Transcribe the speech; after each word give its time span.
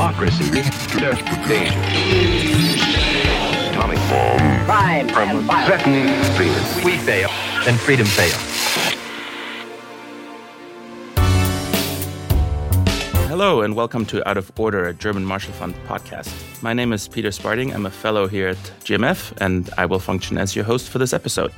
democracy, 0.00 0.50
desperation, 0.50 1.78
atomic 3.68 3.98
bomb, 4.08 4.64
crime, 4.64 5.10
and 5.10 5.40
violence. 5.40 5.66
threatening 5.66 6.24
freedom. 6.36 6.84
we 6.86 6.96
fail, 6.96 7.28
then 7.66 7.76
freedom 7.76 8.06
fails. 8.06 8.32
Hello, 13.28 13.60
and 13.60 13.76
welcome 13.76 14.06
to 14.06 14.26
Out 14.26 14.38
of 14.38 14.50
Order, 14.58 14.86
a 14.86 14.94
German 14.94 15.22
Marshall 15.22 15.52
Fund 15.52 15.74
podcast. 15.86 16.32
My 16.62 16.72
name 16.72 16.94
is 16.94 17.06
Peter 17.06 17.30
Sparding. 17.30 17.74
I'm 17.74 17.84
a 17.84 17.90
fellow 17.90 18.26
here 18.26 18.48
at 18.48 18.72
GMF, 18.84 19.34
and 19.42 19.68
I 19.76 19.84
will 19.84 20.00
function 20.00 20.38
as 20.38 20.56
your 20.56 20.64
host 20.64 20.88
for 20.88 20.98
this 20.98 21.12
episode. 21.12 21.52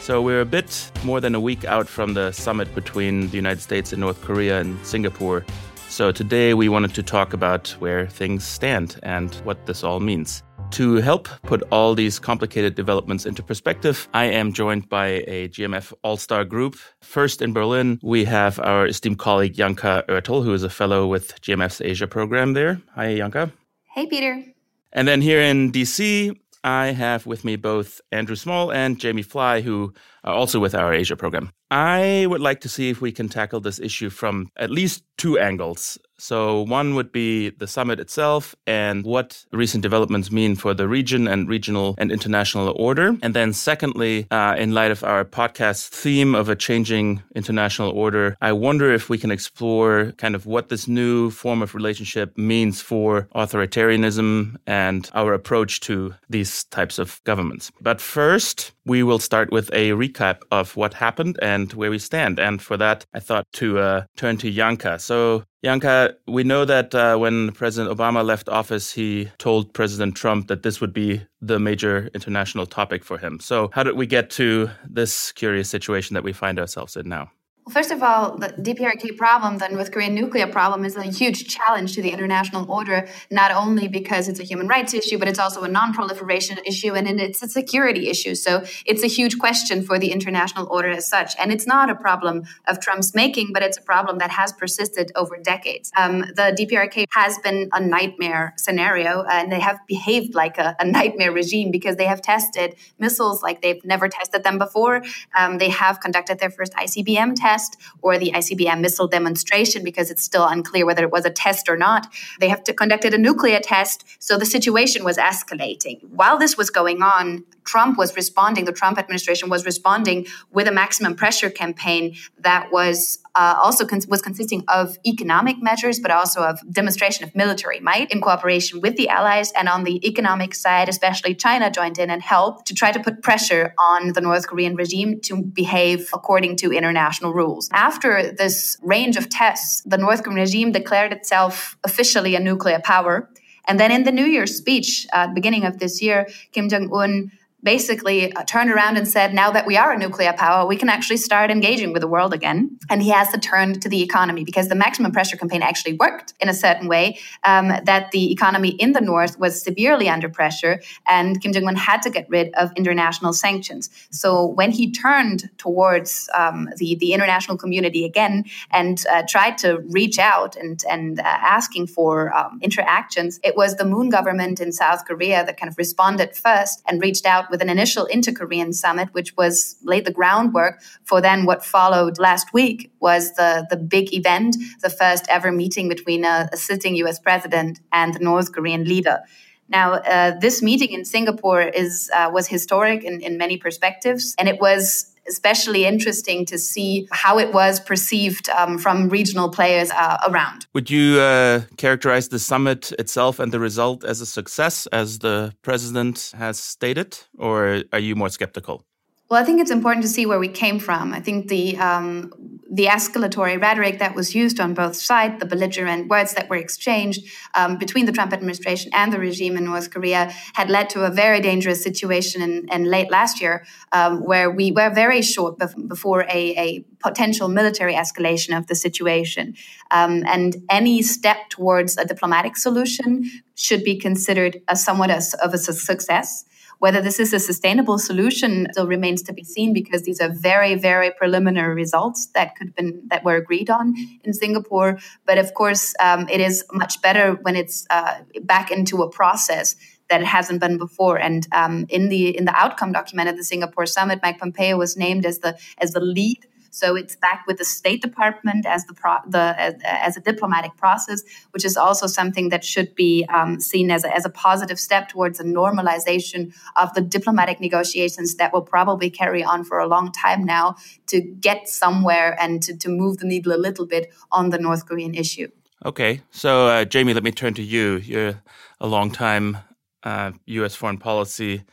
So, 0.00 0.22
we're 0.22 0.42
a 0.42 0.46
bit 0.46 0.92
more 1.02 1.20
than 1.20 1.34
a 1.34 1.40
week 1.40 1.64
out 1.64 1.88
from 1.88 2.14
the 2.14 2.30
summit 2.30 2.72
between 2.72 3.30
the 3.30 3.36
United 3.36 3.60
States 3.60 3.92
and 3.92 4.00
North 4.00 4.20
Korea 4.20 4.60
and 4.60 4.78
Singapore. 4.86 5.44
So, 5.90 6.12
today 6.12 6.54
we 6.54 6.68
wanted 6.68 6.94
to 6.94 7.02
talk 7.02 7.32
about 7.32 7.70
where 7.80 8.06
things 8.06 8.44
stand 8.44 9.00
and 9.02 9.34
what 9.42 9.66
this 9.66 9.82
all 9.82 9.98
means. 9.98 10.44
To 10.70 10.94
help 10.96 11.28
put 11.42 11.64
all 11.72 11.96
these 11.96 12.20
complicated 12.20 12.76
developments 12.76 13.26
into 13.26 13.42
perspective, 13.42 14.08
I 14.14 14.26
am 14.26 14.52
joined 14.52 14.88
by 14.88 15.24
a 15.26 15.48
GMF 15.48 15.92
All 16.04 16.16
Star 16.16 16.44
group. 16.44 16.76
First 17.02 17.42
in 17.42 17.52
Berlin, 17.52 17.98
we 18.04 18.24
have 18.24 18.60
our 18.60 18.86
esteemed 18.86 19.18
colleague 19.18 19.54
Janka 19.54 20.04
Oertel, 20.08 20.44
who 20.44 20.54
is 20.54 20.62
a 20.62 20.70
fellow 20.70 21.08
with 21.08 21.40
GMF's 21.40 21.80
Asia 21.80 22.06
program 22.06 22.52
there. 22.52 22.80
Hi, 22.94 23.16
Janka. 23.16 23.52
Hey, 23.92 24.06
Peter. 24.06 24.44
And 24.92 25.08
then 25.08 25.20
here 25.20 25.40
in 25.40 25.72
DC, 25.72 26.38
I 26.62 26.92
have 26.92 27.26
with 27.26 27.44
me 27.44 27.56
both 27.56 28.00
Andrew 28.12 28.36
Small 28.36 28.70
and 28.70 29.00
Jamie 29.00 29.22
Fly, 29.22 29.60
who 29.60 29.92
are 30.22 30.34
also 30.34 30.60
with 30.60 30.76
our 30.76 30.94
Asia 30.94 31.16
program. 31.16 31.50
I 31.70 32.26
would 32.28 32.40
like 32.40 32.60
to 32.62 32.68
see 32.68 32.90
if 32.90 33.00
we 33.00 33.12
can 33.12 33.28
tackle 33.28 33.60
this 33.60 33.78
issue 33.78 34.10
from 34.10 34.48
at 34.56 34.70
least 34.70 35.04
two 35.16 35.38
angles. 35.38 35.98
So, 36.20 36.62
one 36.62 36.94
would 36.94 37.12
be 37.12 37.50
the 37.50 37.66
summit 37.66 37.98
itself 37.98 38.54
and 38.66 39.04
what 39.04 39.44
recent 39.52 39.82
developments 39.82 40.30
mean 40.30 40.54
for 40.54 40.74
the 40.74 40.86
region 40.86 41.26
and 41.26 41.48
regional 41.48 41.94
and 41.98 42.12
international 42.12 42.74
order. 42.76 43.16
And 43.22 43.34
then, 43.34 43.52
secondly, 43.52 44.26
uh, 44.30 44.54
in 44.58 44.74
light 44.74 44.90
of 44.90 45.02
our 45.02 45.24
podcast 45.24 45.88
theme 45.88 46.34
of 46.34 46.48
a 46.48 46.56
changing 46.56 47.22
international 47.34 47.90
order, 47.90 48.36
I 48.40 48.52
wonder 48.52 48.92
if 48.92 49.08
we 49.08 49.18
can 49.18 49.30
explore 49.30 50.12
kind 50.18 50.34
of 50.34 50.46
what 50.46 50.68
this 50.68 50.86
new 50.86 51.30
form 51.30 51.62
of 51.62 51.74
relationship 51.74 52.36
means 52.36 52.80
for 52.80 53.28
authoritarianism 53.34 54.56
and 54.66 55.10
our 55.14 55.32
approach 55.32 55.80
to 55.80 56.14
these 56.28 56.64
types 56.64 56.98
of 56.98 57.20
governments. 57.24 57.72
But 57.80 58.00
first, 58.00 58.72
we 58.84 59.02
will 59.02 59.18
start 59.18 59.52
with 59.52 59.70
a 59.72 59.90
recap 59.90 60.40
of 60.50 60.76
what 60.76 60.94
happened 60.94 61.38
and 61.40 61.72
where 61.74 61.90
we 61.90 61.98
stand. 61.98 62.38
And 62.38 62.60
for 62.60 62.76
that, 62.76 63.06
I 63.14 63.20
thought 63.20 63.46
to 63.54 63.78
uh, 63.78 64.04
turn 64.16 64.36
to 64.38 64.50
Janka. 64.50 64.98
So, 64.98 65.44
Janka, 65.62 66.14
we 66.26 66.42
know 66.42 66.64
that 66.64 66.94
uh, 66.94 67.16
when 67.18 67.52
President 67.52 67.94
Obama 67.94 68.24
left 68.24 68.48
office, 68.48 68.92
he 68.92 69.30
told 69.36 69.74
President 69.74 70.14
Trump 70.14 70.48
that 70.48 70.62
this 70.62 70.80
would 70.80 70.94
be 70.94 71.20
the 71.42 71.58
major 71.58 72.08
international 72.14 72.64
topic 72.64 73.04
for 73.04 73.18
him. 73.18 73.38
So, 73.40 73.70
how 73.74 73.82
did 73.82 73.96
we 73.96 74.06
get 74.06 74.30
to 74.30 74.70
this 74.88 75.32
curious 75.32 75.68
situation 75.68 76.14
that 76.14 76.24
we 76.24 76.32
find 76.32 76.58
ourselves 76.58 76.96
in 76.96 77.08
now? 77.08 77.30
First 77.70 77.92
of 77.92 78.02
all, 78.02 78.36
the 78.36 78.48
DPRK 78.48 79.16
problem, 79.16 79.58
the 79.58 79.68
North 79.68 79.92
Korean 79.92 80.12
nuclear 80.12 80.48
problem, 80.48 80.84
is 80.84 80.96
a 80.96 81.04
huge 81.04 81.46
challenge 81.46 81.94
to 81.94 82.02
the 82.02 82.10
international 82.10 82.68
order, 82.70 83.08
not 83.30 83.52
only 83.52 83.86
because 83.86 84.28
it's 84.28 84.40
a 84.40 84.42
human 84.42 84.66
rights 84.66 84.92
issue, 84.92 85.18
but 85.18 85.28
it's 85.28 85.38
also 85.38 85.62
a 85.62 85.68
non 85.68 85.92
proliferation 85.94 86.58
issue 86.66 86.94
and 86.94 87.08
it's 87.20 87.42
a 87.42 87.48
security 87.48 88.08
issue. 88.08 88.34
So 88.34 88.64
it's 88.86 89.04
a 89.04 89.06
huge 89.06 89.38
question 89.38 89.82
for 89.82 90.00
the 90.00 90.10
international 90.10 90.66
order 90.68 90.90
as 90.90 91.08
such. 91.08 91.34
And 91.38 91.52
it's 91.52 91.66
not 91.66 91.90
a 91.90 91.94
problem 91.94 92.42
of 92.66 92.80
Trump's 92.80 93.14
making, 93.14 93.52
but 93.52 93.62
it's 93.62 93.78
a 93.78 93.82
problem 93.82 94.18
that 94.18 94.30
has 94.30 94.52
persisted 94.52 95.12
over 95.14 95.36
decades. 95.36 95.92
Um, 95.96 96.20
the 96.20 96.56
DPRK 96.58 97.04
has 97.10 97.38
been 97.38 97.68
a 97.72 97.80
nightmare 97.80 98.52
scenario, 98.56 99.22
and 99.30 99.52
they 99.52 99.60
have 99.60 99.78
behaved 99.86 100.34
like 100.34 100.58
a, 100.58 100.74
a, 100.80 100.84
nightmare 100.90 101.30
regime 101.30 101.70
because 101.70 101.96
they 101.96 102.06
have 102.06 102.20
tested 102.20 102.74
missiles 102.98 103.42
like 103.42 103.62
they've 103.62 103.84
never 103.84 104.08
tested 104.08 104.42
them 104.42 104.58
before. 104.58 105.04
Um, 105.38 105.58
they 105.58 105.68
have 105.68 106.00
conducted 106.00 106.40
their 106.40 106.50
first 106.50 106.72
ICBM 106.72 107.36
test 107.36 107.59
test 107.60 107.76
or 108.02 108.18
the 108.18 108.32
ICBM 108.32 108.80
missile 108.80 109.08
demonstration 109.08 109.84
because 109.84 110.10
it's 110.10 110.22
still 110.22 110.46
unclear 110.46 110.86
whether 110.86 111.02
it 111.02 111.10
was 111.10 111.24
a 111.24 111.30
test 111.30 111.68
or 111.68 111.76
not. 111.76 112.06
They 112.40 112.48
have 112.48 112.64
conducted 112.64 113.14
a 113.14 113.18
nuclear 113.18 113.60
test, 113.60 114.04
so 114.18 114.38
the 114.38 114.46
situation 114.46 115.04
was 115.04 115.16
escalating. 115.16 116.02
While 116.10 116.38
this 116.38 116.56
was 116.56 116.70
going 116.70 117.02
on, 117.02 117.44
Trump 117.64 117.98
was 117.98 118.16
responding, 118.16 118.64
the 118.64 118.72
Trump 118.72 118.98
administration 118.98 119.48
was 119.50 119.64
responding 119.64 120.26
with 120.50 120.66
a 120.66 120.72
maximum 120.72 121.14
pressure 121.14 121.50
campaign 121.50 122.16
that 122.38 122.72
was 122.72 123.18
uh, 123.34 123.58
also 123.62 123.86
con- 123.86 124.00
was 124.08 124.22
consisting 124.22 124.64
of 124.68 124.96
economic 125.06 125.62
measures, 125.62 125.98
but 125.98 126.10
also 126.10 126.42
of 126.42 126.60
demonstration 126.72 127.24
of 127.24 127.34
military 127.34 127.80
might 127.80 128.10
in 128.10 128.20
cooperation 128.20 128.80
with 128.80 128.96
the 128.96 129.08
allies. 129.08 129.52
And 129.52 129.68
on 129.68 129.84
the 129.84 130.06
economic 130.06 130.54
side, 130.54 130.88
especially 130.88 131.34
China 131.34 131.70
joined 131.70 131.98
in 131.98 132.10
and 132.10 132.22
helped 132.22 132.66
to 132.68 132.74
try 132.74 132.92
to 132.92 133.00
put 133.00 133.22
pressure 133.22 133.74
on 133.78 134.12
the 134.12 134.20
North 134.20 134.46
Korean 134.46 134.74
regime 134.74 135.20
to 135.22 135.42
behave 135.42 136.08
according 136.12 136.56
to 136.56 136.72
international 136.72 137.32
rules. 137.32 137.68
After 137.72 138.32
this 138.32 138.76
range 138.82 139.16
of 139.16 139.28
tests, 139.28 139.82
the 139.84 139.98
North 139.98 140.22
Korean 140.22 140.40
regime 140.40 140.72
declared 140.72 141.12
itself 141.12 141.76
officially 141.84 142.34
a 142.34 142.40
nuclear 142.40 142.80
power. 142.80 143.28
And 143.66 143.78
then 143.78 143.92
in 143.92 144.04
the 144.04 144.12
New 144.12 144.24
Year's 144.24 144.56
speech 144.56 145.06
at 145.12 145.28
the 145.28 145.34
beginning 145.34 145.64
of 145.64 145.78
this 145.78 146.02
year, 146.02 146.26
Kim 146.52 146.68
Jong 146.68 146.90
un 146.92 147.30
basically 147.62 148.32
uh, 148.32 148.44
turned 148.44 148.70
around 148.70 148.96
and 148.96 149.06
said, 149.06 149.34
now 149.34 149.50
that 149.50 149.66
we 149.66 149.76
are 149.76 149.92
a 149.92 149.98
nuclear 149.98 150.32
power, 150.32 150.66
we 150.66 150.76
can 150.76 150.88
actually 150.88 151.16
start 151.16 151.50
engaging 151.50 151.92
with 151.92 152.02
the 152.02 152.08
world 152.08 152.32
again. 152.32 152.78
And 152.88 153.02
he 153.02 153.10
has 153.10 153.28
to 153.30 153.38
turn 153.38 153.78
to 153.80 153.88
the 153.88 154.02
economy 154.02 154.44
because 154.44 154.68
the 154.68 154.74
maximum 154.74 155.12
pressure 155.12 155.36
campaign 155.36 155.62
actually 155.62 155.94
worked 155.94 156.34
in 156.40 156.48
a 156.48 156.54
certain 156.54 156.88
way, 156.88 157.18
um, 157.44 157.68
that 157.84 158.10
the 158.12 158.32
economy 158.32 158.70
in 158.70 158.92
the 158.92 159.00
North 159.00 159.38
was 159.38 159.62
severely 159.62 160.08
under 160.08 160.28
pressure, 160.28 160.80
and 161.06 161.40
Kim 161.40 161.52
Jong 161.52 161.66
un 161.66 161.76
had 161.76 162.02
to 162.02 162.10
get 162.10 162.26
rid 162.28 162.54
of 162.54 162.72
international 162.76 163.32
sanctions. 163.32 163.90
So 164.10 164.46
when 164.46 164.70
he 164.70 164.90
turned 164.90 165.50
towards 165.58 166.28
um, 166.34 166.68
the, 166.76 166.96
the 166.96 167.12
international 167.12 167.56
community 167.56 168.04
again 168.04 168.44
and 168.70 169.04
uh, 169.10 169.22
tried 169.28 169.58
to 169.58 169.78
reach 169.90 170.18
out 170.18 170.56
and, 170.56 170.82
and 170.88 171.20
uh, 171.20 171.22
asking 171.24 171.88
for 171.88 172.34
um, 172.34 172.58
interactions, 172.62 173.38
it 173.42 173.56
was 173.56 173.76
the 173.76 173.84
Moon 173.84 174.08
government 174.08 174.60
in 174.60 174.72
South 174.72 175.04
Korea 175.06 175.44
that 175.44 175.58
kind 175.58 175.70
of 175.70 175.76
responded 175.76 176.34
first 176.36 176.82
and 176.86 177.00
reached 177.02 177.26
out 177.26 177.49
with 177.50 177.62
an 177.62 177.68
initial 177.68 178.04
inter-Korean 178.06 178.72
summit, 178.72 179.08
which 179.12 179.36
was 179.36 179.76
laid 179.82 180.04
the 180.04 180.12
groundwork 180.12 180.80
for 181.04 181.20
then 181.20 181.46
what 181.46 181.64
followed 181.64 182.18
last 182.18 182.52
week 182.52 182.92
was 183.00 183.34
the, 183.34 183.66
the 183.70 183.76
big 183.76 184.12
event, 184.14 184.56
the 184.82 184.90
first 184.90 185.26
ever 185.28 185.50
meeting 185.52 185.88
between 185.88 186.24
a, 186.24 186.48
a 186.52 186.56
sitting 186.56 186.96
US 186.96 187.18
president 187.18 187.80
and 187.92 188.14
the 188.14 188.20
North 188.20 188.52
Korean 188.52 188.84
leader. 188.84 189.20
Now, 189.68 189.94
uh, 189.94 190.38
this 190.40 190.62
meeting 190.62 190.90
in 190.90 191.04
Singapore 191.04 191.62
is 191.62 192.10
uh, 192.14 192.28
was 192.32 192.48
historic 192.48 193.04
in, 193.04 193.20
in 193.20 193.38
many 193.38 193.56
perspectives, 193.56 194.34
and 194.36 194.48
it 194.48 194.60
was 194.60 195.14
especially 195.30 195.86
interesting 195.86 196.44
to 196.46 196.58
see 196.58 197.08
how 197.10 197.38
it 197.38 197.52
was 197.52 197.80
perceived 197.80 198.48
um, 198.50 198.78
from 198.78 199.08
regional 199.08 199.48
players 199.48 199.90
uh, 199.92 200.18
around. 200.28 200.66
Would 200.74 200.90
you 200.90 201.20
uh, 201.20 201.62
characterize 201.76 202.28
the 202.28 202.38
summit 202.38 202.92
itself 202.98 203.38
and 203.38 203.52
the 203.52 203.60
result 203.60 204.04
as 204.04 204.20
a 204.20 204.26
success, 204.26 204.86
as 204.92 205.20
the 205.20 205.54
president 205.62 206.32
has 206.36 206.58
stated, 206.58 207.18
or 207.38 207.82
are 207.92 207.98
you 207.98 208.14
more 208.16 208.28
skeptical? 208.28 208.84
Well, 209.30 209.40
I 209.40 209.44
think 209.44 209.60
it's 209.60 209.70
important 209.70 210.02
to 210.02 210.08
see 210.08 210.26
where 210.26 210.40
we 210.40 210.48
came 210.48 210.80
from. 210.80 211.14
I 211.14 211.20
think 211.20 211.46
the 211.46 211.78
um, 211.78 212.32
the 212.72 212.86
escalatory 212.86 213.60
rhetoric 213.60 213.98
that 214.00 214.14
was 214.14 214.34
used 214.34 214.58
on 214.58 214.74
both 214.74 214.96
sides, 214.96 215.38
the 215.38 215.46
belligerent 215.46 216.08
words 216.08 216.34
that 216.34 216.48
were 216.48 216.56
exchanged 216.56 217.28
um, 217.54 217.76
between 217.78 218.06
the 218.06 218.12
Trump 218.12 218.32
administration 218.32 218.90
and 218.94 219.12
the 219.12 219.18
regime 219.18 219.56
in 219.56 219.64
North 219.64 219.90
Korea, 219.90 220.32
had 220.54 220.68
led 220.68 220.88
to 220.90 221.04
a 221.04 221.10
very 221.10 221.40
dangerous 221.40 221.82
situation 221.82 222.42
in, 222.42 222.68
in 222.72 222.84
late 222.84 223.10
last 223.10 223.40
year, 223.40 223.64
um, 223.92 224.24
where 224.24 224.50
we 224.50 224.70
were 224.70 224.90
very 224.90 225.22
short 225.22 225.58
bef- 225.58 225.88
before 225.88 226.22
a, 226.22 226.56
a, 226.56 226.84
potential 227.02 227.48
military 227.48 227.94
escalation 227.94 228.54
of 228.54 228.66
the 228.66 228.74
situation. 228.74 229.54
Um, 229.90 230.22
and 230.26 230.56
any 230.68 231.00
step 231.00 231.48
towards 231.48 231.96
a 231.96 232.04
diplomatic 232.04 232.58
solution 232.58 233.24
should 233.54 233.82
be 233.82 233.96
considered 233.96 234.60
as 234.68 234.84
somewhat 234.84 235.08
as, 235.08 235.32
of 235.42 235.54
a 235.54 235.58
success. 235.58 236.44
Whether 236.80 237.00
this 237.00 237.20
is 237.20 237.32
a 237.32 237.38
sustainable 237.38 237.98
solution 237.98 238.66
still 238.72 238.86
remains 238.86 239.22
to 239.24 239.32
be 239.32 239.44
seen 239.44 239.72
because 239.72 240.02
these 240.02 240.20
are 240.20 240.30
very, 240.30 240.74
very 240.74 241.10
preliminary 241.12 241.74
results 241.74 242.26
that 242.34 242.56
could 242.56 242.74
been 242.74 243.02
that 243.08 243.22
were 243.22 243.36
agreed 243.36 243.70
on 243.70 243.94
in 244.24 244.32
Singapore. 244.32 244.98
But 245.26 245.38
of 245.38 245.54
course, 245.54 245.94
um, 246.00 246.28
it 246.28 246.40
is 246.40 246.64
much 246.72 247.02
better 247.02 247.34
when 247.42 247.54
it's 247.54 247.86
uh, 247.90 248.14
back 248.42 248.70
into 248.70 249.02
a 249.02 249.10
process 249.10 249.76
that 250.08 250.22
it 250.22 250.26
hasn't 250.26 250.60
been 250.60 250.78
before. 250.78 251.18
And 251.18 251.46
um, 251.52 251.86
in 251.88 252.08
the 252.08 252.36
in 252.36 252.44
the 252.44 252.54
outcome 252.54 252.92
document 252.92 253.28
at 253.28 253.36
the 253.36 253.44
Singapore 253.44 253.86
summit, 253.86 254.20
Mike 254.22 254.38
Pompeo 254.38 254.76
was 254.76 254.96
named 254.96 255.24
as 255.24 255.38
the 255.40 255.58
as 255.78 255.92
the 255.92 256.00
lead 256.00 256.46
so 256.70 256.96
it's 256.96 257.16
back 257.16 257.44
with 257.46 257.58
the 257.58 257.64
State 257.64 258.02
Department 258.02 258.66
as 258.66 258.84
the, 258.86 258.94
pro- 258.94 259.18
the 259.26 259.54
as, 259.58 259.74
as, 259.84 260.16
a 260.16 260.20
diplomatic 260.20 260.76
process, 260.76 261.22
which 261.50 261.64
is 261.64 261.76
also 261.76 262.06
something 262.06 262.48
that 262.48 262.64
should 262.64 262.94
be 262.94 263.26
um, 263.28 263.60
seen 263.60 263.90
as 263.90 264.04
a, 264.04 264.14
as 264.14 264.24
a 264.24 264.30
positive 264.30 264.78
step 264.78 265.08
towards 265.08 265.40
a 265.40 265.44
normalization 265.44 266.54
of 266.76 266.92
the 266.94 267.00
diplomatic 267.00 267.60
negotiations 267.60 268.36
that 268.36 268.52
will 268.52 268.62
probably 268.62 269.10
carry 269.10 269.42
on 269.42 269.64
for 269.64 269.78
a 269.78 269.86
long 269.86 270.12
time 270.12 270.44
now 270.44 270.76
to 271.06 271.20
get 271.20 271.68
somewhere 271.68 272.36
and 272.40 272.62
to, 272.62 272.76
to 272.76 272.88
move 272.88 273.18
the 273.18 273.26
needle 273.26 273.52
a 273.52 273.58
little 273.58 273.86
bit 273.86 274.12
on 274.30 274.50
the 274.50 274.58
North 274.58 274.86
Korean 274.86 275.14
issue. 275.14 275.48
Okay, 275.84 276.20
so 276.30 276.66
uh, 276.66 276.84
Jamie, 276.84 277.14
let 277.14 277.24
me 277.24 277.32
turn 277.32 277.54
to 277.54 277.62
you. 277.62 277.96
You're 277.96 278.42
a 278.80 278.86
long-time 278.86 279.58
uh, 280.02 280.32
U.S. 280.46 280.74
foreign 280.74 280.98
policy 280.98 281.64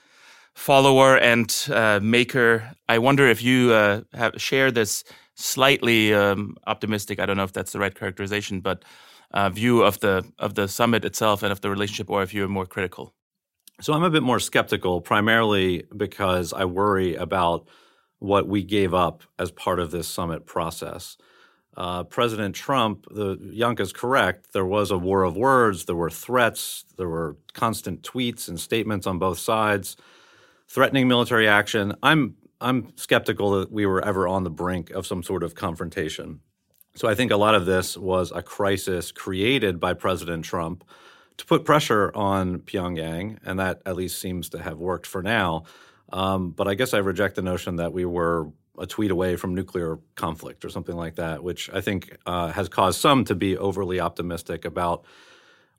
follower 0.57 1.17
and 1.17 1.67
uh, 1.71 1.99
maker. 2.01 2.71
I 2.89 2.97
wonder 2.97 3.27
if 3.27 3.43
you 3.43 3.71
uh, 3.71 4.01
have 4.13 4.33
share 4.41 4.71
this 4.71 5.03
slightly 5.35 6.13
um, 6.13 6.57
optimistic. 6.65 7.19
I 7.19 7.25
don't 7.27 7.37
know 7.37 7.43
if 7.43 7.53
that's 7.53 7.71
the 7.71 7.79
right 7.79 7.93
characterization, 7.93 8.61
but 8.61 8.83
uh, 9.31 9.49
view 9.49 9.83
of 9.83 9.99
the 9.99 10.25
of 10.39 10.55
the 10.55 10.67
summit 10.67 11.05
itself 11.05 11.43
and 11.43 11.51
of 11.51 11.61
the 11.61 11.69
relationship, 11.69 12.09
or 12.09 12.23
if 12.23 12.33
you're 12.33 12.47
more 12.47 12.65
critical. 12.65 13.13
So 13.81 13.93
I'm 13.93 14.03
a 14.03 14.09
bit 14.09 14.23
more 14.23 14.39
skeptical, 14.39 14.99
primarily 14.99 15.83
because 15.95 16.53
I 16.53 16.65
worry 16.65 17.13
about 17.15 17.67
what 18.17 18.47
we 18.47 18.63
gave 18.63 18.95
up 18.95 19.21
as 19.37 19.51
part 19.51 19.79
of 19.79 19.91
this 19.91 20.07
summit 20.07 20.47
process. 20.47 21.17
Uh, 21.75 22.03
President 22.03 22.55
Trump, 22.55 23.05
the 23.11 23.37
Janka 23.55 23.83
is 23.83 23.93
correct. 23.93 24.53
There 24.53 24.65
was 24.65 24.89
a 24.89 24.97
war 24.97 25.21
of 25.21 25.37
words. 25.37 25.85
There 25.85 25.95
were 25.95 26.09
threats. 26.09 26.83
There 26.97 27.07
were 27.07 27.37
constant 27.53 28.01
tweets 28.01 28.47
and 28.47 28.59
statements 28.59 29.05
on 29.05 29.19
both 29.19 29.37
sides, 29.37 29.95
threatening 30.67 31.07
military 31.07 31.47
action. 31.47 31.95
I'm 32.03 32.35
I'm 32.59 32.91
skeptical 32.95 33.59
that 33.59 33.71
we 33.71 33.85
were 33.85 34.03
ever 34.03 34.27
on 34.27 34.43
the 34.43 34.49
brink 34.49 34.89
of 34.89 35.05
some 35.05 35.21
sort 35.21 35.43
of 35.43 35.53
confrontation. 35.53 36.39
So 36.95 37.07
I 37.07 37.13
think 37.13 37.31
a 37.31 37.37
lot 37.37 37.53
of 37.53 37.67
this 37.67 37.95
was 37.95 38.31
a 38.31 38.41
crisis 38.41 39.11
created 39.11 39.79
by 39.79 39.93
President 39.93 40.43
Trump 40.43 40.83
to 41.37 41.45
put 41.45 41.65
pressure 41.65 42.11
on 42.15 42.59
Pyongyang, 42.59 43.37
and 43.45 43.59
that 43.59 43.83
at 43.85 43.95
least 43.95 44.19
seems 44.19 44.49
to 44.49 44.59
have 44.59 44.79
worked 44.79 45.05
for 45.05 45.21
now. 45.21 45.65
Um, 46.11 46.49
but 46.49 46.67
I 46.67 46.73
guess 46.73 46.95
I 46.95 46.97
reject 46.97 47.35
the 47.35 47.43
notion 47.43 47.75
that 47.75 47.93
we 47.93 48.05
were 48.05 48.51
a 48.79 48.87
tweet 48.87 49.11
away 49.11 49.35
from 49.35 49.53
nuclear 49.53 49.99
conflict 50.15 50.65
or 50.65 50.69
something 50.69 50.95
like 50.95 51.15
that, 51.15 51.43
which 51.43 51.69
I 51.71 51.81
think 51.81 52.17
uh, 52.25 52.51
has 52.51 52.69
caused 52.69 52.99
some 52.99 53.25
to 53.25 53.35
be 53.35 53.57
overly 53.57 53.99
optimistic 53.99 54.65
about 54.65 55.05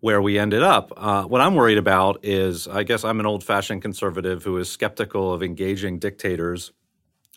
where 0.00 0.22
we 0.22 0.38
ended 0.38 0.62
up. 0.62 0.92
Uh, 0.96 1.24
what 1.24 1.40
I'm 1.40 1.54
worried 1.54 1.78
about 1.78 2.20
is 2.22 2.68
I 2.68 2.84
guess 2.84 3.04
I'm 3.04 3.20
an 3.20 3.26
old 3.26 3.42
fashioned 3.42 3.82
conservative 3.82 4.44
who 4.44 4.56
is 4.58 4.70
skeptical 4.70 5.32
of 5.32 5.42
engaging 5.42 5.98
dictators 5.98 6.72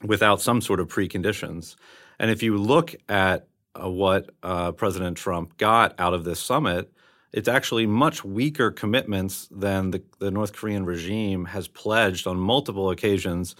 without 0.03 0.41
some 0.41 0.61
sort 0.61 0.79
of 0.79 0.87
preconditions. 0.87 1.75
And 2.19 2.29
if 2.29 2.43
you 2.43 2.57
look 2.57 2.95
at 3.09 3.47
uh, 3.73 3.89
what 3.89 4.29
uh, 4.43 4.71
President 4.73 5.17
Trump 5.17 5.57
got 5.57 5.95
out 5.99 6.13
of 6.13 6.23
this 6.23 6.39
summit, 6.39 6.91
it's 7.33 7.47
actually 7.47 7.85
much 7.85 8.23
weaker 8.23 8.71
commitments 8.71 9.47
than 9.51 9.91
the, 9.91 10.03
the 10.19 10.31
North 10.31 10.53
Korean 10.53 10.85
regime 10.85 11.45
has 11.45 11.67
pledged 11.67 12.27
on 12.27 12.37
multiple 12.37 12.89
occasions 12.89 13.55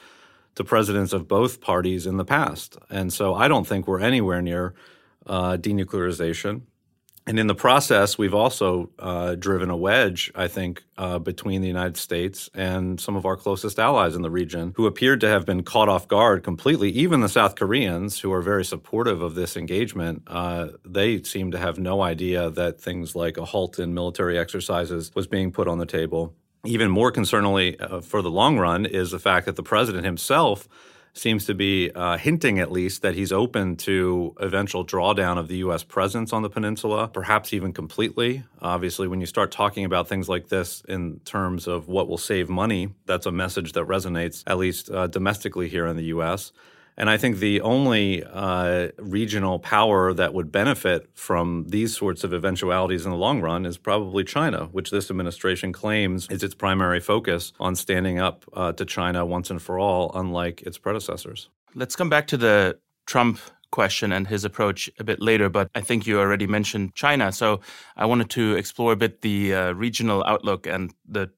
to 0.56 0.63
presidents 0.63 1.13
of 1.13 1.27
both 1.27 1.62
parties 1.62 2.06
in 2.06 2.18
the 2.18 2.25
past. 2.25 2.77
And 2.89 3.12
so 3.13 3.33
I 3.33 3.48
don't 3.48 3.65
think 3.65 3.88
we're 3.88 4.01
anywhere 4.01 4.42
near 4.42 4.74
uh, 5.25 5.57
denuclearization. 5.57 6.63
And 7.31 7.39
in 7.39 7.47
the 7.47 7.55
process, 7.55 8.17
we've 8.17 8.33
also 8.33 8.89
uh, 8.99 9.35
driven 9.35 9.69
a 9.69 9.77
wedge, 9.77 10.29
I 10.35 10.49
think, 10.49 10.83
uh, 10.97 11.17
between 11.17 11.61
the 11.61 11.67
United 11.69 11.95
States 11.95 12.49
and 12.53 12.99
some 12.99 13.15
of 13.15 13.25
our 13.25 13.37
closest 13.37 13.79
allies 13.79 14.17
in 14.17 14.21
the 14.21 14.29
region 14.29 14.73
who 14.75 14.85
appeared 14.85 15.21
to 15.21 15.29
have 15.29 15.45
been 15.45 15.63
caught 15.63 15.87
off 15.87 16.09
guard 16.09 16.43
completely. 16.43 16.89
Even 16.89 17.21
the 17.21 17.29
South 17.29 17.55
Koreans, 17.55 18.19
who 18.19 18.33
are 18.33 18.41
very 18.41 18.65
supportive 18.65 19.21
of 19.21 19.35
this 19.35 19.55
engagement, 19.55 20.23
uh, 20.27 20.71
they 20.83 21.23
seem 21.23 21.51
to 21.51 21.57
have 21.57 21.79
no 21.79 22.01
idea 22.01 22.49
that 22.49 22.81
things 22.81 23.15
like 23.15 23.37
a 23.37 23.45
halt 23.45 23.79
in 23.79 23.93
military 23.93 24.37
exercises 24.37 25.09
was 25.15 25.25
being 25.25 25.53
put 25.53 25.69
on 25.69 25.77
the 25.77 25.85
table. 25.85 26.35
Even 26.65 26.91
more 26.91 27.13
concerningly 27.13 27.77
uh, 27.79 28.01
for 28.01 28.21
the 28.21 28.29
long 28.29 28.59
run 28.59 28.85
is 28.85 29.11
the 29.11 29.19
fact 29.19 29.45
that 29.45 29.55
the 29.55 29.63
president 29.63 30.03
himself 30.03 30.67
seems 31.13 31.45
to 31.45 31.53
be 31.53 31.91
uh, 31.91 32.17
hinting 32.17 32.59
at 32.59 32.71
least 32.71 33.01
that 33.01 33.15
he's 33.15 33.31
open 33.31 33.75
to 33.75 34.33
eventual 34.39 34.85
drawdown 34.85 35.37
of 35.37 35.47
the 35.47 35.57
U.S. 35.57 35.83
presence 35.83 36.31
on 36.31 36.41
the 36.41 36.49
peninsula, 36.49 37.07
perhaps 37.07 37.53
even 37.53 37.73
completely. 37.73 38.43
Obviously, 38.61 39.07
when 39.07 39.19
you 39.19 39.25
start 39.25 39.51
talking 39.51 39.83
about 39.83 40.07
things 40.07 40.29
like 40.29 40.47
this 40.47 40.81
in 40.87 41.19
terms 41.25 41.67
of 41.67 41.87
what 41.87 42.07
will 42.07 42.17
save 42.17 42.49
money, 42.49 42.93
that's 43.05 43.25
a 43.25 43.31
message 43.31 43.73
that 43.73 43.85
resonates 43.85 44.43
at 44.47 44.57
least 44.57 44.89
uh, 44.89 45.07
domestically 45.07 45.67
here 45.67 45.85
in 45.85 45.97
the 45.97 46.05
U.S. 46.05 46.51
And 47.01 47.09
I 47.09 47.18
think 47.18 47.38
the 47.38 47.62
only 47.62 48.24
uh, 48.24 48.89
regional 49.00 49.57
power 49.57 50.13
that 50.13 50.36
would 50.36 50.51
benefit 50.51 51.09
from 51.15 51.65
these 51.68 51.98
sorts 51.98 52.24
of 52.24 52.31
eventualities 52.31 53.06
in 53.06 53.12
the 53.12 53.18
long 53.18 53.42
run 53.42 53.65
is 53.65 53.80
probably 53.80 54.24
China, 54.24 54.65
which 54.71 54.92
this 54.92 55.09
administration 55.09 55.74
claims 55.74 56.27
is 56.30 56.44
its 56.44 56.53
primary 56.53 57.00
focus 57.00 57.53
on 57.59 57.75
standing 57.75 58.19
up 58.19 58.45
uh, 58.53 58.71
to 58.74 58.86
China 58.86 59.25
once 59.25 59.50
and 59.50 59.59
for 59.59 59.80
all, 59.80 60.12
unlike 60.13 60.62
its 60.62 60.77
predecessors. 60.77 61.50
Let's 61.74 61.95
come 61.95 62.09
back 62.09 62.27
to 62.27 62.38
the 62.38 62.77
Trump 63.07 63.39
question 63.71 64.12
and 64.12 64.27
his 64.27 64.45
approach 64.45 64.88
a 65.00 65.03
bit 65.03 65.19
later, 65.19 65.50
but 65.50 65.71
I 65.74 65.81
think 65.81 66.06
you 66.06 66.19
already 66.19 66.45
mentioned 66.45 66.94
China. 66.94 67.31
So 67.31 67.62
I 67.98 68.06
wanted 68.06 68.30
to 68.31 68.56
explore 68.57 68.92
a 68.92 68.95
bit 68.95 69.21
the 69.21 69.56
uh, 69.56 69.71
regional 69.71 70.24
outlook 70.25 70.68
and 70.68 70.94
the 71.07 71.31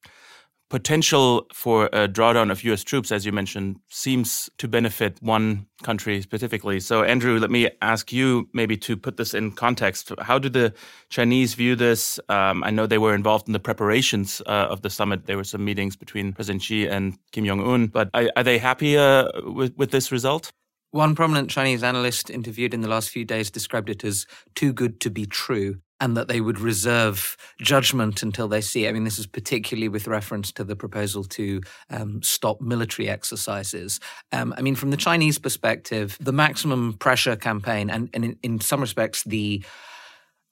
potential 0.69 1.45
for 1.53 1.85
a 1.87 2.07
drawdown 2.07 2.51
of 2.51 2.63
US 2.63 2.83
troops, 2.83 3.11
as 3.11 3.25
you 3.25 3.31
mentioned, 3.31 3.77
seems 3.89 4.49
to 4.57 4.67
benefit 4.67 5.17
one 5.21 5.67
country 5.83 6.21
specifically. 6.21 6.79
So, 6.79 7.03
Andrew, 7.03 7.37
let 7.39 7.51
me 7.51 7.69
ask 7.81 8.11
you 8.11 8.49
maybe 8.53 8.77
to 8.77 8.97
put 8.97 9.17
this 9.17 9.33
in 9.33 9.51
context. 9.51 10.11
How 10.19 10.39
do 10.39 10.49
the 10.49 10.73
Chinese 11.09 11.53
view 11.53 11.75
this? 11.75 12.19
Um, 12.29 12.63
I 12.63 12.71
know 12.71 12.87
they 12.87 12.97
were 12.97 13.13
involved 13.13 13.47
in 13.47 13.53
the 13.53 13.59
preparations 13.59 14.41
uh, 14.47 14.67
of 14.69 14.81
the 14.81 14.89
summit. 14.89 15.25
There 15.25 15.37
were 15.37 15.43
some 15.43 15.63
meetings 15.63 15.95
between 15.95 16.33
President 16.33 16.63
Xi 16.63 16.87
and 16.87 17.17
Kim 17.31 17.45
Jong 17.45 17.61
un, 17.61 17.87
but 17.87 18.09
are, 18.13 18.29
are 18.35 18.43
they 18.43 18.57
happy 18.57 18.97
uh, 18.97 19.29
with, 19.43 19.75
with 19.77 19.91
this 19.91 20.11
result? 20.11 20.51
One 20.91 21.15
prominent 21.15 21.49
Chinese 21.49 21.81
analyst 21.81 22.29
interviewed 22.29 22.73
in 22.73 22.81
the 22.81 22.87
last 22.87 23.09
few 23.09 23.25
days 23.25 23.49
described 23.49 23.89
it 23.89 24.03
as 24.03 24.27
too 24.53 24.71
good 24.71 24.99
to 25.01 25.09
be 25.09 25.25
true 25.25 25.79
and 26.03 26.17
that 26.17 26.27
they 26.27 26.41
would 26.41 26.59
reserve 26.59 27.37
judgment 27.61 28.23
until 28.23 28.49
they 28.49 28.59
see. 28.59 28.89
I 28.89 28.91
mean, 28.91 29.05
this 29.05 29.17
is 29.17 29.25
particularly 29.25 29.87
with 29.87 30.05
reference 30.05 30.51
to 30.51 30.65
the 30.65 30.75
proposal 30.75 31.23
to 31.23 31.61
um, 31.89 32.21
stop 32.21 32.59
military 32.59 33.07
exercises. 33.07 34.01
Um, 34.33 34.53
I 34.57 34.61
mean, 34.61 34.75
from 34.75 34.91
the 34.91 34.97
Chinese 34.97 35.39
perspective, 35.39 36.17
the 36.19 36.33
maximum 36.33 36.95
pressure 36.95 37.37
campaign, 37.37 37.89
and, 37.89 38.09
and 38.13 38.25
in, 38.25 38.37
in 38.43 38.59
some 38.59 38.81
respects, 38.81 39.23
the 39.23 39.63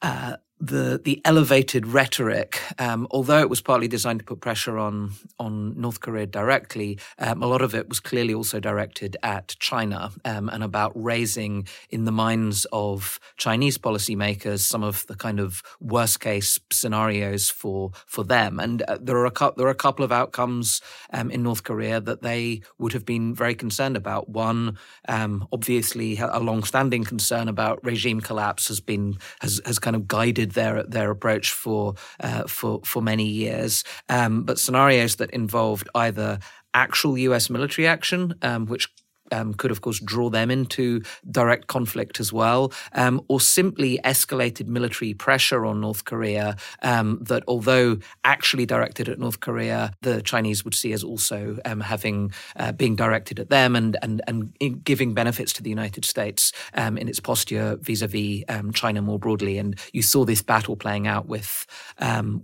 uh, 0.01 0.37
the 0.61 1.01
the 1.03 1.19
elevated 1.25 1.87
rhetoric, 1.87 2.61
um, 2.77 3.07
although 3.09 3.39
it 3.39 3.49
was 3.49 3.61
partly 3.61 3.87
designed 3.87 4.19
to 4.19 4.25
put 4.25 4.41
pressure 4.41 4.77
on 4.77 5.13
on 5.39 5.79
North 5.79 5.99
Korea 5.99 6.27
directly, 6.27 6.99
um, 7.17 7.41
a 7.41 7.47
lot 7.47 7.63
of 7.63 7.73
it 7.73 7.89
was 7.89 7.99
clearly 7.99 8.33
also 8.33 8.59
directed 8.59 9.17
at 9.23 9.55
China 9.59 10.11
um, 10.23 10.49
and 10.49 10.63
about 10.63 10.91
raising 10.95 11.67
in 11.89 12.05
the 12.05 12.11
minds 12.11 12.67
of 12.71 13.19
Chinese 13.37 13.79
policymakers 13.79 14.59
some 14.59 14.83
of 14.83 15.05
the 15.07 15.15
kind 15.15 15.39
of 15.39 15.63
worst 15.79 16.19
case 16.19 16.59
scenarios 16.71 17.49
for 17.49 17.91
for 18.05 18.23
them. 18.23 18.59
And 18.59 18.83
uh, 18.83 18.99
there 19.01 19.17
are 19.17 19.25
a 19.25 19.53
there 19.57 19.65
are 19.65 19.71
a 19.71 19.75
couple 19.75 20.05
of 20.05 20.11
outcomes 20.11 20.79
um, 21.11 21.31
in 21.31 21.41
North 21.41 21.63
Korea 21.63 21.99
that 21.99 22.21
they 22.21 22.61
would 22.77 22.93
have 22.93 23.05
been 23.05 23.33
very 23.33 23.55
concerned 23.55 23.97
about. 23.97 24.29
One, 24.29 24.77
um, 25.07 25.47
obviously, 25.51 26.19
a 26.19 26.39
long 26.39 26.63
standing 26.63 27.03
concern 27.03 27.47
about 27.47 27.83
regime 27.83 28.21
collapse 28.21 28.67
has 28.67 28.79
been 28.79 29.17
has 29.39 29.59
has 29.65 29.79
kind 29.79 29.95
of 29.95 30.07
guided 30.07 30.50
their 30.53 30.83
their 30.83 31.11
approach 31.11 31.51
for 31.51 31.95
uh, 32.19 32.43
for 32.47 32.81
for 32.83 33.01
many 33.01 33.25
years. 33.25 33.83
Um, 34.09 34.43
but 34.43 34.59
scenarios 34.59 35.15
that 35.17 35.29
involved 35.31 35.89
either 35.95 36.39
actual 36.73 37.17
U.S. 37.17 37.49
military 37.49 37.87
action, 37.87 38.33
um, 38.41 38.65
which 38.65 38.87
um, 39.31 39.53
could, 39.53 39.71
of 39.71 39.81
course, 39.81 39.99
draw 39.99 40.29
them 40.29 40.51
into 40.51 41.01
direct 41.29 41.67
conflict 41.67 42.19
as 42.19 42.31
well, 42.33 42.71
um, 42.93 43.21
or 43.27 43.39
simply 43.39 43.99
escalated 44.03 44.67
military 44.67 45.13
pressure 45.13 45.65
on 45.65 45.81
North 45.81 46.05
Korea 46.05 46.55
um, 46.81 47.19
that, 47.21 47.43
although 47.47 47.97
actually 48.23 48.65
directed 48.65 49.09
at 49.09 49.19
North 49.19 49.39
Korea, 49.39 49.93
the 50.01 50.21
Chinese 50.21 50.63
would 50.63 50.75
see 50.75 50.93
as 50.93 51.03
also 51.03 51.57
um, 51.65 51.81
having 51.81 52.31
uh, 52.55 52.71
being 52.71 52.95
directed 52.95 53.39
at 53.39 53.49
them 53.49 53.75
and 53.75 53.97
and 54.01 54.21
and 54.27 54.83
giving 54.83 55.13
benefits 55.13 55.53
to 55.53 55.63
the 55.63 55.69
United 55.69 56.05
States 56.05 56.51
um, 56.73 56.97
in 56.97 57.07
its 57.07 57.19
posture 57.19 57.77
vis-a-vis 57.81 58.43
um, 58.49 58.71
China 58.73 59.01
more 59.01 59.19
broadly. 59.19 59.57
And 59.57 59.79
you 59.93 60.01
saw 60.01 60.25
this 60.25 60.41
battle 60.41 60.75
playing 60.75 61.07
out 61.07 61.27
with 61.27 61.65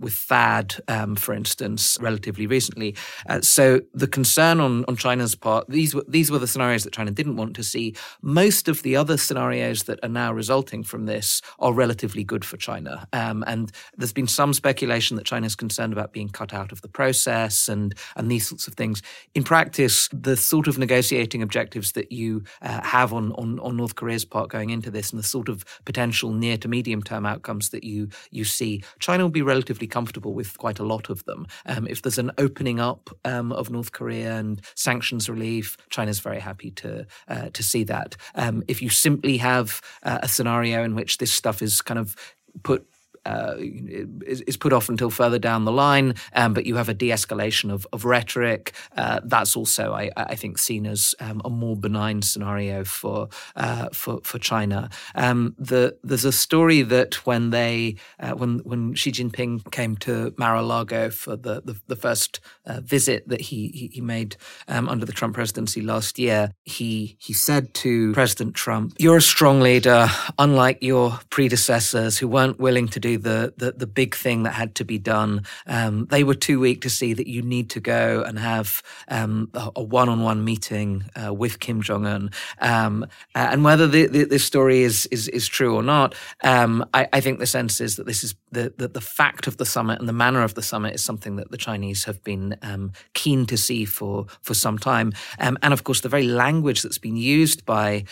with 0.00 0.14
THAAD, 0.14 1.18
for 1.18 1.34
instance, 1.34 1.98
relatively 2.00 2.46
recently. 2.46 2.94
Uh, 3.28 3.40
so 3.40 3.80
the 3.94 4.06
concern 4.06 4.60
on 4.60 4.84
on 4.86 4.96
China's 4.96 5.34
part, 5.34 5.68
these 5.68 5.94
were 5.94 6.04
these 6.08 6.30
were 6.30 6.38
the 6.38 6.46
scenarios 6.46 6.77
scenarios 6.78 6.84
that 6.84 6.92
China 6.92 7.10
didn't 7.10 7.36
want 7.36 7.56
to 7.56 7.62
see. 7.62 7.94
Most 8.22 8.68
of 8.68 8.82
the 8.82 8.96
other 8.96 9.16
scenarios 9.16 9.84
that 9.84 9.98
are 10.02 10.08
now 10.08 10.32
resulting 10.32 10.84
from 10.84 11.06
this 11.06 11.42
are 11.58 11.72
relatively 11.72 12.24
good 12.24 12.44
for 12.44 12.56
China. 12.56 13.06
Um, 13.12 13.44
and 13.46 13.72
there's 13.96 14.12
been 14.12 14.28
some 14.28 14.54
speculation 14.54 15.16
that 15.16 15.26
China 15.26 15.46
is 15.46 15.56
concerned 15.56 15.92
about 15.92 16.12
being 16.12 16.28
cut 16.28 16.54
out 16.54 16.72
of 16.72 16.80
the 16.80 16.88
process 16.88 17.68
and, 17.68 17.94
and 18.16 18.30
these 18.30 18.48
sorts 18.48 18.68
of 18.68 18.74
things. 18.74 19.02
In 19.34 19.44
practice, 19.44 20.08
the 20.12 20.36
sort 20.36 20.68
of 20.68 20.78
negotiating 20.78 21.42
objectives 21.42 21.92
that 21.92 22.12
you 22.12 22.42
uh, 22.62 22.82
have 22.82 23.12
on, 23.12 23.32
on, 23.32 23.58
on 23.60 23.76
North 23.76 23.94
Korea's 23.94 24.24
part 24.24 24.50
going 24.50 24.70
into 24.70 24.90
this 24.90 25.10
and 25.12 25.18
the 25.18 25.26
sort 25.26 25.48
of 25.48 25.64
potential 25.84 26.32
near 26.32 26.56
to 26.58 26.68
medium 26.68 27.02
term 27.02 27.26
outcomes 27.26 27.70
that 27.70 27.84
you, 27.84 28.08
you 28.30 28.44
see, 28.44 28.82
China 28.98 29.24
will 29.24 29.30
be 29.30 29.42
relatively 29.42 29.86
comfortable 29.86 30.34
with 30.34 30.56
quite 30.58 30.78
a 30.78 30.84
lot 30.84 31.10
of 31.10 31.24
them. 31.24 31.46
Um, 31.66 31.86
if 31.86 32.02
there's 32.02 32.18
an 32.18 32.30
opening 32.38 32.80
up 32.80 33.10
um, 33.24 33.52
of 33.52 33.70
North 33.70 33.92
Korea 33.92 34.36
and 34.36 34.60
sanctions 34.74 35.28
relief, 35.28 35.76
China's 35.90 36.20
very 36.20 36.40
happy 36.40 36.67
to 36.72 37.06
uh, 37.28 37.50
to 37.52 37.62
see 37.62 37.84
that. 37.84 38.16
Um, 38.34 38.62
if 38.68 38.82
you 38.82 38.88
simply 38.90 39.38
have 39.38 39.80
uh, 40.02 40.20
a 40.22 40.28
scenario 40.28 40.84
in 40.84 40.94
which 40.94 41.18
this 41.18 41.32
stuff 41.32 41.62
is 41.62 41.82
kind 41.82 41.98
of 41.98 42.16
put 42.62 42.86
uh, 43.28 43.54
is, 43.58 44.40
is, 44.42 44.56
put 44.56 44.72
off 44.72 44.88
until 44.88 45.10
further 45.10 45.38
down 45.38 45.66
the 45.66 45.72
line, 45.72 46.14
um, 46.32 46.54
but 46.54 46.64
you 46.64 46.76
have 46.76 46.88
a 46.88 46.94
de 46.94 47.10
escalation 47.10 47.70
of, 47.70 47.86
of 47.92 48.06
rhetoric. 48.06 48.72
Uh, 48.96 49.20
that's 49.22 49.54
also, 49.54 49.92
I, 49.92 50.10
I, 50.16 50.34
think, 50.34 50.56
seen 50.56 50.86
as 50.86 51.14
um, 51.20 51.42
a 51.44 51.50
more 51.50 51.76
benign 51.76 52.22
scenario 52.22 52.84
for 52.84 53.28
uh, 53.54 53.88
for, 53.92 54.20
for 54.22 54.38
China. 54.38 54.88
Um, 55.14 55.54
the, 55.58 55.98
there's 56.02 56.24
a 56.24 56.32
story 56.32 56.80
that 56.82 57.26
when 57.26 57.50
they 57.50 57.96
uh, 58.18 58.32
when 58.32 58.60
when 58.60 58.94
Xi 58.94 59.12
Jinping 59.12 59.70
came 59.72 59.96
to 59.98 60.34
Mar-a-Lago 60.38 61.10
for 61.10 61.36
the 61.36 61.60
the, 61.60 61.78
the 61.86 61.96
first 61.96 62.40
uh, 62.64 62.80
visit 62.80 63.28
that 63.28 63.42
he 63.42 63.90
he, 63.92 64.00
made 64.00 64.36
um, 64.68 64.88
under 64.88 65.04
the 65.04 65.12
Trump 65.12 65.34
presidency 65.34 65.82
last 65.82 66.18
year, 66.18 66.50
he 66.64 67.16
he 67.20 67.34
said 67.34 67.74
to 67.74 68.12
President 68.14 68.54
Trump, 68.54 68.94
"You're 68.98 69.18
a 69.18 69.22
strong 69.22 69.60
leader, 69.60 70.08
unlike 70.38 70.78
your 70.80 71.20
predecessors 71.28 72.16
who 72.16 72.26
weren't 72.26 72.58
willing 72.58 72.88
to 72.88 73.00
do 73.00 73.17
the, 73.18 73.52
the, 73.56 73.72
the 73.72 73.86
big 73.86 74.14
thing 74.14 74.44
that 74.44 74.52
had 74.52 74.74
to 74.76 74.84
be 74.84 74.98
done. 74.98 75.44
Um, 75.66 76.06
they 76.06 76.24
were 76.24 76.34
too 76.34 76.60
weak 76.60 76.82
to 76.82 76.90
see 76.90 77.12
that 77.14 77.26
you 77.26 77.42
need 77.42 77.70
to 77.70 77.80
go 77.80 78.22
and 78.26 78.38
have 78.38 78.82
um, 79.08 79.50
a 79.54 79.82
one 79.82 80.08
on 80.08 80.22
one 80.22 80.44
meeting 80.44 81.04
uh, 81.14 81.32
with 81.32 81.60
Kim 81.60 81.82
Jong 81.82 82.06
Un. 82.06 82.30
Um, 82.60 83.06
and 83.34 83.64
whether 83.64 83.86
the, 83.86 84.06
the, 84.06 84.24
this 84.24 84.44
story 84.44 84.82
is, 84.82 85.06
is, 85.06 85.28
is 85.28 85.46
true 85.46 85.74
or 85.74 85.82
not, 85.82 86.14
um, 86.42 86.84
I, 86.94 87.08
I, 87.12 87.20
think 87.20 87.38
the 87.38 87.46
sense 87.46 87.80
is 87.80 87.96
that 87.96 88.06
this 88.06 88.22
is 88.24 88.34
the, 88.52 88.72
the, 88.76 88.88
the, 88.88 89.00
fact 89.00 89.46
of 89.46 89.56
the 89.56 89.66
summit 89.66 89.98
and 89.98 90.08
the 90.08 90.12
manner 90.12 90.42
of 90.42 90.54
the 90.54 90.62
summit 90.62 90.94
is 90.94 91.04
something 91.04 91.36
that 91.36 91.50
the 91.50 91.56
Chinese 91.56 92.04
have 92.04 92.22
been 92.22 92.56
um, 92.62 92.92
keen 93.14 93.46
to 93.46 93.56
see 93.56 93.84
for, 93.84 94.26
for 94.42 94.54
some 94.54 94.78
time. 94.78 95.12
Um, 95.38 95.58
and 95.62 95.72
of 95.72 95.84
course, 95.84 96.00
the 96.00 96.08
very 96.08 96.26
language 96.28 96.82
that's 96.82 96.98
been 96.98 97.16
used 97.16 97.64
by 97.64 98.04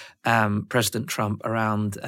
President 0.68 1.06
Trump 1.06 1.42
around 1.44 1.98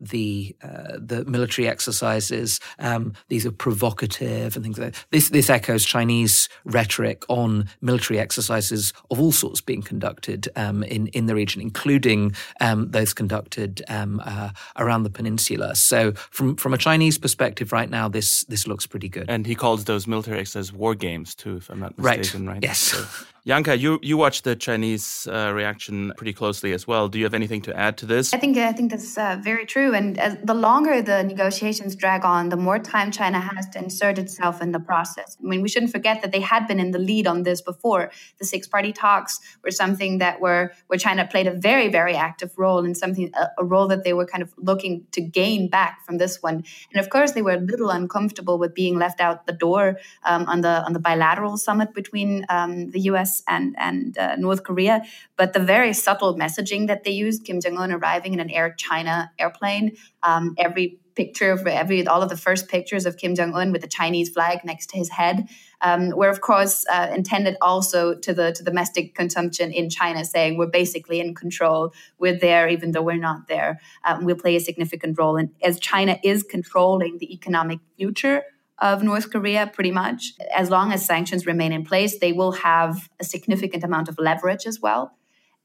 the, 0.00 0.56
uh, 0.62 0.98
the 0.98 1.24
military 1.26 1.68
exercise 1.68 2.13
exercises. 2.14 2.60
Um, 2.78 3.12
these 3.28 3.46
are 3.46 3.52
provocative 3.52 4.56
and 4.56 4.64
things 4.64 4.78
like 4.78 4.92
that. 4.92 5.04
This, 5.10 5.30
this 5.30 5.50
echoes 5.50 5.84
Chinese 5.84 6.48
rhetoric 6.64 7.24
on 7.28 7.68
military 7.80 8.18
exercises 8.18 8.92
of 9.10 9.20
all 9.20 9.32
sorts 9.32 9.60
being 9.60 9.82
conducted 9.82 10.48
um, 10.56 10.82
in, 10.84 11.08
in 11.08 11.26
the 11.26 11.34
region, 11.34 11.60
including 11.60 12.34
um, 12.60 12.90
those 12.90 13.12
conducted 13.14 13.82
um, 13.88 14.20
uh, 14.24 14.50
around 14.76 15.02
the 15.02 15.10
peninsula. 15.10 15.74
So, 15.74 16.12
from, 16.30 16.56
from 16.56 16.74
a 16.74 16.78
Chinese 16.78 17.18
perspective, 17.18 17.72
right 17.72 17.90
now, 17.90 18.08
this, 18.08 18.44
this 18.44 18.66
looks 18.66 18.86
pretty 18.86 19.08
good. 19.08 19.26
And 19.28 19.46
he 19.46 19.54
calls 19.54 19.84
those 19.84 20.06
military 20.06 20.40
exercises 20.40 20.72
war 20.72 20.94
games, 20.94 21.34
too, 21.34 21.56
if 21.56 21.70
I'm 21.70 21.80
not 21.80 21.98
mistaken, 21.98 22.46
right? 22.46 22.54
right? 22.54 22.62
Yes. 22.62 22.78
So, 22.78 23.04
Janka, 23.46 23.76
you 23.76 23.98
you 24.00 24.16
watched 24.16 24.44
the 24.44 24.56
Chinese 24.56 25.28
uh, 25.30 25.52
reaction 25.52 26.14
pretty 26.16 26.32
closely 26.32 26.72
as 26.72 26.86
well. 26.86 27.08
Do 27.08 27.18
you 27.18 27.24
have 27.26 27.34
anything 27.34 27.60
to 27.62 27.76
add 27.76 27.98
to 27.98 28.06
this? 28.06 28.32
I 28.32 28.38
think 28.38 28.56
I 28.56 28.72
think 28.72 28.90
that's 28.90 29.18
uh, 29.18 29.36
very 29.38 29.66
true. 29.66 29.92
And 29.92 30.18
as, 30.18 30.38
the 30.42 30.54
longer 30.54 31.02
the 31.02 31.22
negotiations 31.22 31.94
drag 31.94 32.24
on, 32.24 32.48
the 32.48 32.56
more 32.56 32.78
time 32.78 33.10
China 33.10 33.40
has 33.40 33.68
to 33.70 33.78
insert 33.78 34.18
itself 34.18 34.62
in 34.62 34.72
the 34.72 34.80
process. 34.80 35.36
I 35.38 35.46
mean, 35.46 35.60
we 35.60 35.68
shouldn't 35.68 35.92
forget 35.92 36.22
that 36.22 36.32
they 36.32 36.40
had 36.40 36.66
been 36.66 36.80
in 36.80 36.92
the 36.92 36.98
lead 36.98 37.26
on 37.26 37.42
this 37.42 37.60
before. 37.60 38.10
The 38.38 38.46
six 38.46 38.66
party 38.66 38.94
talks 38.94 39.38
were 39.62 39.70
something 39.70 40.16
that 40.18 40.40
were 40.40 40.72
where 40.86 40.98
China 40.98 41.26
played 41.30 41.46
a 41.46 41.52
very 41.52 41.90
very 41.90 42.14
active 42.14 42.56
role 42.56 42.82
in 42.82 42.94
something 42.94 43.30
a, 43.34 43.48
a 43.58 43.64
role 43.64 43.88
that 43.88 44.04
they 44.04 44.14
were 44.14 44.24
kind 44.24 44.42
of 44.42 44.54
looking 44.56 45.06
to 45.12 45.20
gain 45.20 45.68
back 45.68 46.02
from 46.06 46.16
this 46.16 46.42
one. 46.42 46.64
And 46.94 46.98
of 46.98 47.10
course, 47.10 47.32
they 47.32 47.42
were 47.42 47.58
a 47.60 47.60
little 47.60 47.90
uncomfortable 47.90 48.58
with 48.58 48.74
being 48.74 48.98
left 48.98 49.20
out 49.20 49.44
the 49.44 49.52
door 49.52 49.98
um, 50.24 50.46
on 50.46 50.62
the 50.62 50.82
on 50.86 50.94
the 50.94 50.98
bilateral 50.98 51.58
summit 51.58 51.92
between 51.92 52.46
um, 52.48 52.88
the 52.88 53.00
U.S 53.00 53.33
and 53.48 53.74
and 53.78 54.16
uh, 54.18 54.36
North 54.36 54.62
Korea, 54.62 55.02
but 55.36 55.52
the 55.52 55.60
very 55.60 55.92
subtle 55.92 56.36
messaging 56.36 56.86
that 56.86 57.04
they 57.04 57.10
used, 57.10 57.44
Kim 57.44 57.60
Jong 57.60 57.76
Un 57.78 57.92
arriving 57.92 58.34
in 58.34 58.40
an 58.40 58.50
Air 58.50 58.74
China 58.76 59.30
airplane, 59.38 59.96
um, 60.22 60.54
every 60.58 60.98
picture 61.14 61.50
of 61.52 61.66
every 61.66 62.06
all 62.06 62.22
of 62.22 62.28
the 62.28 62.36
first 62.36 62.68
pictures 62.68 63.06
of 63.06 63.16
Kim 63.16 63.34
Jong 63.34 63.54
Un 63.54 63.72
with 63.72 63.82
the 63.82 63.88
Chinese 63.88 64.28
flag 64.30 64.64
next 64.64 64.90
to 64.90 64.96
his 64.96 65.10
head, 65.10 65.48
um, 65.80 66.10
were 66.10 66.28
of 66.28 66.40
course 66.40 66.84
uh, 66.92 67.10
intended 67.14 67.56
also 67.62 68.14
to 68.14 68.34
the 68.34 68.52
to 68.52 68.62
domestic 68.62 69.14
consumption 69.14 69.72
in 69.72 69.90
China, 69.90 70.24
saying 70.24 70.56
we're 70.56 70.66
basically 70.66 71.20
in 71.20 71.34
control, 71.34 71.92
we're 72.18 72.38
there 72.38 72.68
even 72.68 72.92
though 72.92 73.02
we're 73.02 73.16
not 73.16 73.48
there, 73.48 73.80
um, 74.04 74.24
we'll 74.24 74.36
play 74.36 74.56
a 74.56 74.60
significant 74.60 75.18
role. 75.18 75.36
And 75.36 75.50
as 75.62 75.78
China 75.78 76.18
is 76.22 76.42
controlling 76.42 77.18
the 77.18 77.32
economic 77.32 77.78
future 77.96 78.42
of 78.80 79.02
North 79.02 79.30
Korea, 79.30 79.66
pretty 79.66 79.90
much. 79.90 80.32
As 80.54 80.70
long 80.70 80.92
as 80.92 81.04
sanctions 81.04 81.46
remain 81.46 81.72
in 81.72 81.84
place, 81.84 82.18
they 82.18 82.32
will 82.32 82.52
have 82.52 83.08
a 83.20 83.24
significant 83.24 83.84
amount 83.84 84.08
of 84.08 84.18
leverage 84.18 84.66
as 84.66 84.80
well. 84.80 85.16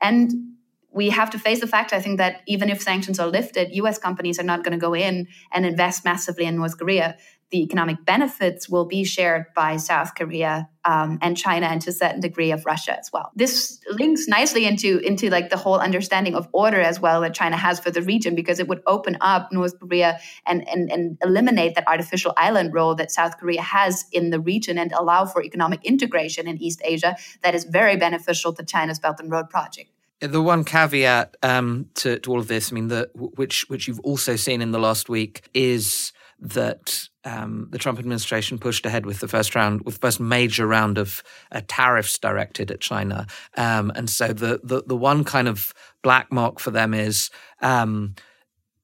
And 0.02 0.32
we 0.92 1.10
have 1.10 1.30
to 1.32 1.40
face 1.40 1.60
the 1.60 1.68
fact, 1.68 1.94
I 1.94 2.02
think, 2.02 2.18
that 2.18 2.42
even 2.48 2.70
if 2.70 2.82
sanctions 2.82 3.20
are 3.20 3.28
lifted, 3.28 3.76
US 3.76 3.98
companies 3.98 4.40
are 4.40 4.44
not 4.44 4.64
going 4.64 4.72
to 4.72 4.78
go 4.78 4.94
in 4.94 5.28
and 5.52 5.66
invest 5.66 6.04
massively 6.06 6.46
in 6.46 6.56
North 6.56 6.78
Korea 6.78 7.18
the 7.52 7.64
economic 7.64 8.06
benefits 8.06 8.70
will 8.70 8.86
be 8.86 9.04
shared 9.04 9.46
by 9.56 9.78
South 9.78 10.14
Korea 10.16 10.70
um, 10.86 11.18
and 11.22 11.36
China, 11.36 11.66
and 11.66 11.82
to 11.82 11.90
a 11.90 11.94
certain 11.94 12.20
degree 12.20 12.52
of 12.52 12.66
Russia 12.66 12.98
as 12.98 13.10
well. 13.12 13.32
This 13.36 13.80
links 13.92 14.28
nicely 14.28 14.66
into 14.66 15.00
into 15.00 15.30
like 15.30 15.50
the 15.50 15.58
whole 15.58 15.80
understanding 15.80 16.36
of 16.36 16.48
order 16.52 16.80
as 16.80 17.00
well 17.00 17.22
that 17.22 17.34
China 17.34 17.58
has 17.58 17.80
for 17.80 17.92
the 17.92 18.02
region, 18.02 18.36
because 18.36 18.60
it 18.60 18.68
would 18.68 18.82
open 18.86 19.18
up 19.22 19.52
North 19.52 19.80
Korea 19.80 20.20
and 20.46 20.68
and, 20.70 20.92
and 20.92 21.18
eliminate 21.24 21.76
that 21.76 21.88
artificial 21.88 22.34
island 22.38 22.74
role 22.74 22.96
that 22.96 23.12
South 23.12 23.38
Korea 23.38 23.62
has 23.62 24.06
in 24.12 24.30
the 24.30 24.40
region, 24.40 24.78
and 24.78 24.92
allow 24.92 25.26
for 25.26 25.44
economic 25.44 25.84
integration 25.84 26.48
in 26.48 26.62
East 26.62 26.82
Asia 26.84 27.16
that 27.42 27.56
is 27.56 27.66
very 27.66 27.98
beneficial 27.98 28.54
to 28.54 28.64
China's 28.64 29.00
Belt 29.00 29.20
and 29.20 29.32
Road 29.32 29.50
project. 29.50 29.90
The 30.22 30.42
one 30.42 30.66
caveat 30.66 31.38
um, 31.44 31.88
to, 31.96 32.20
to 32.20 32.32
all 32.32 32.40
of 32.40 32.48
this, 32.48 32.72
I 32.72 32.76
mean, 32.76 32.90
the, 32.90 33.10
which 33.16 33.70
which 33.70 33.88
you've 33.88 34.02
also 34.02 34.36
seen 34.36 34.62
in 34.62 34.72
the 34.72 34.80
last 34.80 35.08
week, 35.08 35.50
is 35.54 36.12
that 36.42 37.08
um, 37.26 37.68
the 37.72 37.78
Trump 37.78 38.00
administration 38.00 38.58
pushed 38.58 38.86
ahead 38.86 39.06
with 39.06 39.20
the 39.20 39.28
first 39.28 39.56
round, 39.56 39.82
with 39.82 39.96
the 39.96 40.00
first 40.00 40.20
major 40.20 40.66
round 40.66 40.98
of 40.98 41.22
uh, 41.52 41.62
tariffs 41.68 42.18
directed 42.18 42.72
at 42.72 42.80
China. 42.80 43.28
Um, 43.58 43.92
and 43.96 44.10
so 44.10 44.30
the, 44.30 44.60
the, 44.64 44.84
the 44.86 44.96
one 44.96 45.24
kind 45.24 45.48
of 45.48 45.74
black 46.02 46.32
mark 46.32 46.60
for 46.60 46.72
them 46.72 46.94
is 46.94 47.30
um, 47.62 48.16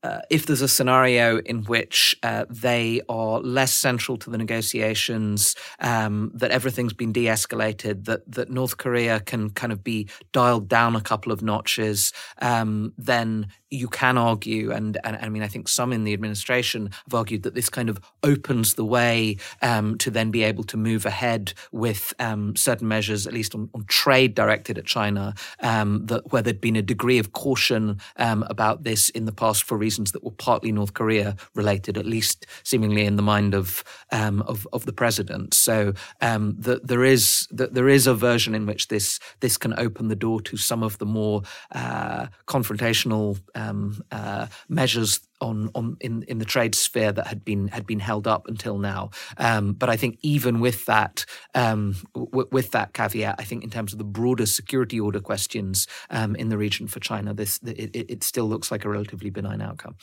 uh, 0.05 0.21
if 0.29 0.45
there's 0.45 0.61
a 0.61 0.67
scenario 0.67 1.39
in 1.39 1.63
which 1.63 2.15
uh, 2.21 2.45
they 2.47 3.01
are 3.09 3.39
less 3.39 3.73
central 3.73 4.17
to 4.17 4.29
the 4.29 4.37
negotiations, 4.37 5.55
um, 5.79 6.31
that 6.35 6.51
everything's 6.51 6.93
been 6.93 7.11
de-escalated, 7.11 8.05
that 8.05 8.21
that 8.31 8.51
North 8.51 8.77
Korea 8.77 9.19
can 9.19 9.49
kind 9.49 9.73
of 9.73 9.83
be 9.83 10.07
dialed 10.31 10.67
down 10.67 10.95
a 10.95 11.01
couple 11.01 11.31
of 11.31 11.41
notches, 11.41 12.13
um, 12.39 12.93
then 12.99 13.47
you 13.71 13.87
can 13.87 14.17
argue, 14.17 14.71
and, 14.71 14.97
and, 15.03 15.17
I 15.17 15.29
mean, 15.29 15.41
I 15.41 15.47
think 15.47 15.67
some 15.67 15.91
in 15.91 16.03
the 16.03 16.13
administration 16.13 16.91
have 17.05 17.13
argued 17.13 17.43
that 17.43 17.55
this 17.55 17.69
kind 17.69 17.89
of 17.89 17.99
opens 18.23 18.75
the 18.75 18.85
way 18.85 19.37
um, 19.61 19.97
to 19.99 20.11
then 20.11 20.31
be 20.31 20.43
able 20.43 20.63
to 20.65 20.77
move 20.77 21.05
ahead 21.05 21.53
with 21.71 22.13
um, 22.19 22.55
certain 22.55 22.87
measures, 22.87 23.25
at 23.25 23.33
least 23.33 23.55
on, 23.55 23.69
on 23.73 23.85
trade 23.85 24.35
directed 24.35 24.77
at 24.77 24.85
China, 24.85 25.33
um, 25.61 26.05
that 26.05 26.31
where 26.31 26.41
there'd 26.41 26.61
been 26.61 26.75
a 26.75 26.81
degree 26.81 27.17
of 27.17 27.33
caution 27.33 27.99
um, 28.17 28.43
about 28.49 28.83
this 28.83 29.09
in 29.09 29.25
the 29.25 29.31
past 29.31 29.63
for 29.63 29.77
reasons 29.77 30.11
that 30.11 30.23
were 30.23 30.31
partly 30.31 30.71
North 30.71 30.93
Korea 30.93 31.35
related, 31.55 31.97
at 31.97 32.05
least 32.05 32.45
seemingly 32.63 33.05
in 33.05 33.15
the 33.15 33.23
mind 33.23 33.53
of 33.53 33.83
um, 34.11 34.41
of, 34.43 34.67
of, 34.73 34.85
the 34.85 34.93
president. 34.93 35.53
So 35.53 35.93
um, 36.21 36.55
the, 36.59 36.79
there 36.83 37.03
is 37.03 37.47
the, 37.51 37.67
there 37.67 37.89
is 37.89 38.05
a 38.05 38.13
version 38.13 38.53
in 38.53 38.65
which 38.65 38.89
this 38.89 39.19
this 39.39 39.57
can 39.57 39.73
open 39.79 40.09
the 40.09 40.15
door 40.15 40.41
to 40.41 40.57
some 40.57 40.83
of 40.83 40.97
the 40.99 41.05
more 41.05 41.41
uh, 41.71 42.27
confrontational 42.47 43.39
um, 43.55 44.03
uh, 44.11 44.47
measures 44.69 45.19
on, 45.41 45.69
on 45.75 45.97
in, 46.01 46.23
in 46.23 46.37
the 46.37 46.45
trade 46.45 46.75
sphere 46.75 47.11
that 47.11 47.27
had 47.27 47.43
been 47.43 47.67
had 47.69 47.85
been 47.85 47.99
held 47.99 48.27
up 48.27 48.47
until 48.47 48.77
now. 48.77 49.09
Um, 49.37 49.73
but 49.73 49.89
I 49.89 49.97
think 49.97 50.19
even 50.21 50.59
with 50.59 50.85
that 50.85 51.25
um, 51.53 51.95
w- 52.13 52.47
with 52.51 52.71
that 52.71 52.93
caveat, 52.93 53.35
I 53.39 53.43
think 53.43 53.63
in 53.63 53.69
terms 53.69 53.93
of 53.93 53.99
the 53.99 54.05
broader 54.05 54.45
security 54.45 54.99
order 54.99 55.19
questions 55.19 55.87
um, 56.09 56.35
in 56.35 56.49
the 56.49 56.57
region 56.57 56.87
for 56.87 56.99
China, 56.99 57.33
this 57.33 57.59
it, 57.65 57.95
it 57.95 58.23
still 58.23 58.45
looks 58.45 58.71
like 58.71 58.85
a 58.85 58.89
relatively 58.89 59.29
benign 59.29 59.61
outcome. 59.61 59.95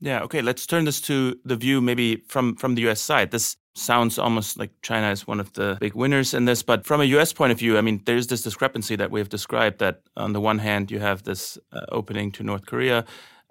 Yeah. 0.00 0.20
Okay. 0.22 0.42
Let's 0.42 0.66
turn 0.66 0.84
this 0.84 1.00
to 1.02 1.38
the 1.44 1.56
view 1.56 1.80
maybe 1.80 2.24
from 2.28 2.56
from 2.56 2.74
the 2.74 2.82
U.S. 2.82 3.00
side. 3.00 3.30
This 3.30 3.56
sounds 3.74 4.18
almost 4.18 4.58
like 4.58 4.70
China 4.82 5.10
is 5.10 5.26
one 5.26 5.40
of 5.40 5.52
the 5.54 5.76
big 5.80 5.94
winners 5.94 6.32
in 6.32 6.44
this, 6.44 6.62
but 6.62 6.86
from 6.86 7.00
a 7.00 7.04
U.S. 7.04 7.32
point 7.32 7.52
of 7.52 7.58
view, 7.58 7.76
I 7.76 7.80
mean, 7.80 8.02
there's 8.04 8.28
this 8.28 8.42
discrepancy 8.42 8.96
that 8.96 9.10
we 9.10 9.20
have 9.20 9.28
described. 9.28 9.78
That 9.78 10.02
on 10.16 10.32
the 10.32 10.40
one 10.40 10.58
hand, 10.58 10.90
you 10.90 11.00
have 11.00 11.24
this 11.24 11.58
uh, 11.72 11.80
opening 11.90 12.32
to 12.32 12.42
North 12.42 12.66
Korea. 12.66 13.04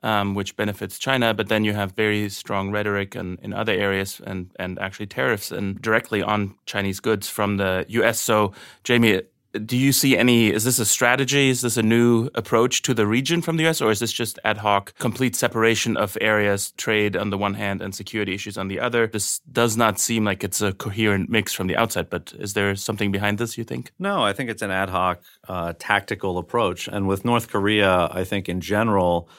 Um, 0.06 0.36
which 0.36 0.58
benefits 0.58 1.00
China, 1.00 1.34
but 1.34 1.48
then 1.48 1.64
you 1.64 1.72
have 1.72 1.94
very 1.94 2.28
strong 2.28 2.72
rhetoric 2.72 3.16
in, 3.16 3.38
in 3.42 3.54
other 3.54 3.72
areas 3.72 4.20
and, 4.28 4.52
and 4.60 4.78
actually 4.78 5.06
tariffs 5.06 5.50
and 5.50 5.82
directly 5.82 6.22
on 6.22 6.56
Chinese 6.66 7.00
goods 7.00 7.30
from 7.30 7.56
the 7.56 7.86
US. 7.88 8.20
So, 8.20 8.52
Jamie, 8.84 9.22
do 9.66 9.78
you 9.78 9.92
see 9.92 10.18
any 10.18 10.52
is 10.52 10.64
this 10.64 10.80
a 10.80 10.86
strategy? 10.86 11.50
Is 11.50 11.62
this 11.62 11.78
a 11.78 11.84
new 11.84 12.30
approach 12.34 12.82
to 12.84 12.94
the 12.94 13.06
region 13.06 13.42
from 13.42 13.58
the 13.58 13.68
us 13.68 13.82
or 13.82 13.92
is 13.92 14.00
this 14.00 14.12
just 14.12 14.40
ad 14.44 14.58
hoc 14.58 14.94
complete 14.98 15.36
separation 15.36 15.96
of 15.96 16.18
areas 16.22 16.72
trade 16.72 17.16
on 17.16 17.30
the 17.30 17.38
one 17.38 17.54
hand 17.54 17.82
and 17.82 17.94
security 17.94 18.34
issues 18.34 18.58
on 18.58 18.68
the 18.68 18.80
other? 18.80 19.08
This 19.08 19.40
does 19.52 19.78
not 19.78 20.00
seem 20.00 20.26
like 20.26 20.44
it's 20.44 20.62
a 20.62 20.74
coherent 20.74 21.30
mix 21.30 21.54
from 21.54 21.68
the 21.68 21.78
outside 21.78 22.10
but 22.10 22.34
is 22.40 22.54
there 22.54 22.76
something 22.76 23.12
behind 23.12 23.38
this 23.38 23.58
you 23.58 23.64
think? 23.64 23.92
No 24.00 24.24
i 24.24 24.34
think 24.34 24.50
it's 24.50 24.64
an 24.64 24.72
ad 24.72 24.90
hoc 24.90 25.22
uh, 25.48 25.74
tactical 25.78 26.38
approach. 26.38 26.88
And 26.88 27.08
with 27.08 27.24
north 27.24 27.50
korea 27.50 28.10
i 28.12 28.24
think 28.24 28.50
in 28.50 28.60
general 28.60 29.30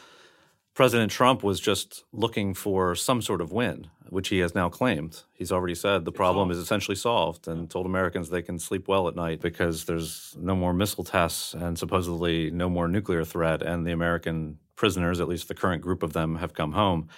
President 0.75 1.13
Trump 1.13 1.45
was 1.45 1.61
just 1.61 2.05
looking 2.13 2.53
for 2.53 2.97
some 2.97 3.23
sort 3.23 3.41
of 3.41 3.53
win, 3.53 3.87
which 4.09 4.29
he 4.29 4.39
has 4.41 4.57
now 4.57 4.69
claimed. 4.69 5.23
He's 5.33 5.53
already 5.53 5.75
said 5.75 6.05
the 6.05 6.11
problem 6.11 6.51
is 6.51 6.59
essentially 6.59 6.97
solved 6.97 7.47
and 7.47 7.71
told 7.71 7.87
Americans 7.87 8.29
they 8.29 8.43
can 8.43 8.59
sleep 8.59 8.89
well 8.89 9.07
at 9.07 9.15
night 9.15 9.41
because 9.41 9.85
there's 9.85 10.37
no 10.39 10.57
more 10.57 10.73
missile 10.75 11.05
tests 11.05 11.55
and 11.55 11.79
supposedly 11.79 12.51
no 12.51 12.69
more 12.69 12.89
nuclear 12.89 13.25
threat, 13.25 13.63
and 13.63 13.87
the 13.87 13.93
American 13.93 14.59
prisoners, 14.75 15.21
at 15.21 15.29
least 15.29 15.47
the 15.47 15.55
current 15.55 15.81
group 15.81 16.03
of 16.03 16.13
them, 16.13 16.37
have 16.37 16.55
come 16.55 16.73
home. 16.73 17.09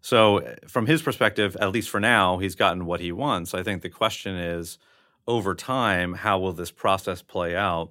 So, 0.00 0.54
from 0.66 0.86
his 0.86 1.02
perspective, 1.02 1.56
at 1.60 1.72
least 1.72 1.90
for 1.90 2.00
now, 2.00 2.38
he's 2.38 2.54
gotten 2.54 2.86
what 2.86 3.00
he 3.00 3.12
wants. 3.12 3.52
I 3.52 3.62
think 3.62 3.82
the 3.82 3.90
question 3.90 4.36
is 4.36 4.78
over 5.26 5.54
time, 5.54 6.14
how 6.14 6.38
will 6.38 6.52
this 6.52 6.70
process 6.70 7.20
play 7.20 7.56
out? 7.56 7.90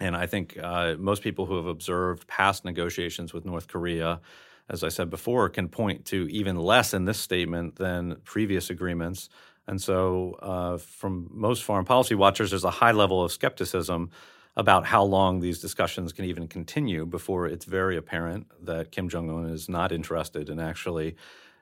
And 0.00 0.16
I 0.16 0.26
think 0.26 0.56
uh, 0.62 0.94
most 0.98 1.22
people 1.22 1.46
who 1.46 1.56
have 1.56 1.66
observed 1.66 2.26
past 2.26 2.64
negotiations 2.64 3.32
with 3.32 3.44
North 3.44 3.68
Korea, 3.68 4.20
as 4.68 4.84
I 4.84 4.88
said 4.88 5.10
before, 5.10 5.48
can 5.48 5.68
point 5.68 6.04
to 6.06 6.28
even 6.30 6.56
less 6.56 6.94
in 6.94 7.04
this 7.04 7.18
statement 7.18 7.76
than 7.76 8.16
previous 8.24 8.70
agreements. 8.70 9.28
And 9.66 9.80
so, 9.82 10.38
uh, 10.40 10.78
from 10.78 11.28
most 11.30 11.62
foreign 11.62 11.84
policy 11.84 12.14
watchers, 12.14 12.50
there's 12.50 12.64
a 12.64 12.70
high 12.70 12.92
level 12.92 13.22
of 13.22 13.32
skepticism 13.32 14.10
about 14.56 14.86
how 14.86 15.04
long 15.04 15.40
these 15.40 15.60
discussions 15.60 16.12
can 16.12 16.24
even 16.24 16.48
continue 16.48 17.06
before 17.06 17.46
it's 17.46 17.64
very 17.64 17.96
apparent 17.96 18.46
that 18.64 18.90
Kim 18.90 19.08
Jong 19.08 19.30
un 19.30 19.46
is 19.50 19.68
not 19.68 19.92
interested 19.92 20.48
in 20.48 20.58
actually 20.58 21.16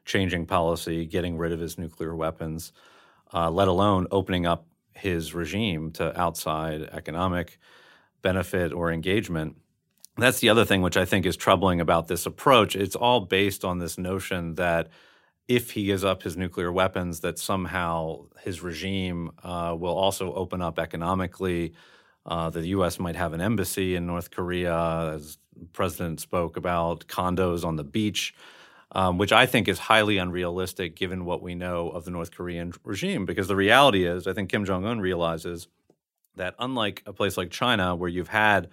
changing 0.06 0.46
policy, 0.46 1.04
getting 1.04 1.36
rid 1.36 1.52
of 1.52 1.60
his 1.60 1.76
nuclear 1.76 2.14
weapons, 2.14 2.72
uh, 3.34 3.50
let 3.50 3.68
alone 3.68 4.06
opening 4.10 4.46
up 4.46 4.66
his 4.94 5.34
regime 5.34 5.90
to 5.90 6.18
outside 6.18 6.82
economic 6.92 7.58
benefit 8.30 8.72
or 8.72 8.90
engagement. 8.90 9.56
That's 10.16 10.40
the 10.40 10.48
other 10.48 10.64
thing 10.64 10.82
which 10.82 10.96
I 10.96 11.04
think 11.04 11.26
is 11.26 11.36
troubling 11.36 11.80
about 11.80 12.08
this 12.08 12.26
approach. 12.26 12.74
It's 12.74 12.96
all 12.96 13.20
based 13.20 13.64
on 13.64 13.78
this 13.78 13.98
notion 13.98 14.54
that 14.54 14.88
if 15.46 15.70
he 15.70 15.84
gives 15.86 16.02
up 16.02 16.22
his 16.22 16.36
nuclear 16.36 16.72
weapons, 16.72 17.20
that 17.20 17.38
somehow 17.38 18.26
his 18.46 18.62
regime 18.62 19.30
uh, 19.44 19.76
will 19.78 19.96
also 20.04 20.34
open 20.34 20.60
up 20.60 20.78
economically 20.78 21.74
uh, 22.26 22.50
the 22.50 22.66
U.S. 22.76 22.98
might 22.98 23.14
have 23.14 23.32
an 23.32 23.40
embassy 23.40 23.94
in 23.94 24.06
North 24.06 24.32
Korea, 24.32 25.12
as 25.14 25.38
the 25.54 25.66
president 25.66 26.18
spoke 26.20 26.56
about 26.56 27.06
condos 27.06 27.64
on 27.64 27.76
the 27.76 27.84
beach, 27.84 28.34
um, 28.90 29.18
which 29.18 29.32
I 29.32 29.46
think 29.46 29.68
is 29.68 29.78
highly 29.78 30.18
unrealistic 30.18 30.96
given 30.96 31.24
what 31.24 31.40
we 31.40 31.54
know 31.54 31.90
of 31.90 32.04
the 32.04 32.10
North 32.10 32.32
Korean 32.32 32.72
regime. 32.82 33.26
Because 33.26 33.46
the 33.46 33.54
reality 33.54 34.04
is, 34.04 34.26
I 34.26 34.32
think 34.32 34.50
Kim 34.50 34.64
Jong 34.64 34.84
un 34.84 35.00
realizes 35.00 35.68
that 36.36 36.54
unlike 36.58 37.02
a 37.06 37.12
place 37.12 37.36
like 37.36 37.50
China, 37.50 37.94
where 37.96 38.08
you've 38.08 38.28
had 38.28 38.68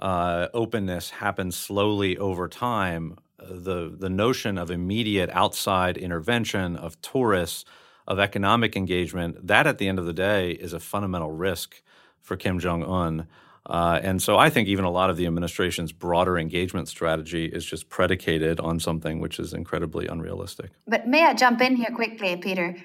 uh, 0.00 0.48
openness 0.54 1.10
happen 1.10 1.50
slowly 1.52 2.16
over 2.18 2.48
time, 2.48 3.16
the 3.38 3.94
the 3.96 4.10
notion 4.10 4.58
of 4.58 4.70
immediate 4.70 5.30
outside 5.30 5.96
intervention 5.96 6.76
of 6.76 7.00
tourists, 7.02 7.64
of 8.06 8.18
economic 8.18 8.76
engagement, 8.76 9.46
that 9.46 9.66
at 9.66 9.78
the 9.78 9.88
end 9.88 9.98
of 9.98 10.06
the 10.06 10.12
day 10.12 10.52
is 10.52 10.72
a 10.72 10.80
fundamental 10.80 11.30
risk 11.32 11.82
for 12.20 12.36
Kim 12.36 12.58
Jong 12.58 12.84
un. 12.84 13.26
Uh, 13.66 14.00
and 14.02 14.22
so 14.22 14.38
I 14.38 14.48
think 14.50 14.68
even 14.68 14.84
a 14.84 14.90
lot 14.90 15.10
of 15.10 15.16
the 15.16 15.26
administration's 15.26 15.92
broader 15.92 16.38
engagement 16.38 16.88
strategy 16.88 17.44
is 17.44 17.64
just 17.64 17.88
predicated 17.88 18.58
on 18.58 18.80
something 18.80 19.20
which 19.20 19.38
is 19.38 19.52
incredibly 19.52 20.06
unrealistic. 20.06 20.70
But 20.86 21.06
may 21.06 21.24
I 21.24 21.34
jump 21.34 21.60
in 21.60 21.76
here 21.76 21.90
quickly, 21.94 22.36
Peter? 22.36 22.76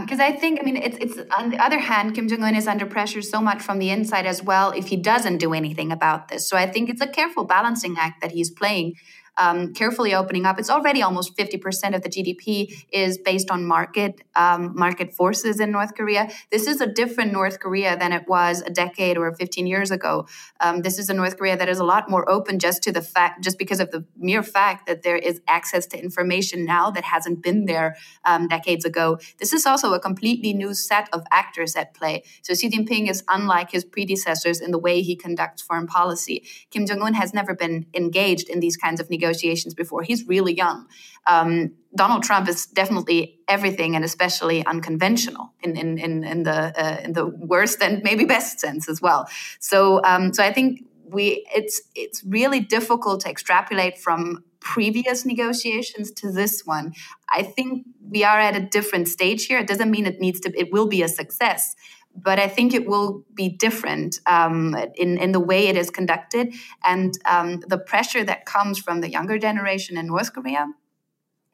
Because 0.00 0.18
um, 0.18 0.26
I 0.26 0.32
think, 0.32 0.60
I 0.60 0.64
mean, 0.64 0.76
it's, 0.76 0.96
it's 0.98 1.18
on 1.36 1.50
the 1.50 1.58
other 1.58 1.78
hand, 1.78 2.14
Kim 2.14 2.28
Jong 2.28 2.42
un 2.42 2.56
is 2.56 2.66
under 2.66 2.86
pressure 2.86 3.22
so 3.22 3.40
much 3.40 3.62
from 3.62 3.78
the 3.78 3.90
inside 3.90 4.26
as 4.26 4.42
well 4.42 4.72
if 4.72 4.88
he 4.88 4.96
doesn't 4.96 5.38
do 5.38 5.54
anything 5.54 5.92
about 5.92 6.28
this. 6.28 6.48
So 6.48 6.56
I 6.56 6.66
think 6.66 6.90
it's 6.90 7.00
a 7.00 7.08
careful 7.08 7.44
balancing 7.44 7.96
act 7.98 8.20
that 8.20 8.32
he's 8.32 8.50
playing 8.50 8.94
um, 9.38 9.74
carefully 9.74 10.14
opening 10.14 10.46
up. 10.46 10.58
It's 10.58 10.70
already 10.70 11.02
almost 11.02 11.36
50% 11.36 11.94
of 11.94 12.02
the 12.02 12.08
GDP 12.08 12.84
is 12.90 13.18
based 13.18 13.50
on 13.50 13.66
market 13.66 14.22
um, 14.34 14.76
market 14.76 15.14
forces 15.14 15.60
in 15.60 15.70
North 15.70 15.94
Korea. 15.94 16.30
This 16.50 16.66
is 16.66 16.80
a 16.80 16.86
different 16.86 17.32
North 17.32 17.60
Korea 17.60 17.96
than 17.96 18.12
it 18.12 18.28
was 18.28 18.62
a 18.62 18.70
decade 18.70 19.16
or 19.16 19.34
15 19.34 19.66
years 19.66 19.90
ago. 19.90 20.26
Um, 20.60 20.82
this 20.82 20.98
is 20.98 21.08
a 21.08 21.14
North 21.14 21.36
Korea 21.36 21.56
that 21.56 21.68
is 21.68 21.78
a 21.78 21.84
lot 21.84 22.10
more 22.10 22.28
open 22.28 22.58
just 22.58 22.82
to 22.84 22.92
the 22.92 23.02
fact, 23.02 23.42
just 23.42 23.58
because 23.58 23.80
of 23.80 23.90
the 23.90 24.04
mere 24.16 24.42
fact 24.42 24.86
that 24.86 25.02
there 25.02 25.16
is 25.16 25.40
access 25.48 25.86
to 25.86 26.02
information 26.02 26.64
now 26.64 26.90
that 26.90 27.04
hasn't 27.04 27.42
been 27.42 27.66
there 27.66 27.96
um, 28.24 28.48
decades 28.48 28.84
ago. 28.84 29.18
This 29.38 29.52
is 29.52 29.66
also 29.66 29.92
a 29.94 30.00
completely 30.00 30.52
new 30.52 30.74
set 30.74 31.08
of 31.12 31.24
actors 31.30 31.76
at 31.76 31.94
play. 31.94 32.22
So 32.42 32.54
Xi 32.54 32.70
Jinping 32.70 33.08
is 33.08 33.22
unlike 33.28 33.72
his 33.72 33.84
predecessors 33.84 34.60
in 34.60 34.70
the 34.70 34.78
way 34.78 35.02
he 35.02 35.16
conducts 35.16 35.62
foreign 35.62 35.86
policy. 35.86 36.44
Kim 36.70 36.86
Jong 36.86 37.02
Un 37.02 37.14
has 37.14 37.32
never 37.32 37.54
been 37.54 37.86
engaged 37.94 38.48
in 38.48 38.60
these 38.60 38.76
kinds 38.76 39.00
of 39.00 39.10
negotiations 39.10 39.25
negotiations 39.26 39.74
before. 39.74 40.02
He's 40.02 40.26
really 40.26 40.54
young. 40.54 40.86
Um, 41.26 41.72
Donald 41.94 42.22
Trump 42.22 42.48
is 42.48 42.66
definitely 42.66 43.40
everything, 43.48 43.96
and 43.96 44.04
especially 44.04 44.64
unconventional 44.66 45.52
in 45.62 45.76
in 45.76 45.98
in, 45.98 46.24
in 46.24 46.42
the 46.42 46.58
uh, 46.82 47.00
in 47.04 47.12
the 47.12 47.26
worst 47.26 47.82
and 47.82 48.02
maybe 48.02 48.24
best 48.24 48.60
sense 48.60 48.88
as 48.88 49.00
well. 49.00 49.28
So 49.58 50.00
um, 50.04 50.32
so 50.32 50.42
I 50.42 50.52
think 50.52 50.84
we 51.08 51.46
it's 51.54 51.80
it's 51.94 52.22
really 52.24 52.60
difficult 52.60 53.20
to 53.22 53.28
extrapolate 53.28 53.98
from 53.98 54.44
previous 54.60 55.24
negotiations 55.24 56.10
to 56.10 56.32
this 56.32 56.62
one. 56.64 56.92
I 57.38 57.42
think 57.42 57.86
we 58.10 58.24
are 58.24 58.40
at 58.40 58.56
a 58.56 58.60
different 58.60 59.08
stage 59.08 59.46
here. 59.46 59.58
It 59.60 59.68
doesn't 59.68 59.90
mean 59.90 60.06
it 60.06 60.20
needs 60.20 60.40
to 60.40 60.48
it 60.62 60.72
will 60.72 60.88
be 60.88 61.02
a 61.02 61.08
success, 61.08 61.74
but 62.16 62.38
I 62.38 62.48
think 62.48 62.74
it 62.74 62.86
will 62.86 63.24
be 63.34 63.48
different 63.48 64.20
um, 64.26 64.76
in, 64.96 65.18
in 65.18 65.32
the 65.32 65.40
way 65.40 65.68
it 65.68 65.76
is 65.76 65.90
conducted. 65.90 66.54
And 66.84 67.18
um, 67.26 67.60
the 67.68 67.78
pressure 67.78 68.24
that 68.24 68.46
comes 68.46 68.78
from 68.78 69.00
the 69.00 69.10
younger 69.10 69.38
generation 69.38 69.96
in 69.98 70.06
North 70.06 70.32
Korea 70.32 70.66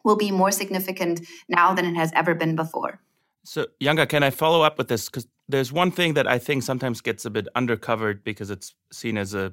will 0.04 0.16
be 0.16 0.30
more 0.30 0.50
significant 0.50 1.20
now 1.48 1.74
than 1.74 1.84
it 1.84 1.94
has 1.94 2.12
ever 2.14 2.34
been 2.34 2.56
before. 2.56 3.00
So, 3.44 3.66
Janka, 3.80 4.06
can 4.06 4.22
I 4.22 4.30
follow 4.30 4.62
up 4.62 4.78
with 4.78 4.88
this? 4.88 5.06
Because 5.06 5.26
there's 5.48 5.72
one 5.72 5.90
thing 5.90 6.14
that 6.14 6.26
I 6.26 6.38
think 6.38 6.62
sometimes 6.62 7.00
gets 7.00 7.24
a 7.24 7.30
bit 7.30 7.48
undercovered 7.56 8.22
because 8.24 8.50
it's 8.50 8.74
seen 8.92 9.18
as 9.18 9.34
a 9.34 9.52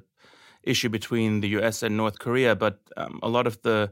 issue 0.62 0.88
between 0.88 1.40
the 1.40 1.48
U.S. 1.48 1.82
and 1.82 1.96
North 1.96 2.18
Korea, 2.18 2.54
but 2.54 2.80
um, 2.96 3.18
a 3.22 3.28
lot 3.28 3.46
of 3.46 3.60
the 3.62 3.90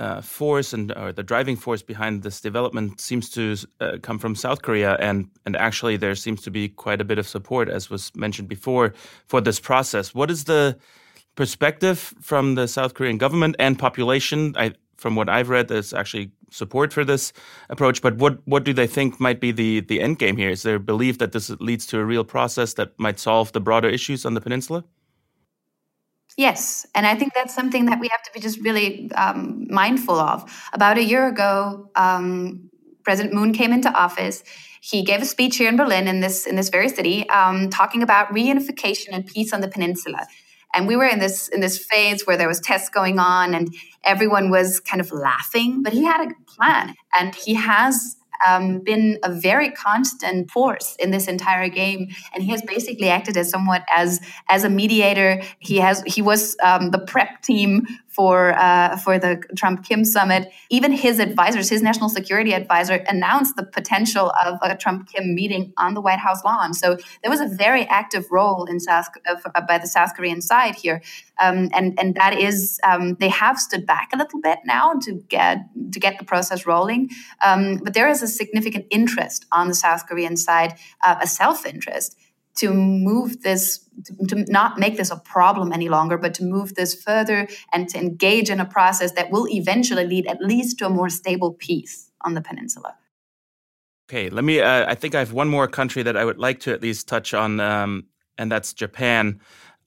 uh, 0.00 0.22
force 0.22 0.72
and 0.72 0.92
or 0.96 1.12
the 1.12 1.22
driving 1.22 1.56
force 1.56 1.82
behind 1.82 2.22
this 2.22 2.40
development 2.40 3.00
seems 3.00 3.28
to 3.30 3.54
uh, 3.80 3.98
come 4.02 4.18
from 4.18 4.34
South 4.34 4.62
Korea, 4.62 4.96
and 4.98 5.28
and 5.44 5.56
actually 5.56 5.98
there 5.98 6.14
seems 6.14 6.40
to 6.42 6.50
be 6.50 6.68
quite 6.68 7.00
a 7.00 7.04
bit 7.04 7.18
of 7.18 7.28
support, 7.28 7.68
as 7.68 7.90
was 7.90 8.10
mentioned 8.16 8.48
before, 8.48 8.94
for 9.26 9.40
this 9.42 9.60
process. 9.60 10.14
What 10.14 10.30
is 10.30 10.44
the 10.44 10.78
perspective 11.36 12.14
from 12.20 12.54
the 12.54 12.66
South 12.66 12.94
Korean 12.94 13.18
government 13.18 13.56
and 13.58 13.78
population? 13.78 14.54
I, 14.56 14.72
from 14.96 15.16
what 15.16 15.28
I've 15.28 15.50
read, 15.50 15.68
there's 15.68 15.92
actually 15.92 16.30
support 16.50 16.92
for 16.92 17.04
this 17.04 17.32
approach. 17.68 18.00
But 18.00 18.16
what 18.16 18.38
what 18.46 18.64
do 18.64 18.72
they 18.72 18.86
think 18.86 19.20
might 19.20 19.40
be 19.40 19.52
the 19.52 19.80
the 19.80 20.00
end 20.00 20.18
game 20.18 20.38
here? 20.38 20.50
Is 20.50 20.62
there 20.62 20.78
belief 20.78 21.18
that 21.18 21.32
this 21.32 21.50
leads 21.60 21.86
to 21.88 21.98
a 21.98 22.04
real 22.04 22.24
process 22.24 22.74
that 22.74 22.98
might 22.98 23.18
solve 23.20 23.52
the 23.52 23.60
broader 23.60 23.88
issues 23.88 24.24
on 24.24 24.32
the 24.32 24.40
peninsula? 24.40 24.82
Yes, 26.40 26.86
and 26.94 27.06
I 27.06 27.16
think 27.16 27.34
that's 27.34 27.54
something 27.54 27.84
that 27.84 28.00
we 28.00 28.08
have 28.08 28.22
to 28.22 28.30
be 28.32 28.40
just 28.40 28.60
really 28.60 29.12
um, 29.12 29.66
mindful 29.68 30.18
of. 30.18 30.50
About 30.72 30.96
a 30.96 31.04
year 31.04 31.28
ago, 31.28 31.90
um, 31.96 32.70
President 33.04 33.34
Moon 33.34 33.52
came 33.52 33.74
into 33.74 33.92
office. 33.92 34.42
He 34.80 35.02
gave 35.02 35.20
a 35.20 35.26
speech 35.26 35.58
here 35.58 35.68
in 35.68 35.76
Berlin, 35.76 36.08
in 36.08 36.20
this 36.20 36.46
in 36.46 36.56
this 36.56 36.70
very 36.70 36.88
city, 36.88 37.28
um, 37.28 37.68
talking 37.68 38.02
about 38.02 38.28
reunification 38.28 39.08
and 39.12 39.26
peace 39.26 39.52
on 39.52 39.60
the 39.60 39.68
peninsula. 39.68 40.26
And 40.72 40.86
we 40.88 40.96
were 40.96 41.04
in 41.04 41.18
this 41.18 41.48
in 41.48 41.60
this 41.60 41.76
phase 41.76 42.26
where 42.26 42.38
there 42.38 42.48
was 42.48 42.58
tests 42.58 42.88
going 42.88 43.18
on, 43.18 43.52
and 43.52 43.68
everyone 44.04 44.48
was 44.48 44.80
kind 44.80 45.02
of 45.02 45.12
laughing. 45.12 45.82
But 45.82 45.92
he 45.92 46.04
had 46.04 46.22
a 46.26 46.34
plan, 46.46 46.94
and 47.18 47.34
he 47.34 47.52
has 47.52 48.16
um, 48.46 48.80
been 48.80 49.18
a 49.22 49.32
very 49.32 49.70
constant 49.70 50.50
force 50.50 50.96
in 50.98 51.10
this 51.10 51.26
entire 51.26 51.68
game, 51.68 52.08
and 52.34 52.42
he 52.42 52.50
has 52.50 52.62
basically 52.62 53.08
acted 53.08 53.36
as 53.36 53.50
somewhat 53.50 53.84
as 53.94 54.20
as 54.48 54.64
a 54.64 54.70
mediator. 54.70 55.42
He 55.58 55.78
has 55.78 56.02
he 56.06 56.22
was 56.22 56.56
um, 56.62 56.90
the 56.90 56.98
prep 56.98 57.42
team 57.42 57.86
for 58.10 58.58
uh, 58.58 58.96
for 58.96 59.18
the 59.18 59.40
Trump 59.56 59.84
Kim 59.84 60.04
summit. 60.04 60.50
Even 60.68 60.92
his 60.92 61.18
advisors, 61.18 61.68
his 61.68 61.80
national 61.80 62.08
security 62.08 62.52
advisor, 62.52 63.04
announced 63.08 63.56
the 63.56 63.62
potential 63.62 64.32
of 64.44 64.58
a 64.62 64.76
Trump 64.76 65.08
Kim 65.08 65.34
meeting 65.34 65.72
on 65.78 65.94
the 65.94 66.00
White 66.00 66.18
House 66.18 66.44
lawn. 66.44 66.74
So 66.74 66.96
there 67.22 67.30
was 67.30 67.40
a 67.40 67.46
very 67.46 67.86
active 67.86 68.26
role 68.30 68.64
in 68.64 68.80
South 68.80 69.06
uh, 69.26 69.60
by 69.66 69.78
the 69.78 69.86
South 69.86 70.14
Korean 70.16 70.42
side 70.42 70.74
here, 70.74 71.02
um, 71.40 71.70
and 71.72 71.98
and 71.98 72.14
that 72.16 72.36
is 72.38 72.80
um, 72.84 73.14
they 73.20 73.28
have 73.28 73.58
stood 73.58 73.86
back 73.86 74.10
a 74.12 74.16
little 74.16 74.40
bit 74.40 74.58
now 74.64 74.94
to 75.02 75.12
get 75.28 75.58
to 75.92 76.00
get 76.00 76.18
the 76.18 76.24
process 76.24 76.66
rolling. 76.66 77.10
Um, 77.42 77.76
but 77.76 77.94
there 77.94 78.08
is 78.08 78.22
a 78.22 78.28
significant 78.28 78.86
interest 78.90 79.46
on 79.52 79.68
the 79.68 79.74
South 79.74 80.06
Korean 80.06 80.36
side, 80.36 80.74
uh, 81.02 81.16
a 81.22 81.26
self 81.26 81.64
interest 81.64 82.16
to 82.56 82.72
move 82.72 83.42
this 83.42 83.86
to, 84.28 84.44
not 84.48 84.78
make 84.78 84.96
this 84.96 85.10
a 85.10 85.16
problem 85.16 85.72
any 85.72 85.88
longer 85.88 86.18
but 86.18 86.34
to 86.34 86.44
move 86.44 86.74
this 86.74 86.94
further 86.94 87.48
and 87.72 87.88
to 87.88 87.98
engage 87.98 88.50
in 88.50 88.60
a 88.60 88.64
process 88.64 89.12
that 89.12 89.30
will 89.30 89.48
eventually 89.48 90.06
lead 90.06 90.26
at 90.26 90.40
least 90.40 90.78
to 90.78 90.86
a 90.86 90.90
more 90.90 91.08
stable 91.08 91.52
peace 91.52 92.10
on 92.22 92.34
the 92.34 92.40
peninsula. 92.40 92.94
Okay 94.08 94.28
let 94.28 94.44
me 94.44 94.60
uh, 94.60 94.90
i 94.90 94.94
think 94.94 95.14
i 95.14 95.18
have 95.20 95.32
one 95.32 95.48
more 95.48 95.68
country 95.68 96.02
that 96.02 96.16
i 96.16 96.24
would 96.24 96.38
like 96.38 96.60
to 96.60 96.72
at 96.72 96.82
least 96.82 97.06
touch 97.06 97.32
on 97.34 97.60
um, 97.60 98.04
and 98.38 98.50
that's 98.50 98.72
japan 98.72 99.40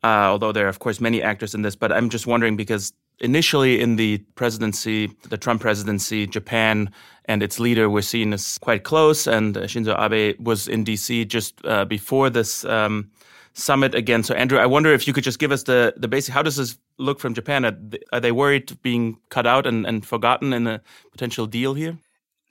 uh, 0.03 0.27
although 0.31 0.51
there 0.51 0.65
are 0.65 0.69
of 0.69 0.79
course 0.79 1.01
many 1.01 1.21
actors 1.21 1.53
in 1.53 1.61
this 1.61 1.75
but 1.75 1.91
i'm 1.91 2.09
just 2.09 2.25
wondering 2.25 2.55
because 2.55 2.93
initially 3.23 3.81
in 3.81 3.95
the 3.95 4.19
presidency, 4.35 5.07
the 5.29 5.37
Trump 5.37 5.61
presidency, 5.61 6.27
Japan 6.27 6.91
and 7.25 7.41
its 7.41 7.59
leader 7.59 7.89
were 7.89 8.01
seen 8.01 8.33
as 8.33 8.57
quite 8.57 8.83
close, 8.83 9.27
and 9.27 9.55
Shinzo 9.55 9.97
Abe 9.97 10.35
was 10.45 10.67
in 10.67 10.83
D.C. 10.83 11.25
just 11.25 11.65
uh, 11.65 11.85
before 11.85 12.29
this. 12.29 12.65
Um, 12.65 13.09
summit 13.55 13.93
again. 13.93 14.23
So, 14.23 14.33
Andrew, 14.33 14.57
I 14.57 14.65
wonder 14.65 14.91
if 14.93 15.07
you 15.07 15.13
could 15.13 15.23
just 15.23 15.37
give 15.37 15.51
us 15.51 15.61
the, 15.61 15.93
the 15.95 16.07
basic. 16.07 16.33
How 16.33 16.41
does 16.41 16.55
this 16.55 16.75
look 16.97 17.19
from 17.19 17.35
Japan? 17.35 17.65
Are, 17.65 17.77
are 18.11 18.19
they 18.19 18.31
worried 18.31 18.75
being 18.81 19.17
cut 19.29 19.45
out 19.45 19.67
and, 19.67 19.85
and 19.85 20.03
forgotten 20.03 20.53
in 20.53 20.65
a 20.65 20.81
potential 21.11 21.45
deal 21.45 21.75
here? 21.75 21.99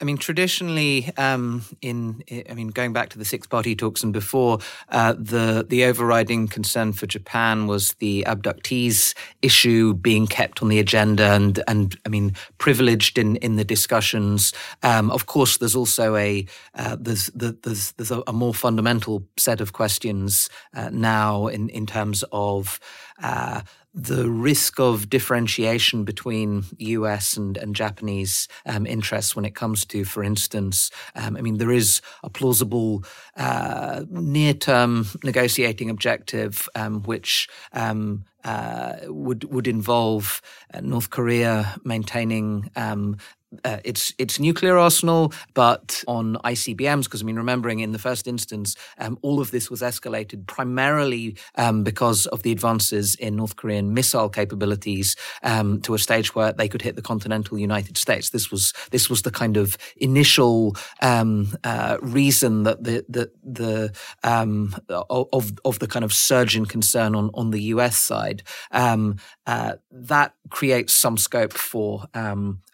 I 0.02 0.04
mean, 0.04 0.16
traditionally, 0.16 1.12
um, 1.16 1.64
in 1.80 2.24
I 2.50 2.54
mean, 2.54 2.68
going 2.68 2.92
back 2.92 3.10
to 3.10 3.18
the 3.18 3.24
six-party 3.24 3.76
talks 3.76 4.02
and 4.02 4.12
before, 4.12 4.58
uh, 4.88 5.14
the 5.16 5.64
the 5.68 5.84
overriding 5.84 6.48
concern 6.48 6.92
for 6.92 7.06
Japan 7.06 7.68
was 7.68 7.94
the 7.94 8.24
abductees 8.26 9.14
issue 9.42 9.94
being 9.94 10.26
kept 10.26 10.60
on 10.60 10.68
the 10.68 10.80
agenda 10.80 11.30
and 11.30 11.62
and 11.68 11.96
I 12.04 12.08
mean, 12.08 12.34
privileged 12.58 13.16
in 13.16 13.36
in 13.36 13.54
the 13.54 13.64
discussions. 13.64 14.52
Um, 14.82 15.08
of 15.12 15.26
course, 15.26 15.58
there's 15.58 15.76
also 15.76 16.16
a 16.16 16.46
uh, 16.74 16.96
there's 16.98 17.26
there's 17.26 17.92
there's 17.92 18.10
a, 18.10 18.24
a, 18.26 18.32
more 18.32 18.54
fundamental 18.54 19.24
set 19.36 19.60
of 19.60 19.72
questions 19.72 20.50
uh, 20.74 20.90
now 20.92 21.46
in 21.46 21.68
in 21.68 21.86
terms 21.86 22.24
of 22.32 22.80
uh, 23.22 23.60
the 23.94 24.30
risk 24.30 24.80
of 24.80 25.10
differentiation 25.10 26.04
between 26.04 26.64
US 26.78 27.36
and, 27.36 27.56
and 27.56 27.76
Japanese 27.76 28.48
um, 28.64 28.86
interests 28.86 29.36
when 29.36 29.44
it 29.44 29.54
comes 29.54 29.84
to, 29.86 30.04
for 30.04 30.24
instance, 30.24 30.90
um, 31.14 31.36
I 31.36 31.42
mean, 31.42 31.58
there 31.58 31.70
is 31.70 32.00
a 32.22 32.30
plausible 32.30 33.04
uh, 33.36 34.04
near 34.08 34.54
term 34.54 35.06
negotiating 35.22 35.90
objective 35.90 36.68
um, 36.74 37.02
which 37.02 37.48
um, 37.72 38.24
uh, 38.44 38.94
would 39.06 39.44
would 39.52 39.68
involve 39.68 40.40
uh, 40.74 40.80
North 40.80 41.10
Korea 41.10 41.76
maintaining 41.84 42.70
um, 42.74 43.18
uh, 43.64 43.78
its 43.84 44.14
its 44.18 44.38
nuclear 44.38 44.78
arsenal, 44.78 45.32
but 45.54 46.02
on 46.06 46.36
ICBMs. 46.44 47.04
Because 47.04 47.22
I 47.22 47.24
mean, 47.24 47.36
remembering 47.36 47.80
in 47.80 47.92
the 47.92 47.98
first 47.98 48.26
instance, 48.26 48.76
um, 48.98 49.18
all 49.22 49.40
of 49.40 49.50
this 49.50 49.70
was 49.70 49.82
escalated 49.82 50.46
primarily 50.46 51.36
um, 51.56 51.84
because 51.84 52.26
of 52.26 52.42
the 52.42 52.52
advances 52.52 53.14
in 53.16 53.36
North 53.36 53.56
Korean 53.56 53.94
missile 53.94 54.28
capabilities 54.28 55.16
um, 55.42 55.80
to 55.82 55.94
a 55.94 55.98
stage 55.98 56.34
where 56.34 56.52
they 56.52 56.68
could 56.68 56.82
hit 56.82 56.96
the 56.96 57.02
continental 57.02 57.58
United 57.58 57.96
States. 57.96 58.30
This 58.30 58.50
was 58.50 58.72
this 58.90 59.08
was 59.08 59.22
the 59.22 59.30
kind 59.30 59.56
of 59.56 59.76
initial 59.96 60.76
um, 61.00 61.56
uh, 61.64 61.98
reason 62.00 62.64
that 62.64 62.82
the 62.84 63.04
the 63.08 63.30
the 63.42 63.92
um, 64.24 64.74
of 64.88 65.52
of 65.64 65.78
the 65.78 65.86
kind 65.86 66.04
of 66.04 66.12
surge 66.12 66.56
in 66.56 66.66
concern 66.66 67.14
on 67.14 67.30
on 67.34 67.50
the 67.50 67.62
U.S. 67.74 67.98
side. 67.98 68.42
Um, 68.70 69.16
uh, 69.46 69.74
that 69.90 70.34
creates 70.50 70.94
some 70.94 71.16
scope 71.16 71.52
for 71.52 72.06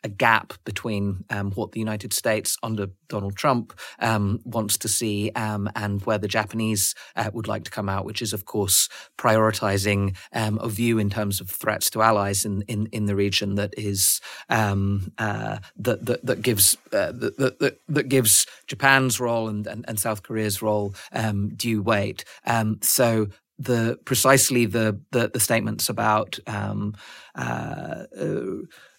a 0.04 0.08
gap 0.08 0.52
between 0.64 1.24
um, 1.30 1.50
what 1.52 1.72
the 1.72 1.80
United 1.80 2.12
States 2.12 2.56
under 2.62 2.88
Donald 3.08 3.36
Trump 3.36 3.78
um, 3.98 4.40
wants 4.44 4.76
to 4.78 4.88
see 4.88 5.30
um, 5.34 5.70
and 5.74 6.02
where 6.02 6.18
the 6.18 6.28
Japanese 6.28 6.94
uh, 7.16 7.30
would 7.32 7.48
like 7.48 7.64
to 7.64 7.70
come 7.70 7.88
out, 7.88 8.04
which 8.04 8.22
is, 8.22 8.32
of 8.32 8.44
course, 8.44 8.88
prioritizing 9.16 10.16
um, 10.32 10.58
a 10.62 10.68
view 10.68 10.98
in 10.98 11.10
terms 11.10 11.40
of 11.40 11.50
threats 11.50 11.90
to 11.90 12.02
allies 12.02 12.44
in, 12.44 12.62
in, 12.62 12.86
in 12.92 13.06
the 13.06 13.16
region 13.16 13.56
that 13.56 13.74
is 13.76 14.20
um, 14.48 15.12
uh, 15.18 15.58
that, 15.76 16.04
that, 16.06 16.24
that 16.24 16.42
gives 16.42 16.76
uh, 16.92 17.12
that, 17.12 17.58
that, 17.58 17.80
that, 17.88 18.08
gives 18.08 18.46
Japan's 18.66 19.20
role 19.20 19.48
and, 19.48 19.66
and, 19.66 19.84
and 19.88 19.98
South 19.98 20.22
Korea's 20.22 20.62
role 20.62 20.94
um, 21.12 21.50
due 21.50 21.82
weight. 21.82 22.24
so 22.82 23.28
the 23.58 23.98
precisely 24.04 24.66
the 24.66 25.00
the, 25.10 25.28
the 25.28 25.40
statements 25.40 25.88
about 25.88 26.38
um, 26.46 26.94
uh, 27.34 28.04
uh, 28.18 28.44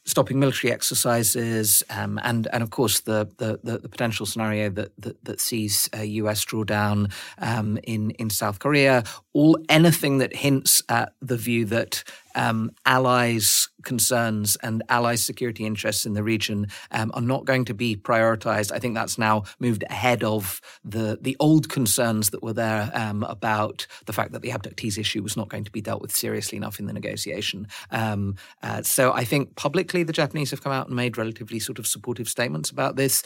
stopping 0.09 0.39
military 0.39 0.73
exercises, 0.73 1.83
um, 1.89 2.19
and 2.23 2.47
and 2.51 2.63
of 2.63 2.71
course 2.71 3.01
the 3.01 3.29
the, 3.37 3.59
the, 3.63 3.77
the 3.77 3.89
potential 3.89 4.25
scenario 4.25 4.69
that 4.69 4.91
that, 4.97 5.23
that 5.23 5.39
sees 5.39 5.89
a 5.93 6.03
U.S. 6.05 6.43
drawdown 6.45 7.11
um, 7.37 7.77
in 7.83 8.11
in 8.11 8.29
South 8.29 8.59
Korea, 8.59 9.03
all 9.33 9.57
anything 9.69 10.17
that 10.17 10.35
hints 10.35 10.81
at 10.89 11.13
the 11.21 11.37
view 11.37 11.65
that 11.65 12.03
um, 12.35 12.71
allies' 12.85 13.69
concerns 13.83 14.55
and 14.57 14.83
allies' 14.89 15.23
security 15.23 15.65
interests 15.65 16.05
in 16.05 16.13
the 16.13 16.23
region 16.23 16.67
um, 16.91 17.11
are 17.13 17.21
not 17.21 17.45
going 17.45 17.65
to 17.65 17.73
be 17.73 17.95
prioritized. 17.95 18.71
I 18.71 18.79
think 18.79 18.95
that's 18.95 19.17
now 19.17 19.43
moved 19.59 19.83
ahead 19.89 20.23
of 20.23 20.61
the 20.83 21.17
the 21.21 21.35
old 21.39 21.69
concerns 21.69 22.29
that 22.31 22.43
were 22.43 22.53
there 22.53 22.91
um, 22.93 23.23
about 23.23 23.87
the 24.05 24.13
fact 24.13 24.31
that 24.31 24.41
the 24.41 24.49
abductees 24.49 24.97
issue 24.97 25.23
was 25.23 25.37
not 25.37 25.49
going 25.49 25.63
to 25.63 25.71
be 25.71 25.81
dealt 25.81 26.01
with 26.01 26.15
seriously 26.15 26.57
enough 26.57 26.79
in 26.79 26.85
the 26.85 26.93
negotiation. 26.93 27.67
Um, 27.91 28.35
uh, 28.63 28.81
so 28.83 29.13
I 29.13 29.23
think 29.23 29.55
publicly 29.55 30.03
the 30.03 30.13
Japanese 30.13 30.51
have 30.51 30.63
come 30.63 30.71
out 30.71 30.87
and 30.87 30.95
made 30.95 31.17
relatively 31.17 31.59
sort 31.59 31.79
of 31.79 31.87
supportive 31.87 32.29
statements 32.29 32.69
about 32.69 32.95
this. 32.95 33.23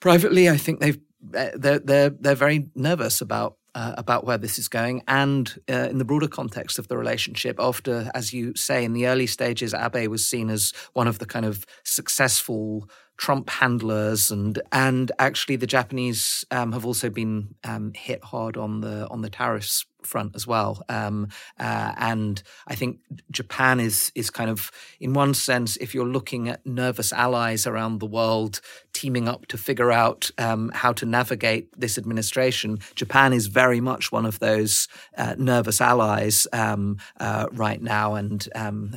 Privately, 0.00 0.48
I 0.48 0.56
think 0.56 0.80
they've 0.80 0.98
uh, 1.34 1.50
they're 1.54 1.80
they're 1.80 2.10
they're 2.10 2.34
very 2.34 2.68
nervous 2.74 3.20
about 3.20 3.56
uh, 3.74 3.94
about 3.96 4.24
where 4.24 4.38
this 4.38 4.58
is 4.58 4.68
going 4.68 5.02
and 5.06 5.60
uh, 5.70 5.88
in 5.90 5.98
the 5.98 6.04
broader 6.04 6.28
context 6.28 6.78
of 6.78 6.88
the 6.88 6.96
relationship. 6.96 7.56
After, 7.58 8.10
as 8.14 8.32
you 8.32 8.54
say, 8.54 8.84
in 8.84 8.92
the 8.92 9.06
early 9.06 9.26
stages, 9.26 9.74
Abe 9.74 10.08
was 10.08 10.26
seen 10.26 10.50
as 10.50 10.72
one 10.92 11.08
of 11.08 11.18
the 11.18 11.26
kind 11.26 11.46
of 11.46 11.64
successful 11.84 12.88
Trump 13.16 13.50
handlers, 13.50 14.30
and 14.30 14.60
and 14.72 15.10
actually 15.18 15.56
the 15.56 15.66
Japanese 15.66 16.44
um, 16.50 16.72
have 16.72 16.86
also 16.86 17.10
been 17.10 17.54
um, 17.64 17.92
hit 17.94 18.22
hard 18.22 18.56
on 18.56 18.80
the 18.80 19.08
on 19.08 19.22
the 19.22 19.30
tariffs 19.30 19.84
front 20.02 20.34
as 20.34 20.46
well. 20.46 20.82
Um, 20.88 21.28
uh, 21.58 21.92
and 21.96 22.42
I 22.66 22.74
think 22.74 23.00
Japan 23.30 23.80
is 23.80 24.12
is 24.14 24.30
kind 24.30 24.50
of, 24.50 24.70
in 25.00 25.12
one 25.12 25.34
sense, 25.34 25.76
if 25.78 25.94
you're 25.94 26.06
looking 26.06 26.48
at 26.48 26.64
nervous 26.66 27.12
allies 27.12 27.66
around 27.66 27.98
the 27.98 28.06
world 28.06 28.60
teaming 28.92 29.28
up 29.28 29.46
to 29.46 29.56
figure 29.56 29.92
out 29.92 30.30
um, 30.38 30.70
how 30.74 30.92
to 30.92 31.06
navigate 31.06 31.68
this 31.78 31.98
administration, 31.98 32.78
Japan 32.94 33.32
is 33.32 33.46
very 33.46 33.80
much 33.80 34.10
one 34.10 34.26
of 34.26 34.38
those 34.40 34.88
uh, 35.16 35.34
nervous 35.38 35.80
allies 35.80 36.46
um, 36.52 36.96
uh, 37.20 37.46
right 37.52 37.80
now. 37.80 38.14
And 38.14 38.48
um, 38.54 38.96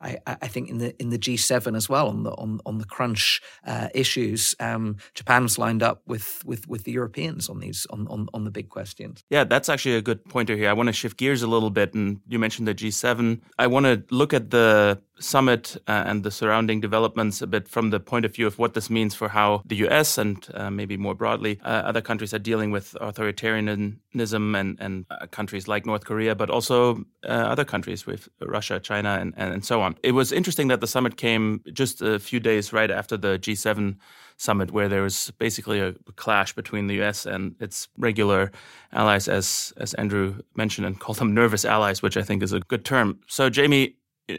I, 0.00 0.18
I, 0.26 0.48
think 0.48 0.70
in 0.70 0.78
the 0.78 0.94
in 1.02 1.10
the 1.10 1.18
G7 1.18 1.76
as 1.76 1.88
well 1.88 2.08
on 2.08 2.22
the 2.22 2.30
on, 2.32 2.60
on 2.64 2.78
the 2.78 2.86
crunch 2.86 3.42
uh, 3.66 3.88
issues, 3.94 4.54
um, 4.60 4.96
Japan's 5.14 5.58
lined 5.58 5.82
up 5.82 6.02
with 6.06 6.42
with 6.44 6.66
with 6.68 6.84
the 6.84 6.92
Europeans 6.92 7.48
on 7.48 7.60
these 7.60 7.86
on 7.90 8.06
on, 8.08 8.28
on 8.32 8.44
the 8.44 8.50
big 8.50 8.68
questions. 8.68 9.24
Yeah, 9.28 9.44
that's 9.44 9.68
actually 9.68 9.93
a 9.94 10.02
good 10.02 10.24
pointer 10.24 10.56
here. 10.56 10.68
I 10.68 10.72
want 10.72 10.88
to 10.88 10.92
shift 10.92 11.16
gears 11.16 11.42
a 11.42 11.46
little 11.46 11.70
bit, 11.70 11.94
and 11.94 12.20
you 12.28 12.38
mentioned 12.38 12.68
the 12.68 12.74
G7. 12.74 13.40
I 13.58 13.66
want 13.66 13.86
to 13.86 14.02
look 14.14 14.32
at 14.32 14.50
the 14.50 15.00
summit 15.18 15.76
uh, 15.86 16.04
and 16.06 16.22
the 16.22 16.30
surrounding 16.30 16.80
developments 16.80 17.40
a 17.40 17.46
bit 17.46 17.68
from 17.68 17.90
the 17.90 18.00
point 18.00 18.24
of 18.24 18.34
view 18.34 18.46
of 18.46 18.58
what 18.58 18.74
this 18.74 18.90
means 18.90 19.14
for 19.14 19.28
how 19.28 19.62
the 19.64 19.76
US 19.88 20.18
and 20.18 20.46
uh, 20.54 20.70
maybe 20.70 20.96
more 20.96 21.14
broadly 21.14 21.60
uh, 21.64 21.68
other 21.68 22.00
countries 22.00 22.34
are 22.34 22.38
dealing 22.38 22.70
with 22.70 22.96
authoritarianism 23.00 24.60
and, 24.60 24.76
and 24.80 25.06
uh, 25.10 25.26
countries 25.26 25.68
like 25.68 25.86
North 25.86 26.04
Korea, 26.04 26.34
but 26.34 26.50
also 26.50 27.04
uh, 27.24 27.28
other 27.28 27.64
countries 27.64 28.06
with 28.06 28.28
Russia, 28.40 28.80
China, 28.80 29.18
and, 29.20 29.34
and 29.36 29.64
so 29.64 29.80
on. 29.80 29.96
It 30.02 30.12
was 30.12 30.32
interesting 30.32 30.68
that 30.68 30.80
the 30.80 30.86
summit 30.86 31.16
came 31.16 31.62
just 31.72 32.02
a 32.02 32.18
few 32.18 32.40
days 32.40 32.72
right 32.72 32.90
after 32.90 33.16
the 33.16 33.38
G7 33.38 33.96
summit, 34.36 34.72
where 34.72 34.88
there 34.88 35.02
was 35.02 35.30
basically 35.38 35.80
a 35.80 35.94
clash 36.16 36.54
between 36.54 36.86
the 36.88 37.00
US 37.02 37.26
and 37.26 37.54
its 37.60 37.88
regular 37.98 38.50
allies, 38.92 39.28
as, 39.28 39.72
as 39.76 39.94
Andrew 39.94 40.40
mentioned, 40.56 40.86
and 40.86 40.98
called 40.98 41.18
them 41.18 41.34
nervous 41.34 41.64
allies, 41.64 42.02
which 42.02 42.16
I 42.16 42.22
think 42.22 42.42
is 42.42 42.52
a 42.52 42.60
good 42.60 42.84
term. 42.84 43.20
So, 43.26 43.48
Jamie, 43.48 43.96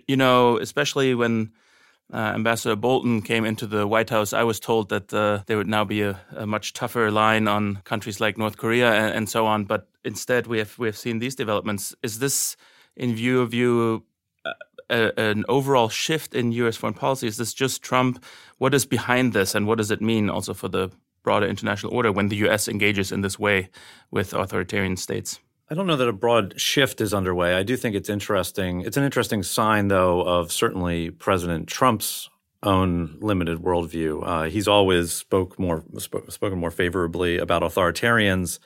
you 0.07 0.17
know, 0.17 0.57
especially 0.57 1.15
when 1.15 1.51
uh, 2.13 2.17
Ambassador 2.17 2.75
Bolton 2.75 3.21
came 3.21 3.45
into 3.45 3.65
the 3.65 3.87
White 3.87 4.09
House, 4.09 4.33
I 4.33 4.43
was 4.43 4.59
told 4.59 4.89
that 4.89 5.13
uh, 5.13 5.43
there 5.47 5.57
would 5.57 5.67
now 5.67 5.83
be 5.83 6.01
a, 6.01 6.19
a, 6.35 6.45
much 6.45 6.73
tougher 6.73 7.09
line 7.09 7.47
on 7.47 7.77
countries 7.77 8.19
like 8.19 8.37
North 8.37 8.57
Korea 8.57 8.93
and, 8.93 9.15
and, 9.15 9.29
so 9.29 9.47
on. 9.47 9.65
But 9.65 9.87
instead, 10.03 10.45
we 10.45 10.59
have 10.59 10.77
we 10.77 10.87
have 10.87 10.97
seen 10.97 11.19
these 11.19 11.35
developments. 11.35 11.95
Is 12.03 12.19
this, 12.19 12.55
in 12.95 13.15
view 13.15 13.41
of 13.41 13.53
you, 13.53 14.03
uh, 14.45 14.53
a, 14.89 15.19
an 15.19 15.45
overall 15.49 15.89
shift 15.89 16.35
in 16.35 16.51
U.S. 16.51 16.77
foreign 16.77 16.93
policy? 16.93 17.27
Is 17.27 17.37
this 17.37 17.53
just 17.53 17.81
Trump? 17.81 18.23
What 18.59 18.75
is 18.75 18.85
behind 18.85 19.33
this, 19.33 19.55
and 19.55 19.65
what 19.65 19.79
does 19.79 19.89
it 19.89 20.01
mean 20.01 20.29
also 20.29 20.53
for 20.53 20.67
the 20.69 20.91
broader 21.23 21.47
international 21.47 21.91
order 21.91 22.11
when 22.11 22.27
the 22.27 22.35
U.S. 22.37 22.67
engages 22.67 23.11
in 23.11 23.21
this 23.21 23.39
way 23.39 23.69
with 24.11 24.33
authoritarian 24.33 24.95
states? 24.95 25.39
I 25.67 25.73
don't 25.73 25.87
know 25.87 25.95
that 25.95 26.07
a 26.07 26.13
broad 26.13 26.59
shift 26.61 27.01
is 27.01 27.11
underway. 27.11 27.55
I 27.55 27.63
do 27.63 27.75
think 27.75 27.95
it's 27.95 28.09
interesting. 28.09 28.81
It's 28.81 28.97
an 28.97 29.03
interesting 29.03 29.41
sign, 29.41 29.87
though, 29.87 30.21
of 30.21 30.51
certainly 30.51 31.09
President 31.09 31.67
Trump's 31.67 32.29
own 32.61 33.17
limited 33.19 33.59
worldview. 33.59 34.21
Uh, 34.25 34.43
he's 34.43 34.67
always 34.67 35.11
spoke 35.11 35.57
more 35.57 35.83
spoke, 35.97 36.31
spoken 36.31 36.59
more 36.59 36.69
favorably 36.69 37.39
about 37.39 37.63
authoritarians 37.63 38.59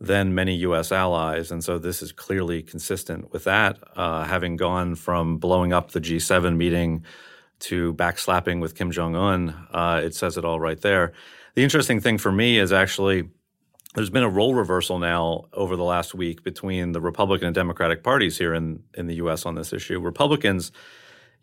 than 0.00 0.34
many 0.34 0.54
U.S. 0.56 0.92
allies, 0.92 1.50
and 1.50 1.64
so 1.64 1.78
this 1.78 2.02
is 2.02 2.12
clearly 2.12 2.62
consistent 2.62 3.32
with 3.32 3.44
that. 3.44 3.78
Uh, 3.96 4.24
having 4.24 4.56
gone 4.56 4.94
from 4.96 5.38
blowing 5.38 5.72
up 5.72 5.90
the 5.92 6.00
G7 6.00 6.56
meeting 6.56 7.04
to 7.60 7.94
backslapping 7.94 8.60
with 8.60 8.74
Kim 8.74 8.90
Jong 8.90 9.16
Un, 9.16 9.48
uh, 9.72 10.00
it 10.04 10.14
says 10.14 10.36
it 10.36 10.44
all 10.44 10.60
right 10.60 10.80
there. 10.80 11.12
The 11.54 11.64
interesting 11.64 12.00
thing 12.00 12.18
for 12.18 12.30
me 12.30 12.58
is 12.58 12.72
actually 12.72 13.30
there's 13.94 14.10
been 14.10 14.22
a 14.22 14.28
role 14.28 14.54
reversal 14.54 14.98
now 14.98 15.46
over 15.52 15.76
the 15.76 15.84
last 15.84 16.14
week 16.14 16.42
between 16.42 16.92
the 16.92 17.00
Republican 17.00 17.46
and 17.46 17.54
Democratic 17.54 18.02
parties 18.02 18.38
here 18.38 18.54
in, 18.54 18.82
in 18.94 19.06
the 19.06 19.16
U.S. 19.16 19.46
on 19.46 19.54
this 19.54 19.72
issue. 19.72 19.98
Republicans, 19.98 20.72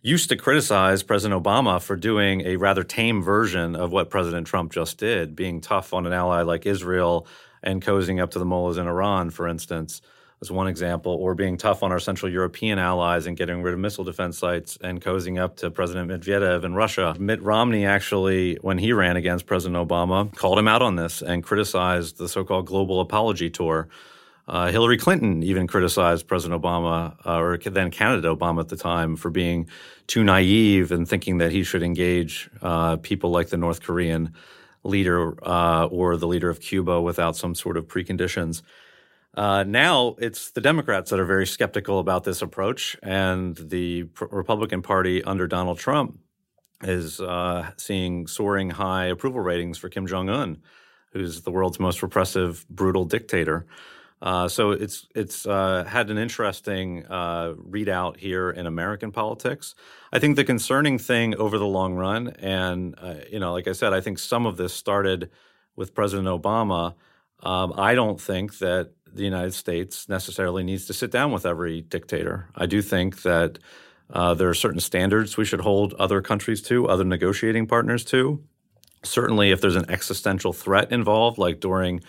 used 0.05 0.29
to 0.29 0.35
criticize 0.35 1.01
President 1.01 1.43
Obama 1.43 1.81
for 1.81 1.95
doing 1.95 2.41
a 2.41 2.57
rather 2.57 2.83
tame 2.83 3.23
version 3.23 3.75
of 3.75 3.91
what 3.91 4.11
President 4.11 4.45
Trump 4.45 4.71
just 4.71 4.99
did, 4.99 5.35
being 5.35 5.59
tough 5.59 5.95
on 5.95 6.05
an 6.05 6.13
ally 6.13 6.43
like 6.43 6.67
Israel 6.67 7.25
and 7.63 7.81
cozying 7.81 8.21
up 8.21 8.29
to 8.29 8.37
the 8.37 8.45
mullahs 8.45 8.77
in 8.77 8.85
Iran, 8.85 9.31
for 9.31 9.47
instance, 9.47 10.03
as 10.45 10.51
one 10.51 10.67
example, 10.67 11.11
or 11.13 11.33
being 11.33 11.57
tough 11.57 11.81
on 11.81 11.91
our 11.91 11.99
Central 11.99 12.31
European 12.31 12.77
allies 12.77 13.25
and 13.25 13.35
getting 13.35 13.63
rid 13.63 13.73
of 13.73 13.79
missile 13.79 14.03
defense 14.03 14.37
sites 14.37 14.77
and 14.79 15.01
cozying 15.01 15.39
up 15.39 15.57
to 15.57 15.71
President 15.71 16.07
Medvedev 16.07 16.63
in 16.63 16.75
Russia. 16.75 17.15
Mitt 17.17 17.41
Romney 17.41 17.83
actually, 17.85 18.55
when 18.61 18.77
he 18.77 18.93
ran 18.93 19.17
against 19.17 19.47
President 19.47 19.75
Obama, 19.75 20.31
called 20.35 20.59
him 20.59 20.67
out 20.67 20.83
on 20.83 20.95
this 20.97 21.23
and 21.23 21.43
criticized 21.43 22.19
the 22.19 22.29
so 22.29 22.43
called 22.43 22.67
global 22.67 23.01
apology 23.01 23.49
tour. 23.49 23.87
Uh, 24.47 24.67
Hillary 24.69 24.97
Clinton 24.97 25.41
even 25.41 25.65
criticized 25.65 26.27
President 26.27 26.61
Obama, 26.61 27.15
uh, 27.25 27.39
or 27.39 27.57
then 27.57 27.89
candidate 27.89 28.29
Obama 28.29 28.59
at 28.59 28.69
the 28.69 28.77
time, 28.77 29.15
for 29.15 29.31
being 29.31 29.67
too 30.05 30.23
naive 30.23 30.91
and 30.91 31.09
thinking 31.09 31.39
that 31.39 31.51
he 31.51 31.63
should 31.63 31.81
engage 31.81 32.51
uh, 32.61 32.97
people 32.97 33.31
like 33.31 33.49
the 33.49 33.57
North 33.57 33.81
Korean 33.81 34.35
leader 34.83 35.33
uh, 35.43 35.87
or 35.87 36.15
the 36.17 36.27
leader 36.27 36.51
of 36.51 36.59
Cuba 36.59 37.01
without 37.01 37.35
some 37.35 37.55
sort 37.55 37.77
of 37.77 37.87
preconditions. 37.87 38.61
Uh, 39.35 39.63
now 39.67 40.15
it's 40.19 40.51
the 40.51 40.61
Democrats 40.61 41.09
that 41.11 41.19
are 41.19 41.25
very 41.25 41.45
skeptical 41.45 41.99
about 41.99 42.23
this 42.23 42.41
approach, 42.41 42.97
and 43.03 43.55
the 43.57 44.07
Republican 44.31 44.81
Party 44.81 45.23
under 45.23 45.45
Donald 45.45 45.77
Trump 45.77 46.17
is 46.83 47.19
uh, 47.19 47.71
seeing 47.77 48.27
soaring 48.27 48.69
high 48.69 49.05
approval 49.05 49.41
ratings 49.41 49.77
for 49.77 49.89
Kim 49.89 50.07
Jong 50.07 50.29
Un, 50.29 50.57
who's 51.11 51.41
the 51.41 51.51
world's 51.51 51.79
most 51.79 52.01
repressive, 52.01 52.65
brutal 52.69 53.03
dictator. 53.05 53.65
Uh, 54.21 54.47
so 54.47 54.71
it's 54.71 55.07
it's 55.13 55.45
uh, 55.45 55.83
had 55.83 56.09
an 56.09 56.17
interesting 56.17 57.05
uh, 57.07 57.53
readout 57.53 58.17
here 58.17 58.49
in 58.49 58.65
American 58.65 59.11
politics. 59.11 59.75
I 60.13 60.19
think 60.19 60.37
the 60.37 60.45
concerning 60.45 60.97
thing 60.97 61.35
over 61.35 61.57
the 61.57 61.67
long 61.67 61.95
run, 61.95 62.29
and 62.39 62.95
uh, 62.97 63.15
you 63.29 63.39
know, 63.39 63.51
like 63.51 63.67
I 63.67 63.73
said, 63.73 63.91
I 63.91 63.99
think 63.99 64.17
some 64.17 64.45
of 64.45 64.55
this 64.55 64.73
started 64.73 65.29
with 65.75 65.93
President 65.93 66.27
Obama. 66.27 66.95
Um, 67.41 67.73
I 67.77 67.95
don't 67.95 68.19
think 68.19 68.59
that 68.59 68.91
the 69.13 69.23
United 69.23 69.53
States 69.53 70.09
necessarily 70.09 70.63
needs 70.63 70.85
to 70.87 70.93
sit 70.93 71.11
down 71.11 71.31
with 71.31 71.45
every 71.45 71.81
dictator. 71.81 72.49
I 72.55 72.65
do 72.65 72.81
think 72.81 73.21
that 73.21 73.59
uh, 74.09 74.33
there 74.33 74.49
are 74.49 74.53
certain 74.53 74.79
standards 74.79 75.37
we 75.37 75.45
should 75.45 75.61
hold 75.61 75.93
other 75.95 76.21
countries 76.21 76.61
to, 76.63 76.87
other 76.87 77.03
negotiating 77.03 77.67
partners 77.67 78.03
to. 78.05 78.43
Certainly, 79.03 79.51
if 79.51 79.61
there's 79.61 79.75
an 79.75 79.89
existential 79.89 80.53
threat 80.53 80.91
involved, 80.91 81.37
like 81.37 81.59
during 81.59 82.01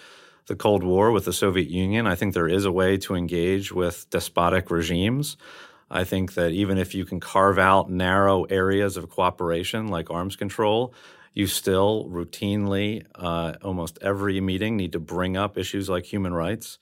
the 0.46 0.56
Cold 0.56 0.82
War 0.82 1.10
with 1.10 1.24
the 1.24 1.32
Soviet 1.32 1.68
Union, 1.68 2.06
I 2.06 2.14
think 2.14 2.34
there 2.34 2.48
is 2.48 2.64
a 2.64 2.72
way 2.72 2.96
to 2.98 3.14
engage 3.14 3.72
with 3.72 4.08
despotic 4.10 4.70
regimes. 4.70 5.36
I 5.90 6.04
think 6.04 6.34
that 6.34 6.52
even 6.52 6.78
if 6.78 6.94
you 6.94 7.04
can 7.04 7.20
carve 7.20 7.58
out 7.58 7.90
narrow 7.90 8.44
areas 8.44 8.96
of 8.96 9.08
cooperation 9.08 9.88
like 9.88 10.10
arms 10.10 10.36
control, 10.36 10.94
you 11.36 11.46
still 11.46 12.08
routinely, 12.10 13.04
uh, 13.14 13.52
almost 13.62 13.98
every 14.00 14.40
meeting, 14.40 14.74
need 14.74 14.92
to 14.92 14.98
bring 14.98 15.36
up 15.36 15.58
issues 15.58 15.86
like 15.86 16.06
human 16.06 16.32
rights. 16.32 16.78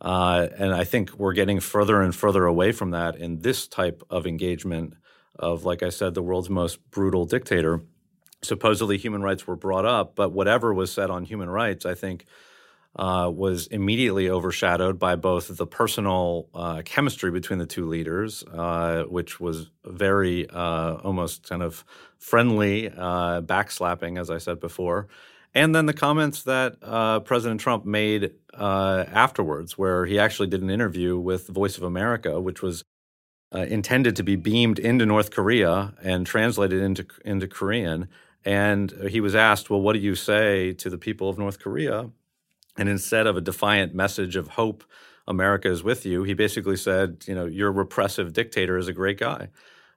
Uh, 0.00 0.48
and 0.56 0.72
I 0.72 0.84
think 0.84 1.12
we're 1.18 1.34
getting 1.34 1.60
further 1.60 2.00
and 2.00 2.16
further 2.16 2.46
away 2.46 2.72
from 2.72 2.92
that 2.92 3.16
in 3.16 3.40
this 3.40 3.68
type 3.68 4.02
of 4.08 4.26
engagement 4.26 4.94
of, 5.38 5.66
like 5.66 5.82
I 5.82 5.90
said, 5.90 6.14
the 6.14 6.22
world's 6.22 6.48
most 6.48 6.90
brutal 6.90 7.26
dictator. 7.26 7.82
Supposedly 8.40 8.96
human 8.96 9.22
rights 9.22 9.46
were 9.46 9.56
brought 9.56 9.84
up, 9.84 10.16
but 10.16 10.32
whatever 10.32 10.72
was 10.72 10.90
said 10.90 11.10
on 11.10 11.26
human 11.26 11.50
rights, 11.50 11.84
I 11.84 11.94
think 11.94 12.24
uh, 12.96 13.30
was 13.34 13.66
immediately 13.68 14.28
overshadowed 14.28 14.98
by 14.98 15.16
both 15.16 15.56
the 15.56 15.66
personal 15.66 16.48
uh, 16.54 16.82
chemistry 16.84 17.30
between 17.30 17.58
the 17.58 17.66
two 17.66 17.86
leaders, 17.86 18.44
uh, 18.44 19.04
which 19.04 19.40
was 19.40 19.70
very 19.84 20.48
uh, 20.50 20.96
almost 20.96 21.48
kind 21.48 21.62
of 21.62 21.84
friendly, 22.18 22.90
uh, 22.90 23.40
backslapping, 23.40 24.20
as 24.20 24.30
I 24.30 24.38
said 24.38 24.60
before, 24.60 25.08
and 25.54 25.74
then 25.74 25.86
the 25.86 25.94
comments 25.94 26.42
that 26.44 26.76
uh, 26.82 27.20
President 27.20 27.60
Trump 27.60 27.84
made 27.84 28.32
afterwards, 28.54 29.78
where 29.78 30.04
he 30.04 30.18
actually 30.18 30.48
did 30.48 30.62
an 30.62 30.70
interview 30.70 31.18
with 31.18 31.48
Voice 31.48 31.78
of 31.78 31.82
America, 31.82 32.40
which 32.40 32.62
was 32.62 32.84
intended 33.54 34.16
to 34.16 34.22
be 34.22 34.36
beamed 34.36 34.78
into 34.78 35.04
North 35.04 35.30
Korea 35.30 35.94
and 36.02 36.26
translated 36.26 36.82
into 36.82 37.06
into 37.24 37.46
Korean. 37.46 38.08
And 38.44 38.90
he 39.08 39.20
was 39.20 39.34
asked, 39.34 39.70
"Well, 39.70 39.80
what 39.80 39.92
do 39.92 39.98
you 39.98 40.14
say 40.14 40.72
to 40.74 40.90
the 40.90 40.98
people 40.98 41.28
of 41.28 41.38
North 41.38 41.58
Korea?" 41.58 42.10
And 42.76 42.88
instead 42.88 43.26
of 43.26 43.36
a 43.36 43.40
defiant 43.40 43.94
message 43.94 44.36
of 44.36 44.48
hope, 44.48 44.84
America 45.28 45.70
is 45.70 45.82
with 45.84 46.04
you, 46.04 46.24
he 46.24 46.34
basically 46.34 46.76
said, 46.76 47.24
you 47.26 47.34
know, 47.34 47.46
your 47.46 47.70
repressive 47.70 48.32
dictator 48.32 48.76
is 48.76 48.88
a 48.88 48.92
great 48.92 49.18
guy, 49.18 49.48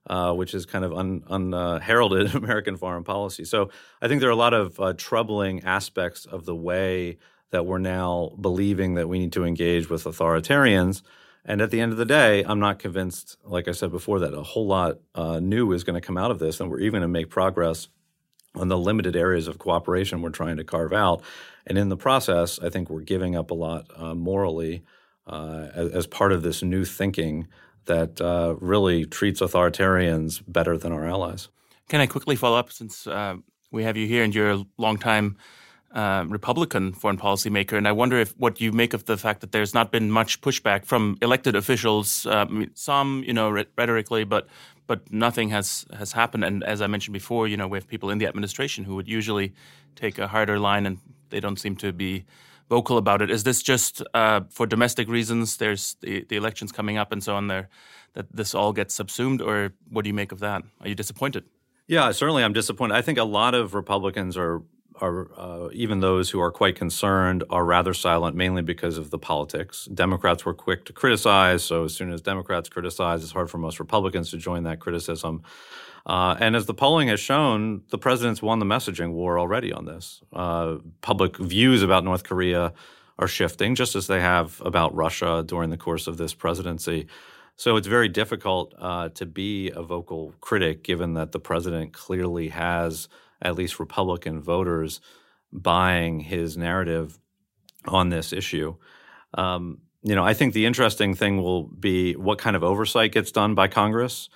uh, 0.07 0.33
which 0.33 0.53
is 0.53 0.65
kind 0.65 0.85
of 0.85 0.91
unheralded 0.91 2.27
un, 2.27 2.35
uh, 2.35 2.37
American 2.37 2.77
foreign 2.77 3.03
policy. 3.03 3.43
So 3.45 3.69
I 4.01 4.07
think 4.07 4.21
there 4.21 4.29
are 4.29 4.33
a 4.33 4.37
lot 4.37 4.53
of 4.53 4.79
uh, 4.79 4.93
troubling 4.93 5.63
aspects 5.63 6.25
of 6.25 6.45
the 6.45 6.55
way 6.55 7.17
that 7.51 7.65
we're 7.65 7.79
now 7.79 8.31
believing 8.39 8.95
that 8.95 9.07
we 9.07 9.19
need 9.19 9.31
to 9.33 9.45
engage 9.45 9.89
with 9.89 10.03
authoritarians. 10.03 11.01
And 11.43 11.61
at 11.61 11.71
the 11.71 11.79
end 11.79 11.91
of 11.91 11.97
the 11.97 12.05
day, 12.05 12.43
I'm 12.43 12.59
not 12.59 12.79
convinced, 12.79 13.37
like 13.43 13.67
I 13.67 13.71
said 13.71 13.91
before, 13.91 14.19
that 14.19 14.33
a 14.33 14.41
whole 14.41 14.67
lot 14.67 14.97
uh, 15.13 15.39
new 15.39 15.71
is 15.71 15.83
going 15.83 15.99
to 15.99 16.05
come 16.05 16.17
out 16.17 16.31
of 16.31 16.39
this, 16.39 16.59
and 16.59 16.69
we're 16.69 16.79
even 16.79 16.93
going 16.93 17.01
to 17.03 17.07
make 17.07 17.29
progress 17.29 17.87
on 18.55 18.67
the 18.67 18.77
limited 18.77 19.15
areas 19.15 19.47
of 19.47 19.57
cooperation 19.57 20.21
we're 20.21 20.29
trying 20.29 20.57
to 20.57 20.63
carve 20.63 20.93
out. 20.93 21.21
And 21.67 21.77
in 21.77 21.89
the 21.89 21.97
process, 21.97 22.59
I 22.59 22.69
think 22.69 22.89
we're 22.89 23.01
giving 23.01 23.35
up 23.35 23.51
a 23.51 23.55
lot 23.55 23.89
uh, 23.95 24.15
morally 24.15 24.83
uh, 25.27 25.67
as, 25.73 25.91
as, 25.91 26.07
part 26.07 26.31
of 26.31 26.43
this 26.43 26.61
new 26.61 26.85
thinking 26.85 27.47
that 27.85 28.21
uh, 28.21 28.55
really 28.59 29.05
treats 29.05 29.41
authoritarians 29.41 30.43
better 30.47 30.77
than 30.77 30.91
our 30.91 31.07
allies. 31.07 31.49
Can 31.89 31.99
I 31.99 32.05
quickly 32.05 32.35
follow 32.35 32.57
up 32.57 32.71
since 32.71 33.07
uh, 33.07 33.37
we 33.71 33.83
have 33.83 33.97
you 33.97 34.07
here 34.07 34.23
and 34.23 34.33
you're 34.33 34.51
a 34.51 34.65
longtime 34.77 35.37
uh, 35.95 36.25
Republican 36.27 36.91
foreign 36.91 37.17
policy 37.17 37.49
maker, 37.49 37.77
and 37.77 37.87
I 37.87 37.93
wonder 37.93 38.19
if 38.19 38.37
what 38.37 38.59
you 38.59 38.73
make 38.73 38.93
of 38.93 39.05
the 39.05 39.15
fact 39.15 39.39
that 39.39 39.53
there's 39.53 39.73
not 39.73 39.91
been 39.91 40.11
much 40.11 40.41
pushback 40.41 40.85
from 40.85 41.17
elected 41.21 41.55
officials, 41.55 42.25
um, 42.25 42.69
some 42.73 43.23
you 43.25 43.33
know 43.33 43.49
rhetorically, 43.49 44.25
but 44.25 44.47
but 44.87 45.09
nothing 45.11 45.49
has 45.49 45.85
has 45.97 46.11
happened. 46.11 46.43
And 46.43 46.63
as 46.65 46.81
I 46.81 46.87
mentioned 46.87 47.13
before, 47.13 47.47
you 47.47 47.55
know 47.55 47.67
we 47.67 47.77
have 47.77 47.87
people 47.87 48.09
in 48.09 48.17
the 48.17 48.27
administration 48.27 48.83
who 48.83 48.95
would 48.95 49.07
usually 49.07 49.53
take 49.95 50.19
a 50.19 50.27
harder 50.27 50.59
line, 50.59 50.85
and 50.85 50.97
they 51.29 51.39
don't 51.39 51.57
seem 51.57 51.77
to 51.77 51.93
be 51.93 52.25
vocal 52.69 52.97
about 52.97 53.21
it. 53.21 53.31
Is 53.31 53.43
this 53.43 53.63
just 53.63 54.03
uh, 54.13 54.41
for 54.49 54.67
domestic 54.67 55.07
reasons? 55.07 55.57
There's 55.57 55.95
the, 56.01 56.25
the 56.27 56.35
elections 56.35 56.73
coming 56.73 56.97
up 56.97 57.13
and 57.13 57.23
so 57.23 57.35
on. 57.35 57.47
There, 57.47 57.69
that 58.15 58.25
this 58.35 58.53
all 58.53 58.73
gets 58.73 58.93
subsumed, 58.93 59.41
or 59.41 59.71
what 59.89 60.03
do 60.03 60.09
you 60.09 60.13
make 60.13 60.33
of 60.33 60.39
that? 60.39 60.63
Are 60.81 60.89
you 60.89 60.95
disappointed? 60.95 61.45
Yeah, 61.87 62.11
certainly 62.11 62.43
I'm 62.43 62.53
disappointed. 62.53 62.95
I 62.95 63.01
think 63.01 63.17
a 63.17 63.23
lot 63.23 63.53
of 63.53 63.75
Republicans 63.75 64.35
are 64.35 64.63
are 65.01 65.27
uh, 65.37 65.69
even 65.73 65.99
those 65.99 66.29
who 66.29 66.39
are 66.39 66.51
quite 66.51 66.75
concerned 66.75 67.43
are 67.49 67.65
rather 67.65 67.93
silent, 67.93 68.35
mainly 68.35 68.61
because 68.61 68.97
of 68.97 69.09
the 69.09 69.17
politics. 69.17 69.85
Democrats 69.85 70.45
were 70.45 70.53
quick 70.53 70.85
to 70.85 70.93
criticize, 70.93 71.63
so 71.63 71.85
as 71.85 71.93
soon 71.93 72.11
as 72.11 72.21
Democrats 72.21 72.69
criticize, 72.69 73.23
it's 73.23 73.31
hard 73.31 73.49
for 73.49 73.57
most 73.57 73.79
Republicans 73.79 74.31
to 74.31 74.37
join 74.37 74.63
that 74.63 74.79
criticism. 74.79 75.43
Uh, 76.05 76.35
and 76.39 76.55
as 76.55 76.65
the 76.67 76.73
polling 76.73 77.07
has 77.07 77.19
shown, 77.19 77.81
the 77.89 77.97
president's 77.97 78.41
won 78.41 78.59
the 78.59 78.65
messaging 78.65 79.11
war 79.11 79.39
already 79.39 79.73
on 79.73 79.85
this. 79.85 80.21
Uh, 80.31 80.75
public 81.01 81.37
views 81.37 81.81
about 81.81 82.03
North 82.03 82.23
Korea 82.23 82.73
are 83.17 83.27
shifting, 83.27 83.75
just 83.75 83.95
as 83.95 84.07
they 84.07 84.21
have 84.21 84.61
about 84.63 84.93
Russia 84.93 85.43
during 85.45 85.69
the 85.69 85.77
course 85.77 86.05
of 86.05 86.17
this 86.17 86.33
presidency. 86.33 87.07
So 87.57 87.77
it's 87.77 87.87
very 87.87 88.09
difficult 88.09 88.73
uh, 88.77 89.09
to 89.09 89.25
be 89.25 89.71
a 89.71 89.81
vocal 89.81 90.33
critic, 90.41 90.83
given 90.83 91.13
that 91.13 91.31
the 91.31 91.39
president 91.39 91.93
clearly 91.93 92.49
has 92.49 93.07
at 93.41 93.55
least 93.55 93.79
Republican 93.79 94.41
voters 94.41 95.01
buying 95.51 96.19
his 96.19 96.57
narrative 96.57 97.17
on 97.87 98.09
this 98.09 98.33
issue. 98.33 98.75
Um, 99.33 99.79
you 100.03 100.15
know, 100.15 100.23
I 100.23 100.33
think 100.33 100.53
the 100.53 100.65
interesting 100.65 101.15
thing 101.15 101.41
will 101.41 101.63
be 101.63 102.13
what 102.13 102.37
kind 102.37 102.55
of 102.55 102.63
oversight 102.63 103.11
gets 103.11 103.31
done 103.31 103.55
by 103.55 103.67
Congress. 103.67 104.29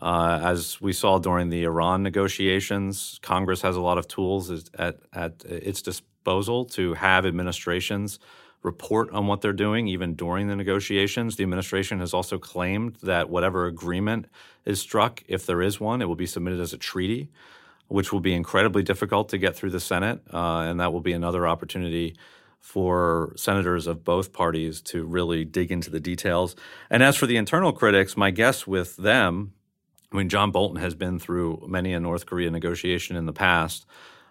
Uh, 0.00 0.40
as 0.42 0.80
we 0.80 0.94
saw 0.94 1.18
during 1.18 1.50
the 1.50 1.64
Iran 1.64 2.02
negotiations, 2.02 3.18
Congress 3.22 3.60
has 3.60 3.76
a 3.76 3.80
lot 3.80 3.98
of 3.98 4.08
tools 4.08 4.50
at, 4.74 4.96
at 5.12 5.44
its 5.44 5.82
disposal 5.82 6.64
to 6.66 6.94
have 6.94 7.26
administrations 7.26 8.18
report 8.62 9.10
on 9.10 9.26
what 9.26 9.40
they're 9.40 9.52
doing, 9.52 9.88
even 9.88 10.14
during 10.14 10.48
the 10.48 10.56
negotiations. 10.56 11.36
The 11.36 11.42
administration 11.42 12.00
has 12.00 12.14
also 12.14 12.38
claimed 12.38 12.96
that 13.02 13.28
whatever 13.28 13.66
agreement 13.66 14.26
is 14.64 14.80
struck, 14.80 15.22
if 15.28 15.44
there 15.44 15.62
is 15.62 15.80
one, 15.80 16.00
it 16.00 16.06
will 16.06 16.16
be 16.16 16.26
submitted 16.26 16.60
as 16.60 16.72
a 16.72 16.78
treaty 16.78 17.28
which 17.90 18.12
will 18.12 18.20
be 18.20 18.32
incredibly 18.32 18.84
difficult 18.84 19.28
to 19.28 19.36
get 19.36 19.56
through 19.56 19.70
the 19.70 19.80
Senate. 19.80 20.22
Uh, 20.32 20.60
and 20.60 20.78
that 20.78 20.92
will 20.92 21.00
be 21.00 21.12
another 21.12 21.46
opportunity 21.46 22.16
for 22.60 23.32
senators 23.36 23.88
of 23.88 24.04
both 24.04 24.32
parties 24.32 24.80
to 24.80 25.04
really 25.04 25.44
dig 25.44 25.72
into 25.72 25.90
the 25.90 25.98
details. 25.98 26.54
And 26.88 27.02
as 27.02 27.16
for 27.16 27.26
the 27.26 27.36
internal 27.36 27.72
critics, 27.72 28.16
my 28.16 28.30
guess 28.30 28.64
with 28.64 28.96
them, 28.96 29.54
I 30.12 30.16
mean, 30.16 30.28
John 30.28 30.52
Bolton 30.52 30.80
has 30.80 30.94
been 30.94 31.18
through 31.18 31.66
many 31.68 31.92
a 31.92 31.98
North 31.98 32.26
Korea 32.26 32.50
negotiation 32.50 33.16
in 33.16 33.26
the 33.26 33.32
past. 33.32 33.86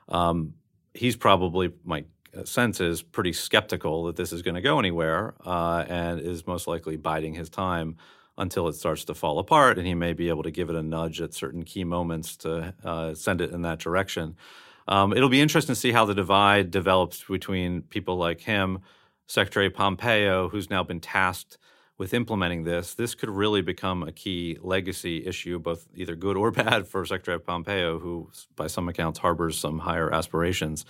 Um, 0.08 0.54
he's 0.94 1.18
probably, 1.18 1.74
my 1.84 2.06
sense 2.46 2.80
is, 2.80 3.02
pretty 3.02 3.34
skeptical 3.34 4.06
that 4.06 4.16
this 4.16 4.32
is 4.32 4.42
going 4.42 4.56
to 4.56 4.62
go 4.62 4.80
anywhere 4.80 5.34
uh, 5.46 5.84
and 5.86 6.22
is 6.22 6.48
most 6.48 6.66
likely 6.66 6.96
biding 6.96 7.34
his 7.34 7.50
time 7.50 7.98
until 8.40 8.68
it 8.68 8.74
starts 8.74 9.04
to 9.06 9.14
fall 9.14 9.38
apart, 9.38 9.78
and 9.78 9.86
he 9.86 9.94
may 9.94 10.14
be 10.14 10.30
able 10.30 10.44
to 10.44 10.52
give 10.52 10.70
it 10.70 10.76
a 10.76 10.82
nudge 10.82 11.22
at 11.22 11.34
certain 11.34 11.64
key 11.64 11.84
moments 11.84 12.38
to 12.38 12.74
uh, 12.84 13.14
send 13.14 13.42
it 13.42 13.52
in 13.52 13.62
that 13.62 13.80
direction. 13.80 14.36
Um, 14.88 15.14
it'll 15.14 15.30
be 15.30 15.42
interesting 15.42 15.76
to 15.76 15.80
see 15.80 15.92
how 15.92 16.06
the 16.06 16.16
divide 16.16 16.72
develops 16.72 17.24
between 17.24 17.84
people 17.84 18.18
like 18.18 18.42
him, 18.42 18.80
Secretary 19.28 19.70
Pompeo, 19.70 20.50
who's 20.50 20.70
now 20.70 20.84
been 20.84 21.00
tasked 21.00 21.60
with 22.00 22.14
implementing 22.14 22.64
this. 22.64 22.96
This 22.96 23.14
could 23.14 23.30
really 23.30 23.62
become 23.62 24.04
a 24.04 24.12
key 24.12 24.58
legacy 24.62 25.26
issue, 25.28 25.60
both 25.60 25.86
either 25.94 26.16
good 26.16 26.38
or 26.38 26.50
bad 26.64 26.88
for 26.88 27.06
Secretary 27.06 27.40
Pompeo, 27.40 28.00
who, 28.00 28.32
by 28.56 28.68
some 28.68 28.90
accounts, 28.90 29.20
harbors 29.20 29.60
some 29.60 29.80
higher 29.80 30.12
aspirations. 30.12 30.86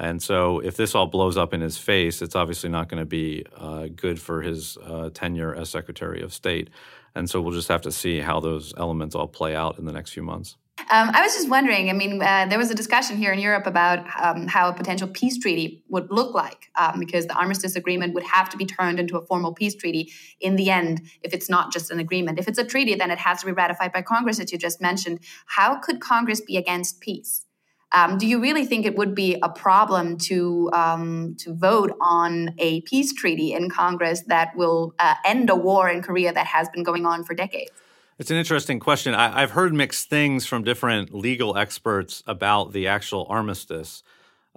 And 0.00 0.22
so, 0.22 0.60
if 0.60 0.78
this 0.78 0.94
all 0.94 1.06
blows 1.06 1.36
up 1.36 1.52
in 1.52 1.60
his 1.60 1.76
face, 1.76 2.22
it's 2.22 2.34
obviously 2.34 2.70
not 2.70 2.88
going 2.88 3.00
to 3.00 3.06
be 3.06 3.44
uh, 3.54 3.88
good 3.94 4.18
for 4.18 4.40
his 4.40 4.78
uh, 4.78 5.10
tenure 5.12 5.54
as 5.54 5.68
Secretary 5.68 6.22
of 6.22 6.32
State. 6.32 6.70
And 7.14 7.28
so, 7.28 7.42
we'll 7.42 7.52
just 7.52 7.68
have 7.68 7.82
to 7.82 7.92
see 7.92 8.20
how 8.20 8.40
those 8.40 8.72
elements 8.78 9.14
all 9.14 9.28
play 9.28 9.54
out 9.54 9.78
in 9.78 9.84
the 9.84 9.92
next 9.92 10.12
few 10.12 10.22
months. 10.22 10.56
Um, 10.90 11.10
I 11.12 11.20
was 11.20 11.34
just 11.34 11.50
wondering. 11.50 11.90
I 11.90 11.92
mean, 11.92 12.22
uh, 12.22 12.46
there 12.48 12.58
was 12.58 12.70
a 12.70 12.74
discussion 12.74 13.18
here 13.18 13.30
in 13.30 13.40
Europe 13.40 13.66
about 13.66 14.06
um, 14.18 14.46
how 14.46 14.70
a 14.70 14.72
potential 14.72 15.06
peace 15.06 15.38
treaty 15.38 15.84
would 15.90 16.10
look 16.10 16.34
like, 16.34 16.70
um, 16.76 16.98
because 16.98 17.26
the 17.26 17.34
armistice 17.34 17.76
agreement 17.76 18.14
would 18.14 18.24
have 18.24 18.48
to 18.48 18.56
be 18.56 18.64
turned 18.64 18.98
into 18.98 19.18
a 19.18 19.26
formal 19.26 19.52
peace 19.52 19.74
treaty 19.74 20.10
in 20.40 20.56
the 20.56 20.70
end. 20.70 21.02
If 21.22 21.34
it's 21.34 21.50
not 21.50 21.74
just 21.74 21.90
an 21.90 22.00
agreement, 22.00 22.38
if 22.38 22.48
it's 22.48 22.58
a 22.58 22.64
treaty, 22.64 22.94
then 22.94 23.10
it 23.10 23.18
has 23.18 23.40
to 23.40 23.46
be 23.46 23.52
ratified 23.52 23.92
by 23.92 24.00
Congress, 24.00 24.40
as 24.40 24.50
you 24.50 24.56
just 24.56 24.80
mentioned. 24.80 25.20
How 25.44 25.76
could 25.76 26.00
Congress 26.00 26.40
be 26.40 26.56
against 26.56 27.00
peace? 27.00 27.44
Um, 27.92 28.18
do 28.18 28.26
you 28.26 28.40
really 28.40 28.64
think 28.64 28.86
it 28.86 28.96
would 28.96 29.14
be 29.14 29.36
a 29.42 29.48
problem 29.48 30.16
to 30.18 30.70
um, 30.72 31.34
to 31.38 31.52
vote 31.52 31.96
on 32.00 32.54
a 32.58 32.82
peace 32.82 33.12
treaty 33.12 33.52
in 33.52 33.68
Congress 33.68 34.22
that 34.28 34.54
will 34.54 34.94
uh, 34.98 35.14
end 35.24 35.50
a 35.50 35.56
war 35.56 35.88
in 35.88 36.00
Korea 36.02 36.32
that 36.32 36.46
has 36.46 36.68
been 36.68 36.84
going 36.84 37.04
on 37.04 37.24
for 37.24 37.34
decades? 37.34 37.72
It's 38.20 38.30
an 38.30 38.36
interesting 38.36 38.80
question. 38.80 39.14
I, 39.14 39.40
have 39.40 39.52
heard 39.52 39.72
mixed 39.72 40.10
things 40.10 40.46
from 40.46 40.62
different 40.62 41.14
legal 41.14 41.56
experts 41.56 42.22
about 42.26 42.72
the 42.72 42.86
actual 42.86 43.26
armistice. 43.30 44.02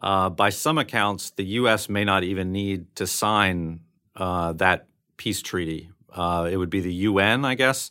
Uh, 0.02 0.30
by 0.30 0.50
some 0.50 0.78
accounts, 0.78 1.30
the 1.30 1.46
U.S. 1.46 1.88
may 1.88 2.04
not 2.04 2.24
even 2.24 2.52
need 2.52 2.93
to 2.98 3.08
sign 3.08 3.80
uh, 4.17 4.52
that 4.54 4.88
peace 5.15 5.41
treaty. 5.41 5.89
Uh, 6.13 6.50
it 6.52 6.58
would 6.58 6.69
be 6.69 6.82
the 6.82 6.93
UN, 6.93 7.46
I 7.46 7.56
guess, 7.56 7.89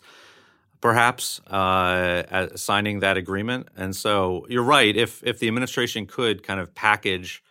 perhaps 0.82 1.40
uh, 1.46 2.54
signing 2.56 3.00
that 3.00 3.16
agreement. 3.16 3.68
And 3.74 3.96
so 3.96 4.44
you're 4.50 4.62
right. 4.62 4.94
If 4.94 5.22
if 5.24 5.38
the 5.38 5.48
administration 5.48 6.06
could 6.06 6.42
kind 6.42 6.60
of 6.60 6.74
package 6.74 7.42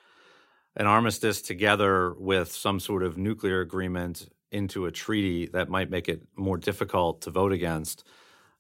an 0.76 0.86
armistice 0.86 1.42
together 1.42 2.14
with 2.14 2.52
some 2.52 2.80
sort 2.80 3.02
of 3.04 3.18
nuclear 3.18 3.62
agreement 3.62 4.30
into 4.52 4.86
a 4.86 4.92
treaty 4.92 5.48
that 5.48 5.70
might 5.70 5.90
make 5.90 6.08
it 6.08 6.22
more 6.36 6.58
difficult 6.58 7.22
to 7.22 7.32
vote 7.32 7.52
against. 7.52 8.04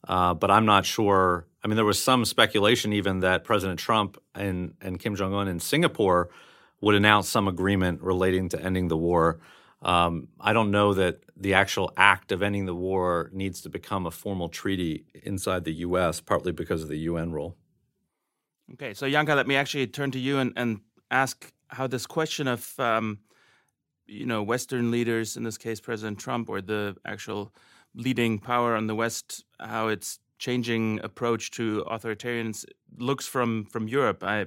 Uh, 0.08 0.34
but 0.34 0.50
I'm 0.50 0.66
not 0.66 0.86
sure. 0.86 1.46
I 1.64 1.68
mean, 1.68 1.76
there 1.76 1.86
was 1.86 2.02
some 2.02 2.26
speculation 2.26 2.92
even 2.94 3.20
that 3.20 3.44
President 3.44 3.80
Trump 3.80 4.18
and, 4.34 4.74
and 4.82 5.00
Kim 5.00 5.16
Jong 5.16 5.34
un 5.34 5.48
in 5.48 5.60
Singapore 5.60 6.30
would 6.82 6.96
announce 6.96 7.30
some 7.30 7.48
agreement 7.48 8.02
relating 8.02 8.50
to 8.50 8.62
ending 8.62 8.88
the 8.88 8.98
war. 8.98 9.40
Um, 9.82 10.28
I 10.40 10.54
don't 10.54 10.70
know 10.70 10.94
that 10.94 11.22
the 11.36 11.56
actual 11.56 11.92
act 11.98 12.32
of 12.32 12.44
ending 12.44 12.66
the 12.66 12.76
war 12.76 13.32
needs 13.34 13.62
to 13.62 13.70
become 13.70 14.06
a 14.06 14.12
formal 14.12 14.48
treaty 14.48 15.06
inside 15.24 15.64
the 15.64 15.74
U.S., 15.74 16.22
partly 16.22 16.52
because 16.52 16.84
of 16.84 16.90
the 16.90 17.00
UN 17.00 17.32
role. 17.32 17.58
Okay, 18.74 18.94
so 18.94 19.10
Janka, 19.10 19.34
let 19.34 19.48
me 19.48 19.56
actually 19.56 19.88
turn 19.88 20.12
to 20.12 20.20
you 20.20 20.38
and, 20.38 20.54
and 20.56 20.82
ask 21.10 21.52
how 21.70 21.88
this 21.88 22.06
question 22.06 22.48
of 22.48 22.80
um, 22.80 23.20
you 24.06 24.26
know 24.26 24.44
Western 24.44 24.92
leaders, 24.92 25.36
in 25.36 25.44
this 25.44 25.58
case 25.58 25.80
President 25.80 26.20
Trump, 26.20 26.50
or 26.50 26.62
the 26.62 26.96
actual 27.06 27.54
leading 27.96 28.40
power 28.40 28.76
on 28.76 28.88
the 28.88 28.96
West, 28.96 29.44
how 29.60 29.88
its 29.88 30.20
changing 30.38 31.00
approach 31.04 31.52
to 31.52 31.84
authoritarians 31.90 32.66
looks 32.98 33.28
from 33.28 33.66
from 33.66 33.88
Europe. 33.88 34.24
I, 34.24 34.46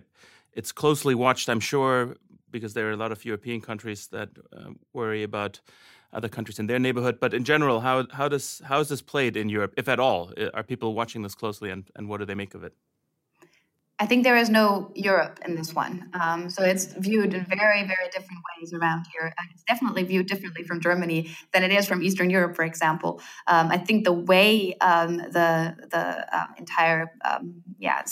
it's 0.52 0.70
closely 0.70 1.14
watched, 1.16 1.48
I'm 1.48 1.60
sure, 1.60 2.16
because 2.54 2.72
there 2.72 2.86
are 2.88 2.92
a 2.92 3.02
lot 3.04 3.12
of 3.12 3.24
European 3.24 3.60
countries 3.60 4.06
that 4.16 4.30
uh, 4.56 4.70
worry 4.92 5.22
about 5.24 5.60
other 6.12 6.28
countries 6.28 6.58
in 6.60 6.66
their 6.68 6.78
neighborhood. 6.78 7.16
But 7.20 7.34
in 7.34 7.44
general, 7.44 7.80
how 7.80 8.06
how 8.18 8.28
does 8.28 8.62
how 8.70 8.78
is 8.80 8.88
this 8.88 9.02
played 9.02 9.36
in 9.36 9.48
Europe, 9.56 9.74
if 9.76 9.88
at 9.88 9.98
all? 9.98 10.32
Are 10.56 10.62
people 10.62 10.88
watching 10.94 11.22
this 11.22 11.34
closely, 11.34 11.70
and, 11.70 11.82
and 11.96 12.08
what 12.08 12.18
do 12.20 12.24
they 12.24 12.36
make 12.36 12.54
of 12.54 12.62
it? 12.64 12.74
I 14.02 14.06
think 14.06 14.24
there 14.24 14.40
is 14.44 14.50
no 14.50 14.90
Europe 14.94 15.38
in 15.46 15.54
this 15.54 15.72
one. 15.72 15.94
Um, 16.20 16.50
so 16.50 16.60
it's 16.64 16.86
viewed 17.08 17.32
in 17.32 17.44
very, 17.44 17.82
very 17.92 18.08
different 18.16 18.40
ways 18.48 18.72
around 18.72 19.06
here. 19.12 19.32
It's 19.52 19.62
definitely 19.72 20.02
viewed 20.02 20.26
differently 20.26 20.64
from 20.64 20.80
Germany 20.80 21.20
than 21.52 21.62
it 21.62 21.72
is 21.78 21.86
from 21.86 22.02
Eastern 22.02 22.28
Europe, 22.28 22.56
for 22.56 22.64
example. 22.64 23.20
Um, 23.46 23.66
I 23.76 23.78
think 23.86 24.04
the 24.04 24.18
way 24.32 24.74
um, 24.90 25.12
the 25.36 25.76
the 25.94 26.04
uh, 26.36 26.46
entire 26.62 27.02
um, 27.30 27.44
yeah 27.86 28.02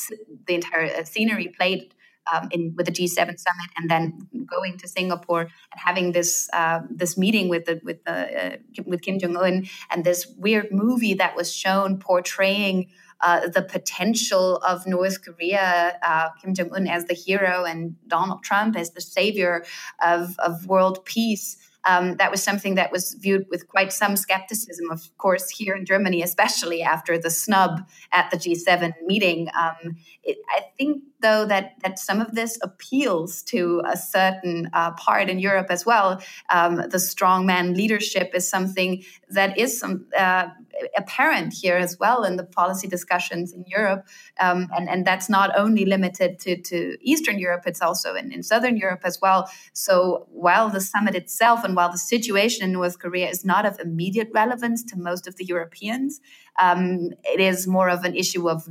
the 0.46 0.54
entire 0.60 0.86
uh, 0.86 1.04
scenery 1.04 1.48
played 1.58 1.94
um, 2.32 2.48
in 2.50 2.74
with 2.76 2.86
the 2.86 2.92
G7 2.92 3.16
summit, 3.16 3.70
and 3.76 3.90
then 3.90 4.28
going 4.46 4.76
to 4.78 4.88
Singapore 4.88 5.42
and 5.42 5.76
having 5.76 6.12
this 6.12 6.48
uh, 6.52 6.80
this 6.90 7.16
meeting 7.16 7.48
with 7.48 7.64
the 7.64 7.80
with 7.82 8.04
the 8.04 8.54
uh, 8.54 8.56
with 8.86 9.02
Kim 9.02 9.18
Jong 9.18 9.36
Un, 9.36 9.66
and 9.90 10.04
this 10.04 10.26
weird 10.36 10.68
movie 10.72 11.14
that 11.14 11.36
was 11.36 11.52
shown 11.52 11.98
portraying 11.98 12.88
uh, 13.22 13.48
the 13.48 13.62
potential 13.62 14.56
of 14.58 14.86
North 14.86 15.24
Korea, 15.24 15.98
uh, 16.02 16.30
Kim 16.40 16.54
Jong 16.54 16.72
un 16.72 16.88
as 16.88 17.04
the 17.04 17.14
hero 17.14 17.64
and 17.64 17.94
Donald 18.08 18.42
Trump 18.42 18.76
as 18.76 18.90
the 18.90 19.00
savior 19.00 19.64
of, 20.02 20.36
of 20.40 20.66
world 20.66 21.04
peace. 21.04 21.56
Um, 21.84 22.16
that 22.16 22.30
was 22.30 22.42
something 22.42 22.76
that 22.76 22.92
was 22.92 23.14
viewed 23.14 23.46
with 23.50 23.68
quite 23.68 23.92
some 23.92 24.16
skepticism, 24.16 24.90
of 24.90 25.00
course, 25.18 25.48
here 25.50 25.74
in 25.74 25.84
Germany, 25.84 26.22
especially 26.22 26.82
after 26.82 27.18
the 27.18 27.30
snub 27.30 27.80
at 28.12 28.30
the 28.30 28.36
G7 28.36 28.92
meeting. 29.04 29.48
Um, 29.58 29.96
it, 30.22 30.38
I 30.50 30.62
think, 30.78 31.02
though, 31.20 31.44
that, 31.46 31.74
that 31.82 31.98
some 31.98 32.20
of 32.20 32.34
this 32.34 32.58
appeals 32.62 33.42
to 33.44 33.82
a 33.86 33.96
certain 33.96 34.70
uh, 34.72 34.92
part 34.92 35.28
in 35.28 35.38
Europe 35.38 35.68
as 35.70 35.84
well. 35.84 36.22
Um, 36.50 36.76
the 36.76 36.98
strongman 36.98 37.76
leadership 37.76 38.32
is 38.34 38.48
something 38.48 39.04
that 39.30 39.58
is 39.58 39.78
some, 39.78 40.06
uh, 40.16 40.48
apparent 40.96 41.52
here 41.52 41.76
as 41.76 41.98
well 41.98 42.24
in 42.24 42.36
the 42.36 42.44
policy 42.44 42.88
discussions 42.88 43.52
in 43.52 43.64
Europe. 43.66 44.06
Um, 44.40 44.68
and, 44.76 44.88
and 44.88 45.06
that's 45.06 45.28
not 45.28 45.50
only 45.56 45.84
limited 45.84 46.38
to, 46.40 46.60
to 46.62 46.96
Eastern 47.00 47.38
Europe, 47.38 47.62
it's 47.66 47.82
also 47.82 48.14
in, 48.14 48.32
in 48.32 48.42
Southern 48.42 48.76
Europe 48.76 49.02
as 49.04 49.18
well. 49.20 49.50
So 49.72 50.26
while 50.30 50.68
the 50.70 50.80
summit 50.80 51.14
itself 51.14 51.64
and 51.64 51.76
while 51.76 51.90
the 51.90 51.98
situation 51.98 52.64
in 52.64 52.72
North 52.72 52.98
Korea 52.98 53.28
is 53.28 53.44
not 53.44 53.66
of 53.66 53.78
immediate 53.80 54.30
relevance 54.34 54.82
to 54.84 54.98
most 54.98 55.26
of 55.26 55.36
the 55.36 55.44
Europeans, 55.44 56.20
um, 56.60 57.10
it 57.24 57.40
is 57.40 57.66
more 57.66 57.88
of 57.88 58.04
an 58.04 58.14
issue 58.14 58.48
of 58.48 58.66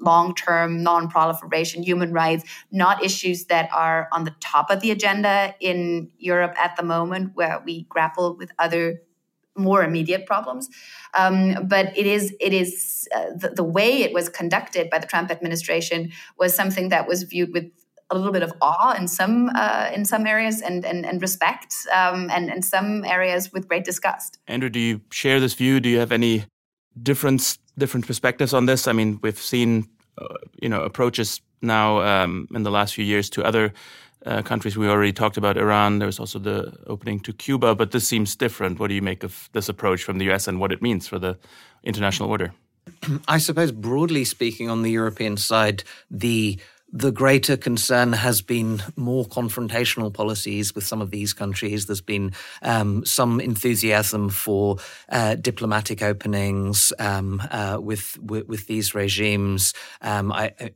long 0.00 0.34
term 0.34 0.82
non 0.82 1.08
proliferation, 1.08 1.82
human 1.82 2.12
rights, 2.12 2.44
not 2.70 3.04
issues 3.04 3.46
that 3.46 3.68
are 3.74 4.08
on 4.12 4.24
the 4.24 4.34
top 4.40 4.70
of 4.70 4.80
the 4.80 4.90
agenda 4.90 5.54
in 5.60 6.10
Europe 6.18 6.54
at 6.62 6.76
the 6.76 6.82
moment, 6.82 7.32
where 7.34 7.62
we 7.64 7.84
grapple 7.88 8.36
with 8.36 8.50
other 8.58 9.02
more 9.56 9.82
immediate 9.82 10.26
problems. 10.26 10.68
Um, 11.14 11.66
but 11.66 11.96
it 11.96 12.06
is 12.06 12.34
it 12.40 12.52
is 12.52 13.08
uh, 13.14 13.30
the, 13.34 13.50
the, 13.50 13.64
way 13.64 14.02
it 14.02 14.12
was 14.12 14.28
conducted 14.28 14.90
by 14.90 14.98
the 14.98 15.06
Trump 15.06 15.30
administration 15.30 16.12
was 16.38 16.54
something 16.54 16.88
that 16.90 17.08
was 17.08 17.22
viewed 17.22 17.52
with 17.52 17.70
a 18.10 18.16
little 18.16 18.32
bit 18.32 18.42
of 18.42 18.52
awe 18.60 18.94
in 18.96 19.08
some 19.08 19.50
uh, 19.54 19.90
in 19.94 20.04
some 20.04 20.26
areas 20.26 20.60
and 20.60 20.84
and, 20.84 21.06
and 21.06 21.22
respect 21.22 21.74
um, 21.92 22.30
and 22.30 22.50
in 22.50 22.62
some 22.62 23.04
areas 23.04 23.52
with 23.52 23.68
great 23.68 23.84
disgust. 23.84 24.38
Andrew, 24.46 24.68
do 24.68 24.78
you 24.78 25.00
share 25.10 25.40
this 25.40 25.54
view? 25.54 25.80
Do 25.80 25.88
you 25.88 25.98
have 25.98 26.12
any 26.12 26.44
different 27.02 27.58
different 27.78 28.06
perspectives 28.06 28.52
on 28.52 28.66
this? 28.66 28.86
I 28.86 28.92
mean, 28.92 29.18
we've 29.22 29.38
seen 29.38 29.88
uh, 30.18 30.34
you 30.60 30.68
know 30.68 30.82
approaches 30.82 31.40
now 31.62 32.00
um, 32.00 32.46
in 32.54 32.62
the 32.62 32.70
last 32.70 32.94
few 32.94 33.04
years 33.04 33.30
to 33.30 33.44
other 33.44 33.72
uh, 34.26 34.42
countries. 34.42 34.76
We 34.76 34.88
already 34.88 35.12
talked 35.12 35.36
about 35.36 35.56
Iran. 35.56 35.98
There 35.98 36.06
was 36.06 36.18
also 36.18 36.38
the 36.38 36.72
opening 36.86 37.20
to 37.20 37.32
Cuba, 37.32 37.74
but 37.74 37.90
this 37.90 38.06
seems 38.06 38.36
different. 38.36 38.78
What 38.78 38.88
do 38.88 38.94
you 38.94 39.02
make 39.02 39.24
of 39.24 39.48
this 39.52 39.68
approach 39.68 40.02
from 40.02 40.18
the 40.18 40.30
US 40.32 40.48
and 40.48 40.60
what 40.60 40.72
it 40.72 40.82
means 40.82 41.08
for 41.08 41.18
the 41.18 41.38
international 41.82 42.30
order? 42.30 42.52
I 43.28 43.38
suppose, 43.38 43.72
broadly 43.72 44.24
speaking, 44.24 44.68
on 44.70 44.82
the 44.82 44.90
European 44.90 45.36
side, 45.36 45.84
the 46.10 46.58
the 46.96 47.12
greater 47.12 47.58
concern 47.58 48.14
has 48.14 48.40
been 48.40 48.82
more 48.96 49.26
confrontational 49.26 50.12
policies 50.12 50.74
with 50.74 50.84
some 50.84 51.02
of 51.02 51.10
these 51.10 51.34
countries. 51.34 51.84
There's 51.84 52.00
been 52.00 52.32
um, 52.62 53.04
some 53.04 53.38
enthusiasm 53.38 54.30
for 54.30 54.78
uh, 55.10 55.34
diplomatic 55.34 56.02
openings 56.02 56.94
um, 56.98 57.42
uh, 57.50 57.78
with, 57.80 58.18
with, 58.22 58.48
with 58.48 58.66
these 58.66 58.94
regimes. 58.94 59.74
Um, 60.00 60.32
I, 60.32 60.54
I, 60.58 60.70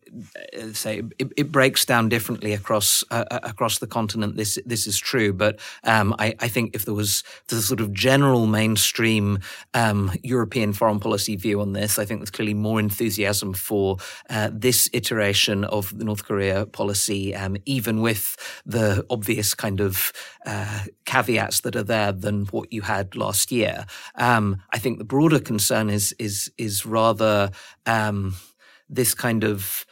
uh, 0.59 0.73
say 0.75 1.03
it, 1.19 1.33
it, 1.39 1.51
breaks 1.51 1.87
down 1.87 2.09
differently 2.11 2.53
across 2.53 3.03
uh, 3.11 3.25
uh, 3.31 3.41
across 3.43 3.79
the 3.79 3.87
continent. 3.87 4.37
This 4.37 4.59
this 4.67 4.87
is 4.87 4.99
true, 4.99 5.33
but 5.33 5.59
um, 5.85 6.15
I, 6.19 6.35
I, 6.39 6.49
think 6.49 6.75
if 6.75 6.85
there 6.85 6.95
was 6.95 7.25
the 7.49 7.61
sort 7.63 7.81
of 7.81 7.93
general 7.93 8.47
mainstream 8.47 9.41
um, 9.75 10.13
European 10.23 10.73
foreign 10.73 11.01
policy 11.01 11.35
view 11.37 11.61
on 11.61 11.73
this, 11.73 11.99
I 11.99 12.05
think 12.05 12.21
there's 12.21 12.31
clearly 12.31 12.55
more 12.55 12.79
enthusiasm 12.79 13.53
for 13.55 13.97
uh, 14.29 14.51
this 14.53 14.89
iteration 14.93 15.65
of 15.65 15.97
the 15.99 16.10
North 16.11 16.25
Korea 16.25 16.67
policy, 16.67 17.35
um, 17.43 17.57
even 17.67 18.01
with 18.03 18.37
the 18.67 19.05
obvious 19.09 19.55
kind 19.55 19.81
of 19.81 20.13
uh, 20.45 20.81
caveats 21.05 21.61
that 21.61 21.77
are 21.77 21.89
there 21.95 22.13
than 22.13 22.47
what 22.47 22.73
you 22.73 22.83
had 22.83 23.15
last 23.15 23.53
year. 23.53 23.87
Um, 24.17 24.45
I 24.77 24.79
think 24.79 24.99
the 24.99 25.05
broader 25.15 25.41
concern 25.41 25.89
is 25.89 26.13
is 26.19 26.51
is 26.59 26.85
rather 26.85 27.51
um, 27.87 28.35
this 28.97 29.15
kind 29.15 29.45
of 29.45 29.87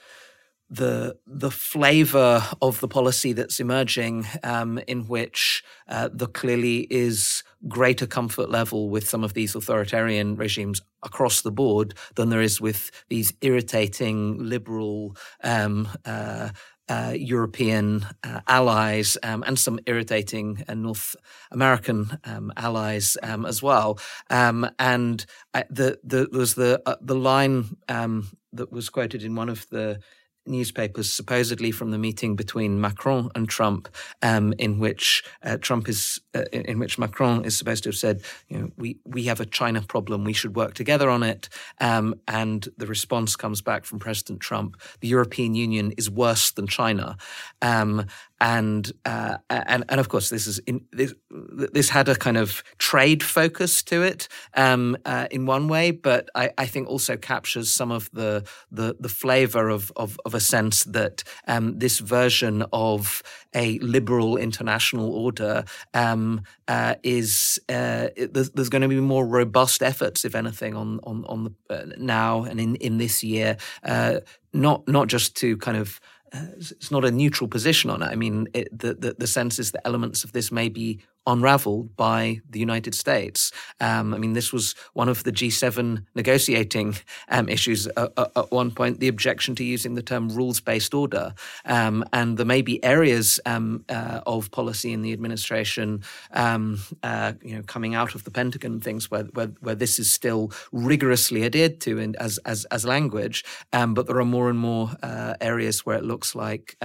the 0.71 1.17
the 1.27 1.51
flavor 1.51 2.43
of 2.61 2.81
the 2.81 2.89
policy 2.89 3.33
that's 3.33 3.61
emerging, 3.61 4.27
um, 4.43 4.79
in 4.87 5.07
which 5.09 5.63
uh, 5.89 6.09
clearly 6.33 6.87
is 6.91 7.43
greater 7.67 8.07
comfort 8.07 8.51
level 8.51 8.89
with 8.89 9.09
some 9.09 9.25
of 9.25 9.35
these 9.35 9.55
authoritarian 9.55 10.37
regimes 10.37 10.81
across 11.03 11.41
the 11.41 11.51
board 11.51 11.95
than 12.15 12.29
there 12.29 12.41
is 12.41 12.61
with 12.61 12.91
these 13.09 13.33
irritating 13.41 14.39
liberal. 14.39 15.17
Um, 15.43 15.89
uh, 16.05 16.51
uh, 16.91 17.13
European 17.15 18.07
uh, 18.25 18.41
allies 18.47 19.19
um, 19.23 19.45
and 19.47 19.59
some 19.59 19.79
irritating 19.85 20.65
uh, 20.67 20.73
North 20.73 21.15
American 21.51 22.19
um, 22.25 22.51
allies 22.57 23.15
um, 23.23 23.45
as 23.45 23.63
well. 23.63 23.99
Um, 24.31 24.71
and 24.79 25.27
the, 25.69 25.99
the, 26.03 26.29
there 26.31 26.41
was 26.41 26.55
the 26.55 26.81
uh, 26.87 26.97
the 27.03 27.15
line 27.15 27.77
um, 27.91 28.31
that 28.55 28.73
was 28.73 28.89
quoted 28.89 29.23
in 29.23 29.35
one 29.35 29.51
of 29.51 29.69
the 29.69 30.01
newspapers, 30.49 31.13
supposedly 31.13 31.71
from 31.71 31.91
the 31.91 31.99
meeting 31.99 32.35
between 32.35 32.81
Macron 32.81 33.31
and 33.35 33.49
Trump, 33.49 33.89
um, 34.23 34.55
in 34.59 34.79
which 34.79 35.23
uh, 35.43 35.59
Trump 35.59 35.89
is, 35.89 36.21
uh, 36.39 36.45
in, 36.53 36.63
in, 36.63 36.79
which 36.79 36.99
Macron 36.99 37.45
is 37.45 37.57
supposed 37.57 37.83
to 37.85 37.89
have 37.91 37.97
said, 37.97 38.23
you 38.49 38.59
know, 38.59 38.71
we 38.77 38.99
we 39.05 39.25
have 39.25 39.41
a 39.41 39.47
China 39.47 39.83
problem, 39.83 40.25
we 40.25 40.33
should 40.33 40.57
work 40.57 40.75
together 40.75 41.11
on 41.11 41.23
it. 41.23 41.49
Um, 41.81 42.15
and 42.27 42.69
the 42.77 42.87
response 42.87 43.37
comes 43.37 43.63
back 43.63 43.85
from 43.85 43.99
President 43.99 44.41
Trump: 44.41 44.81
the 45.01 45.09
European 45.09 45.55
Union 45.55 45.93
is 45.97 46.11
worse 46.11 46.51
than 46.51 46.67
China. 46.67 47.17
Um, 47.63 48.07
and 48.41 48.93
uh, 49.05 49.39
and 49.51 49.85
and 49.89 50.01
of 50.01 50.09
course 50.09 50.31
this 50.31 50.47
is 50.47 50.59
in, 50.61 50.85
this 50.93 51.13
this 51.31 51.89
had 51.89 52.09
a 52.09 52.15
kind 52.15 52.37
of 52.37 52.63
trade 52.79 53.23
focus 53.23 53.83
to 53.83 54.03
it 54.03 54.29
um, 54.55 54.97
uh, 55.05 55.27
in 55.31 55.47
one 55.47 55.69
way, 55.69 55.91
but 55.91 56.29
I, 56.35 56.51
I, 56.57 56.67
think 56.67 56.89
also 56.89 57.17
captures 57.17 57.71
some 57.71 57.91
of 57.91 58.09
the 58.13 58.49
the, 58.71 58.97
the 59.01 59.09
flavor 59.09 59.69
of, 59.69 59.93
of, 59.97 60.19
of 60.25 60.35
a 60.35 60.41
sense 60.41 60.85
that 60.85 61.25
um, 61.49 61.79
this 61.79 61.99
version 61.99 62.65
of 62.73 63.23
a 63.55 63.79
liberal 63.81 64.37
international 64.37 65.13
order 65.13 65.65
um, 65.95 66.28
uh, 66.67 66.95
is 67.03 67.61
uh, 67.69 68.09
there's, 68.17 68.51
there's, 68.51 68.69
going 68.69 68.83
to 68.83 68.89
be 68.89 69.01
more 69.01 69.27
robust 69.27 69.83
efforts, 69.83 70.25
if 70.25 70.35
anything, 70.35 70.75
on 70.75 71.01
on 71.03 71.25
on 71.25 71.45
the, 71.45 71.53
uh, 71.75 71.87
now 71.99 72.45
and 72.45 72.61
in 72.61 72.77
in 72.77 72.99
this 72.99 73.23
year, 73.23 73.57
uh, 73.85 74.21
not 74.53 74.87
not 74.89 75.09
just 75.09 75.37
to 75.37 75.57
kind 75.57 75.77
of 75.77 76.01
uh, 76.33 76.47
it's 76.59 76.91
not 76.91 77.05
a 77.05 77.11
neutral 77.11 77.49
position 77.49 77.91
on 77.91 78.03
it. 78.03 78.07
I 78.07 78.15
mean, 78.15 78.49
it, 78.53 78.69
the, 78.77 78.95
the, 78.95 79.17
the 79.19 79.27
sense 79.27 79.59
is 79.59 79.73
that 79.73 79.87
elements 79.87 80.25
of 80.25 80.33
this 80.33 80.53
may 80.53 80.69
be 80.69 81.01
unraveled 81.29 81.95
by 81.95 82.41
the 82.49 82.59
United 82.59 82.95
States. 82.95 83.53
Um, 83.81 84.15
I 84.15 84.19
mean, 84.19 84.33
this 84.33 84.53
was 84.53 84.75
one 84.95 85.09
of 85.09 85.25
the 85.25 85.31
G7 85.31 86.05
negotiating 86.15 86.97
um, 87.29 87.49
issues 87.49 87.87
at, 87.87 88.51
one 88.51 88.71
point, 88.71 89.01
the 89.01 89.09
objection 89.09 89.55
to 89.57 89.65
using 89.65 89.95
the 89.95 90.03
term 90.03 90.31
rules 90.31 90.61
based 90.61 90.95
order. 90.95 91.35
Um, 91.67 92.05
and 92.13 92.39
there 92.39 92.47
may 92.47 92.63
be 92.63 92.83
areas 92.83 93.39
um, 93.45 93.85
uh, 93.89 94.21
of 94.27 94.51
policy 94.51 94.93
in 94.93 95.03
the 95.03 95.13
administration, 95.13 96.03
um, 96.33 96.81
uh, 97.03 97.35
you 97.43 97.57
know, 97.57 97.63
coming 97.63 97.95
out 97.95 98.15
of 98.15 98.25
the 98.25 98.31
Pentagon 98.31 98.81
things 98.81 99.11
where, 99.11 99.25
where, 99.35 99.49
where 99.61 99.75
this 99.75 99.99
is 99.99 100.11
still 100.11 100.51
rigorously 100.73 101.45
adhered 101.45 101.81
to 101.81 101.99
in, 101.99 102.17
as, 102.17 102.39
as, 102.47 102.65
as 102.67 102.87
language. 102.87 103.45
Um, 103.75 103.93
but 103.93 104.07
there 104.07 104.19
are 104.19 104.25
more 104.25 104.49
and 104.49 104.59
more 104.59 104.91
uh, 105.03 105.35
areas 105.43 105.85
where 105.85 105.97
it 105.97 106.05
looks 106.05 106.35
like 106.35 106.77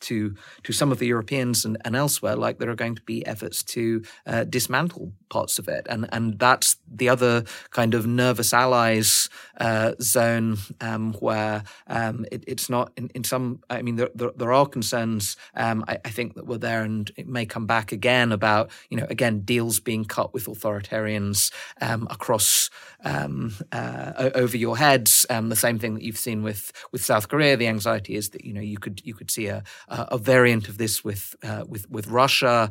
to, 0.00 0.34
to 0.62 0.72
some 0.72 0.92
of 0.92 0.98
the 0.98 1.06
Europeans 1.06 1.64
and, 1.64 1.78
and 1.84 1.96
elsewhere, 1.96 2.36
like 2.36 2.58
there 2.58 2.68
are 2.68 2.74
going 2.74 2.94
to 2.94 3.02
be 3.02 3.24
efforts 3.26 3.62
to 3.62 3.77
to 3.78 4.02
uh, 4.26 4.44
dismantle 4.44 5.12
parts 5.28 5.58
of 5.58 5.68
it. 5.68 5.86
And, 5.88 6.08
and 6.12 6.38
that's 6.38 6.76
the 6.90 7.08
other 7.08 7.44
kind 7.70 7.94
of 7.94 8.06
nervous 8.06 8.52
allies 8.52 9.28
uh, 9.60 9.92
zone 10.00 10.58
um, 10.80 11.12
where 11.14 11.62
um, 11.86 12.26
it, 12.32 12.44
it's 12.46 12.68
not 12.68 12.92
in, 12.96 13.08
in, 13.14 13.24
some, 13.24 13.60
I 13.70 13.82
mean, 13.82 13.96
there, 13.96 14.10
there, 14.14 14.30
there 14.36 14.52
are 14.52 14.66
concerns, 14.66 15.36
um, 15.54 15.84
I, 15.86 15.98
I, 16.04 16.10
think, 16.10 16.34
that 16.34 16.46
were 16.46 16.58
there 16.58 16.82
and 16.82 17.10
it 17.16 17.28
may 17.28 17.46
come 17.46 17.66
back 17.66 17.92
again 17.92 18.32
about, 18.32 18.70
you 18.90 18.96
know, 18.96 19.06
again, 19.10 19.40
deals 19.40 19.80
being 19.80 20.04
cut 20.04 20.32
with 20.34 20.46
authoritarians 20.46 21.52
um, 21.80 22.06
across 22.10 22.70
um, 23.04 23.54
uh, 23.72 24.30
over 24.34 24.56
your 24.56 24.76
heads. 24.76 25.26
Um, 25.30 25.48
the 25.50 25.56
same 25.56 25.78
thing 25.78 25.94
that 25.94 26.02
you've 26.02 26.18
seen 26.18 26.42
with, 26.42 26.72
with 26.92 27.04
South 27.04 27.28
Korea. 27.28 27.56
The 27.56 27.68
anxiety 27.68 28.16
is 28.16 28.30
that, 28.30 28.44
you 28.44 28.52
know, 28.52 28.60
you 28.60 28.78
could, 28.78 29.02
you 29.04 29.14
could 29.14 29.30
see 29.30 29.46
a, 29.46 29.62
a 29.88 30.18
variant 30.18 30.68
of 30.68 30.78
this 30.78 31.04
with, 31.04 31.36
uh, 31.42 31.64
with, 31.68 31.88
with 31.90 32.08
Russia. 32.08 32.70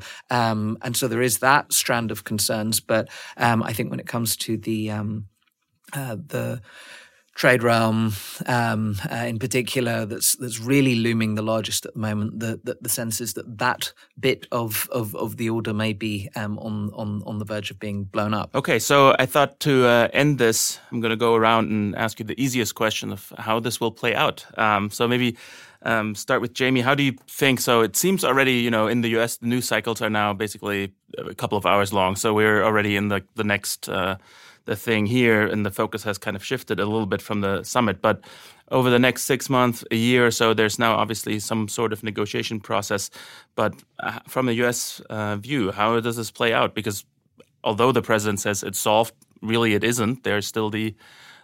So 0.96 1.08
there 1.08 1.22
is 1.22 1.40
that 1.40 1.74
strand 1.74 2.12
of 2.12 2.24
concerns. 2.24 2.80
But 2.80 3.10
um, 3.38 3.64
I 3.64 3.74
think 3.74 3.90
when 3.90 4.00
it 4.00 4.08
comes 4.08 4.38
to 4.38 4.58
the 4.58 4.92
um, 4.92 5.26
uh, 5.94 6.16
the 6.16 6.62
trade 7.38 7.62
realm 7.62 8.14
um, 8.48 8.96
uh, 9.12 9.16
in 9.16 9.38
particular 9.38 10.08
that's 10.08 10.36
that's 10.38 10.60
really 10.60 10.96
looming 10.96 11.36
the 11.36 11.44
largest 11.44 11.86
at 11.86 11.94
the 11.94 12.00
moment. 12.00 12.40
The 12.40 12.60
the, 12.64 12.78
the 12.82 12.90
sense 12.90 13.22
is 13.22 13.34
that 13.36 13.60
that 13.60 13.94
bit 14.20 14.48
of 14.52 14.90
of, 14.92 15.16
of 15.16 15.38
the 15.38 15.50
order 15.52 15.74
may 15.74 15.94
be 15.94 16.30
um, 16.36 16.58
on 16.58 16.92
on 16.96 17.22
on 17.28 17.38
the 17.38 17.46
verge 17.46 17.70
of 17.70 17.80
being 17.80 18.06
blown 18.06 18.34
up. 18.34 18.56
Okay, 18.56 18.80
so 18.80 19.16
I 19.20 19.28
thought 19.28 19.60
to 19.62 19.86
uh, 19.86 20.08
end 20.14 20.40
this, 20.40 20.80
I'm 20.92 21.00
going 21.00 21.12
to 21.12 21.16
go 21.16 21.36
around 21.36 21.70
and 21.70 21.96
ask 21.96 22.20
you 22.20 22.26
the 22.26 22.42
easiest 22.42 22.74
question 22.74 23.12
of 23.12 23.32
how 23.38 23.60
this 23.60 23.80
will 23.80 23.92
play 23.92 24.16
out. 24.16 24.46
Um, 24.58 24.90
so 24.90 25.08
maybe 25.08 25.38
um, 25.88 26.16
start 26.16 26.42
with 26.42 26.54
Jamie. 26.54 26.82
How 26.82 26.94
do 26.94 27.02
you 27.02 27.14
think? 27.28 27.62
So 27.62 27.82
it 27.82 27.96
seems 27.96 28.24
already, 28.26 28.56
you 28.56 28.70
know, 28.70 28.88
in 28.88 29.02
the 29.02 29.10
U.S., 29.10 29.38
the 29.38 29.48
news 29.48 29.66
cycles 29.66 30.02
are 30.02 30.10
now 30.10 30.34
basically 30.34 30.92
a 31.18 31.34
couple 31.34 31.58
of 31.58 31.66
hours 31.66 31.94
long. 31.94 32.18
So 32.18 32.34
we're 32.34 32.62
already 32.62 32.96
in 32.98 33.08
the 33.08 33.24
the 33.36 33.46
next 33.46 33.88
uh, 33.88 34.18
the 34.66 34.76
thing 34.76 35.06
here, 35.06 35.48
and 35.48 35.66
the 35.66 35.72
focus 35.72 36.04
has 36.04 36.18
kind 36.18 36.36
of 36.36 36.44
shifted 36.44 36.80
a 36.80 36.86
little 36.86 37.06
bit 37.06 37.22
from 37.22 37.40
the 37.40 37.64
summit. 37.64 38.02
But 38.02 38.26
over 38.70 38.90
the 38.90 39.00
next 39.00 39.24
six 39.24 39.50
months, 39.50 39.86
a 39.90 39.96
year 39.96 40.28
or 40.28 40.32
so, 40.32 40.54
there's 40.54 40.78
now 40.78 40.96
obviously 40.96 41.40
some 41.40 41.70
sort 41.70 41.94
of 41.94 42.04
negotiation 42.04 42.60
process. 42.60 43.10
But 43.56 43.74
uh, 44.00 44.20
from 44.28 44.50
a 44.50 44.52
U.S. 44.64 45.02
Uh, 45.10 45.38
view, 45.38 45.72
how 45.72 46.02
does 46.02 46.18
this 46.18 46.32
play 46.32 46.52
out? 46.54 46.76
Because 46.76 47.06
although 47.64 47.94
the 47.94 48.02
president 48.02 48.42
says 48.42 48.62
it's 48.62 48.80
solved, 48.80 49.14
really 49.42 49.74
it 49.74 49.86
isn't. 49.86 50.24
There's 50.26 50.48
still 50.48 50.70
the 50.70 50.94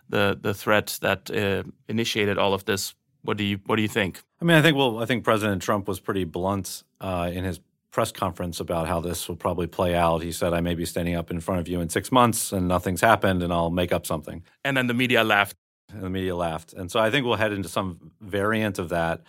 the 0.10 0.38
the 0.42 0.54
threat 0.54 1.00
that 1.02 1.32
uh, 1.32 1.64
initiated 1.88 2.38
all 2.38 2.54
of 2.54 2.66
this 2.66 2.94
what 3.24 3.38
do 3.38 3.44
you 3.44 3.60
What 3.66 3.78
do 3.78 3.82
you 3.82 3.88
think? 3.88 4.22
I 4.42 4.46
mean, 4.46 4.58
I 4.58 4.62
think 4.62 4.78
well, 4.78 5.02
I 5.02 5.06
think 5.06 5.24
President 5.24 5.62
Trump 5.62 5.88
was 5.88 6.00
pretty 6.00 6.26
blunt 6.26 6.84
uh, 7.02 7.30
in 7.34 7.44
his 7.44 7.60
press 7.92 8.12
conference 8.12 8.60
about 8.60 8.88
how 8.88 9.00
this 9.00 9.28
will 9.28 9.36
probably 9.36 9.68
play 9.68 9.96
out. 9.96 10.22
He 10.22 10.32
said, 10.32 10.54
"I 10.54 10.62
may 10.62 10.76
be 10.76 10.86
standing 10.86 11.16
up 11.16 11.32
in 11.32 11.40
front 11.40 11.62
of 11.62 11.68
you 11.68 11.80
in 11.80 11.90
six 11.90 12.12
months, 12.12 12.52
and 12.52 12.68
nothing's 12.68 13.02
happened, 13.02 13.42
and 13.42 13.52
I'll 13.52 13.72
make 13.72 13.92
up 13.92 14.06
something." 14.06 14.44
And 14.64 14.76
then 14.76 14.88
the 14.88 14.94
media 14.94 15.24
laughed. 15.24 15.56
And 15.92 16.04
the 16.04 16.10
media 16.10 16.36
laughed, 16.36 16.74
and 16.74 16.92
so 16.92 17.00
I 17.00 17.12
think 17.12 17.26
we'll 17.26 17.36
head 17.36 17.54
into 17.54 17.70
some 17.70 18.12
variant 18.20 18.80
of 18.80 18.90
that. 18.90 19.22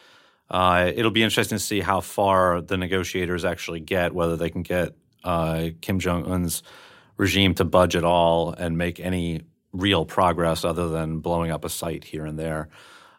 Uh, 0.49 0.91
it'll 0.95 1.11
be 1.11 1.23
interesting 1.23 1.59
to 1.59 1.65
see 1.65 1.81
how 1.81 2.01
far 2.01 2.61
the 2.61 2.77
negotiators 2.77 3.45
actually 3.45 3.81
get, 3.81 4.15
whether 4.15 4.37
they 4.37 4.51
can 4.51 4.63
get 4.63 4.95
uh, 5.25 5.69
Kim 5.81 5.99
Jong 5.99 6.27
Un's 6.27 6.63
regime 7.17 7.55
to 7.55 7.65
budge 7.65 7.97
at 7.97 8.05
all 8.05 8.53
and 8.53 8.79
make 8.79 8.99
any 8.99 9.43
real 9.73 10.05
progress 10.05 10.65
other 10.65 10.89
than 10.89 11.19
blowing 11.19 11.51
up 11.51 11.65
a 11.65 11.69
site 11.69 12.05
here 12.05 12.25
and 12.25 12.39
there 12.39 12.69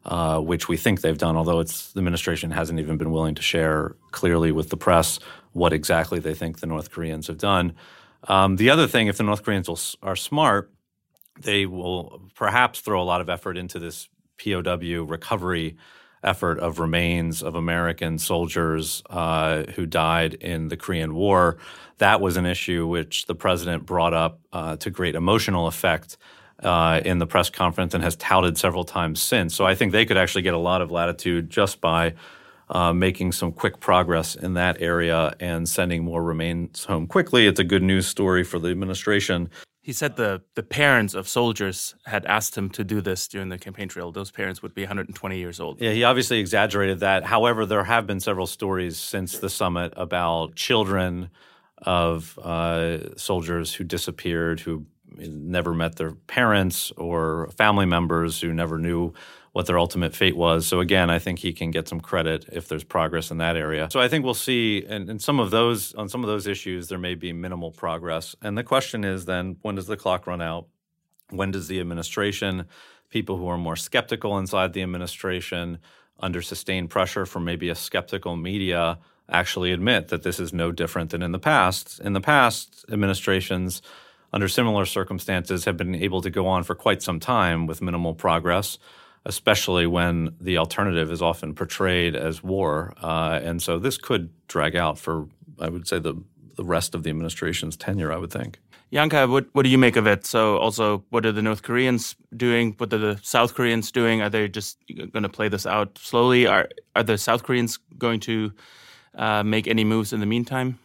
uh, 0.06 0.40
which 0.40 0.68
we 0.68 0.78
think 0.78 1.02
they've 1.02 1.18
done, 1.18 1.36
although 1.36 1.60
it's 1.60 1.92
the 1.94 2.00
administration 2.00 2.52
hasn't 2.52 2.80
even 2.80 2.98
been 2.98 3.12
willing 3.12 3.36
to 3.36 3.42
share 3.42 3.96
clearly 4.12 4.52
with 4.52 4.70
the 4.70 4.78
press 4.78 5.20
what 5.54 5.74
exactly 5.74 6.20
they 6.20 6.34
think 6.34 6.60
the 6.60 6.68
North 6.68 6.92
Koreans 6.92 7.28
have 7.28 7.38
done. 7.38 7.74
Um, 8.28 8.56
the 8.58 8.70
other 8.70 8.88
thing, 8.88 9.08
if 9.08 9.18
the 9.18 9.24
North 9.24 9.44
Koreans 9.44 9.68
will, 9.68 9.80
are 10.04 10.16
smart, 10.16 10.72
they 11.40 11.66
will 11.66 12.22
perhaps 12.36 12.80
throw 12.80 13.02
a 13.02 13.04
lot 13.04 13.22
of 13.22 13.30
effort 13.30 13.58
into 13.58 13.80
this 13.80 14.10
POW 14.44 15.04
recovery 15.04 15.78
effort 16.24 16.60
of 16.60 16.80
remains 16.80 17.44
of 17.44 17.56
American 17.56 18.18
soldiers 18.18 19.04
uh, 19.10 19.64
who 19.76 19.86
died 19.86 20.34
in 20.36 20.70
the 20.70 20.78
Korean 20.78 21.14
War. 21.14 21.58
That 22.00 22.20
was 22.20 22.36
an 22.36 22.46
issue 22.46 22.88
which 22.88 23.28
the 23.28 23.36
president 23.36 23.86
brought 23.86 24.14
up 24.14 24.40
uh, 24.52 24.76
to 24.78 24.90
great 24.90 25.16
emotional 25.16 25.68
effect 25.68 26.18
uh, 26.64 27.02
in 27.04 27.20
the 27.20 27.28
press 27.28 27.50
conference 27.50 27.94
and 27.94 28.04
has 28.04 28.16
touted 28.16 28.58
several 28.58 28.84
times 28.84 29.22
since. 29.22 29.56
So 29.56 29.66
I 29.66 29.76
think 29.76 29.92
they 29.92 30.06
could 30.06 30.18
actually 30.18 30.42
get 30.42 30.54
a 30.54 30.60
lot 30.60 30.82
of 30.82 30.92
latitude 30.92 31.50
just 31.50 31.82
by 31.82 32.14
uh, 32.70 32.94
making 32.94 33.32
some 33.32 33.52
quick 33.52 33.80
progress 33.80 34.36
in 34.36 34.54
that 34.54 34.82
area 34.82 35.36
and 35.40 35.68
sending 35.68 36.04
more 36.04 36.24
remains 36.24 36.86
home 36.86 37.08
quickly. 37.08 37.48
It's 37.48 37.60
a 37.60 37.64
good 37.64 37.84
news 37.84 38.08
story 38.08 38.44
for 38.44 38.60
the 38.60 38.70
administration. 38.70 39.50
He 39.82 39.94
said 39.94 40.16
the, 40.16 40.42
the 40.56 40.64
parents 40.64 41.14
of 41.14 41.28
soldiers 41.28 41.94
had 42.08 42.26
asked 42.26 42.58
him 42.58 42.72
to 42.72 42.84
do 42.84 43.02
this 43.02 43.28
during 43.28 43.50
the 43.50 43.60
campaign 43.60 43.88
trail. 43.88 44.12
Those 44.12 44.32
parents 44.32 44.64
would 44.64 44.74
be 44.74 44.82
120 44.82 45.38
years 45.38 45.60
old. 45.60 45.80
Yeah, 45.80 45.92
he 45.92 46.04
obviously 46.04 46.40
exaggerated 46.40 47.02
that. 47.02 47.24
However, 47.24 47.68
there 47.68 47.84
have 47.84 48.08
been 48.08 48.20
several 48.20 48.48
stories 48.48 48.98
since 48.98 49.38
the 49.38 49.50
summit 49.50 49.94
about 49.96 50.56
children 50.56 51.30
of 51.78 52.40
uh, 52.40 53.16
soldiers 53.16 53.76
who 53.76 53.84
disappeared, 53.84 54.62
who 54.62 54.88
never 55.18 55.74
met 55.74 55.96
their 55.96 56.12
parents 56.12 56.92
or 56.98 57.50
family 57.58 57.86
members 57.86 58.42
who 58.42 58.54
never 58.54 58.78
knew 58.78 59.14
what 59.56 59.68
their 59.68 59.80
ultimate 59.80 60.14
fate 60.14 60.36
was. 60.36 60.68
So 60.68 60.82
again, 60.82 61.10
I 61.10 61.18
think 61.18 61.40
he 61.40 61.54
can 61.54 61.72
get 61.72 61.88
some 61.88 62.02
credit 62.02 62.46
if 62.52 62.68
there's 62.68 62.84
progress 62.84 63.32
in 63.32 63.38
that 63.38 63.56
area. 63.56 63.88
So 63.90 64.02
I 64.02 64.10
think 64.10 64.26
we'll 64.26 64.34
see, 64.34 64.86
and, 64.86 65.10
and 65.10 65.22
some 65.22 65.40
of 65.40 65.50
those 65.50 65.94
on 65.96 66.10
some 66.10 66.26
of 66.26 66.28
those 66.28 66.46
issues, 66.46 66.90
there 66.90 66.98
may 66.98 67.16
be 67.16 67.32
minimal 67.32 67.72
progress. 67.72 68.36
And 68.42 68.58
the 68.58 68.64
question 68.64 69.06
is 69.06 69.24
then, 69.24 69.56
when 69.62 69.76
does 69.76 69.88
the 69.88 69.96
clock 69.96 70.28
run 70.28 70.42
out? 70.42 70.68
When 71.30 71.52
does 71.52 71.70
the 71.70 71.80
administration, 71.80 72.66
people 73.10 73.38
who 73.38 73.48
are 73.48 73.58
more 73.58 73.78
skeptical 73.78 74.38
inside 74.38 74.74
the 74.74 74.82
administration, 74.82 75.80
under 76.20 76.42
sustained 76.42 76.90
pressure 76.90 77.26
from 77.26 77.46
maybe 77.46 77.70
a 77.70 77.76
skeptical 77.76 78.36
media, 78.36 79.00
actually 79.30 79.72
admit 79.72 80.10
that 80.10 80.24
this 80.24 80.38
is 80.38 80.52
no 80.54 80.74
different 80.74 81.12
than 81.12 81.22
in 81.22 81.32
the 81.32 81.40
past? 81.40 82.02
In 82.02 82.12
the 82.12 82.20
past, 82.20 82.84
administrations 82.92 83.82
under 84.36 84.48
similar 84.48 84.86
circumstances 84.86 85.66
have 85.66 85.78
been 85.78 85.96
able 85.96 86.22
to 86.22 86.30
go 86.30 86.46
on 86.46 86.62
for 86.62 86.76
quite 86.76 87.02
some 87.02 87.20
time 87.20 87.66
with 87.66 87.82
minimal 87.82 88.14
progress 88.14 88.78
especially 89.26 89.88
when 89.88 90.36
the 90.40 90.58
alternative 90.58 91.12
is 91.12 91.22
often 91.22 91.56
portrayed 91.56 92.16
as 92.16 92.44
war. 92.44 92.94
Uh, 93.02 93.40
and 93.44 93.62
so 93.62 93.80
this 93.80 93.98
could 93.98 94.30
drag 94.48 94.76
out 94.76 95.00
for, 95.00 95.28
I 95.60 95.70
would 95.70 95.88
say, 95.88 96.00
the, 96.00 96.16
the 96.56 96.64
rest 96.64 96.94
of 96.94 97.04
the 97.04 97.10
administration's 97.10 97.76
tenure, 97.76 98.14
I 98.14 98.18
would 98.18 98.32
think. 98.32 98.60
Janka, 98.94 99.28
what, 99.28 99.48
what 99.54 99.64
do 99.64 99.70
you 99.70 99.80
make 99.80 99.96
of 99.96 100.06
it? 100.06 100.26
So, 100.26 100.58
also, 100.58 101.04
what 101.10 101.26
are 101.26 101.32
the 101.32 101.42
North 101.42 101.64
Koreans 101.64 102.16
doing? 102.38 102.76
What 102.78 102.94
are 102.94 103.00
the 103.00 103.20
South 103.24 103.56
Koreans 103.56 103.92
doing? 103.92 104.22
Are 104.22 104.30
they 104.30 104.48
just 104.48 104.78
going 105.12 105.24
to 105.24 105.30
play 105.30 105.50
this 105.50 105.66
out 105.66 105.98
slowly? 105.98 106.46
Are, 106.46 106.70
are 106.96 107.04
the 107.04 107.18
South 107.18 107.44
Koreans 107.44 107.78
going 107.98 108.20
to 108.22 108.54
uh, 109.16 109.44
make 109.44 109.68
any 109.68 109.84
moves 109.84 110.14
in 110.14 110.20
the 110.20 110.26
meantime? 110.28 110.80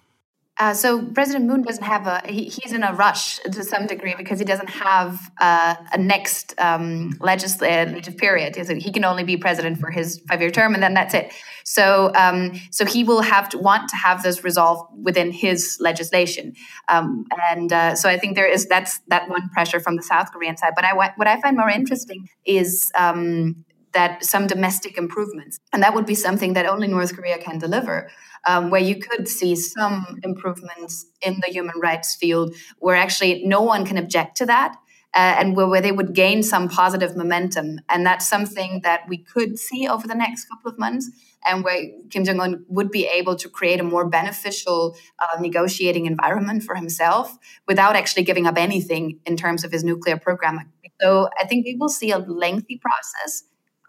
Uh, 0.60 0.74
so 0.74 1.02
President 1.02 1.46
Moon 1.46 1.62
doesn't 1.62 1.82
have 1.82 2.06
a 2.06 2.20
he, 2.30 2.44
he's 2.44 2.72
in 2.72 2.82
a 2.82 2.92
rush 2.92 3.38
to 3.38 3.64
some 3.64 3.86
degree 3.86 4.14
because 4.14 4.38
he 4.38 4.44
doesn't 4.44 4.68
have 4.68 5.32
uh, 5.40 5.74
a 5.90 5.96
next 5.96 6.52
um, 6.58 7.16
legislative 7.18 8.18
period. 8.18 8.54
He 8.56 8.92
can 8.92 9.02
only 9.06 9.24
be 9.24 9.38
president 9.38 9.78
for 9.78 9.90
his 9.90 10.20
five 10.28 10.42
year 10.42 10.50
term, 10.50 10.74
and 10.74 10.82
then 10.82 10.92
that's 10.92 11.14
it. 11.14 11.32
So 11.64 12.12
um, 12.14 12.60
so 12.70 12.84
he 12.84 13.04
will 13.04 13.22
have 13.22 13.48
to 13.48 13.58
want 13.58 13.88
to 13.88 13.96
have 13.96 14.22
this 14.22 14.44
resolved 14.44 14.92
within 15.02 15.32
his 15.32 15.78
legislation, 15.80 16.52
um, 16.88 17.24
and 17.48 17.72
uh, 17.72 17.94
so 17.94 18.10
I 18.10 18.18
think 18.18 18.36
there 18.36 18.46
is 18.46 18.66
that's 18.66 18.98
that 19.08 19.30
one 19.30 19.48
pressure 19.48 19.80
from 19.80 19.96
the 19.96 20.02
South 20.02 20.30
Korean 20.30 20.58
side. 20.58 20.74
But 20.76 20.84
I 20.84 20.92
what 20.92 21.26
I 21.26 21.40
find 21.40 21.56
more 21.56 21.70
interesting 21.70 22.28
is 22.44 22.92
um, 22.94 23.64
that 23.92 24.22
some 24.26 24.46
domestic 24.46 24.98
improvements, 24.98 25.58
and 25.72 25.82
that 25.82 25.94
would 25.94 26.06
be 26.06 26.14
something 26.14 26.52
that 26.52 26.66
only 26.66 26.86
North 26.86 27.16
Korea 27.16 27.38
can 27.38 27.58
deliver 27.58 28.10
um, 28.46 28.70
where 28.70 28.80
you 28.80 28.96
could 28.96 29.28
see 29.28 29.54
some 29.56 30.18
improvements 30.22 31.06
in 31.22 31.40
the 31.44 31.52
human 31.52 31.78
rights 31.80 32.14
field 32.14 32.54
where 32.78 32.96
actually 32.96 33.42
no 33.44 33.62
one 33.62 33.84
can 33.84 33.98
object 33.98 34.36
to 34.38 34.46
that. 34.46 34.76
Uh, 35.12 35.34
and 35.40 35.56
where, 35.56 35.66
where 35.66 35.80
they 35.80 35.90
would 35.90 36.14
gain 36.14 36.40
some 36.40 36.68
positive 36.68 37.16
momentum. 37.16 37.80
And 37.88 38.06
that's 38.06 38.28
something 38.28 38.80
that 38.84 39.08
we 39.08 39.18
could 39.18 39.58
see 39.58 39.88
over 39.88 40.06
the 40.06 40.14
next 40.14 40.44
couple 40.44 40.70
of 40.70 40.78
months, 40.78 41.10
and 41.44 41.64
where 41.64 41.82
Kim 42.10 42.24
Jong 42.24 42.38
un 42.38 42.64
would 42.68 42.92
be 42.92 43.06
able 43.06 43.34
to 43.34 43.48
create 43.48 43.80
a 43.80 43.82
more 43.82 44.08
beneficial 44.08 44.96
uh, 45.18 45.40
negotiating 45.40 46.06
environment 46.06 46.62
for 46.62 46.76
himself 46.76 47.36
without 47.66 47.96
actually 47.96 48.22
giving 48.22 48.46
up 48.46 48.56
anything 48.56 49.18
in 49.26 49.36
terms 49.36 49.64
of 49.64 49.72
his 49.72 49.82
nuclear 49.82 50.16
program. 50.16 50.60
So 51.00 51.28
I 51.40 51.44
think 51.44 51.66
we 51.66 51.74
will 51.74 51.88
see 51.88 52.12
a 52.12 52.18
lengthy 52.18 52.78
process. 52.78 53.42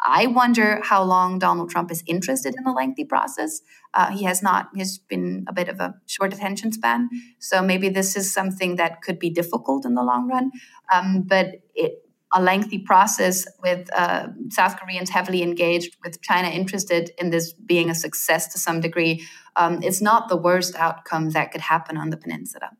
I 0.03 0.27
wonder 0.27 0.81
how 0.83 1.03
long 1.03 1.37
Donald 1.39 1.69
Trump 1.69 1.91
is 1.91 2.03
interested 2.07 2.55
in 2.57 2.65
a 2.65 2.73
lengthy 2.73 3.05
process. 3.05 3.61
Uh, 3.93 4.11
he 4.11 4.23
has 4.23 4.41
not, 4.41 4.69
he's 4.75 4.97
been 4.97 5.45
a 5.47 5.53
bit 5.53 5.69
of 5.69 5.79
a 5.79 5.95
short 6.07 6.33
attention 6.33 6.71
span. 6.71 7.09
So 7.39 7.61
maybe 7.61 7.89
this 7.89 8.15
is 8.15 8.33
something 8.33 8.77
that 8.77 9.01
could 9.01 9.19
be 9.19 9.29
difficult 9.29 9.85
in 9.85 9.93
the 9.93 10.03
long 10.03 10.27
run. 10.27 10.51
Um, 10.91 11.21
but 11.21 11.61
it, 11.75 12.03
a 12.33 12.41
lengthy 12.41 12.79
process 12.79 13.45
with 13.61 13.89
uh, 13.93 14.27
South 14.49 14.79
Koreans 14.79 15.09
heavily 15.09 15.43
engaged, 15.43 15.97
with 16.03 16.21
China 16.21 16.47
interested 16.47 17.11
in 17.17 17.29
this 17.29 17.53
being 17.53 17.89
a 17.89 17.95
success 17.95 18.47
to 18.53 18.59
some 18.59 18.79
degree, 18.79 19.25
um, 19.57 19.83
it's 19.83 20.01
not 20.01 20.29
the 20.29 20.37
worst 20.37 20.75
outcome 20.75 21.31
that 21.31 21.51
could 21.51 21.61
happen 21.61 21.97
on 21.97 22.09
the 22.09 22.17
peninsula. 22.17 22.71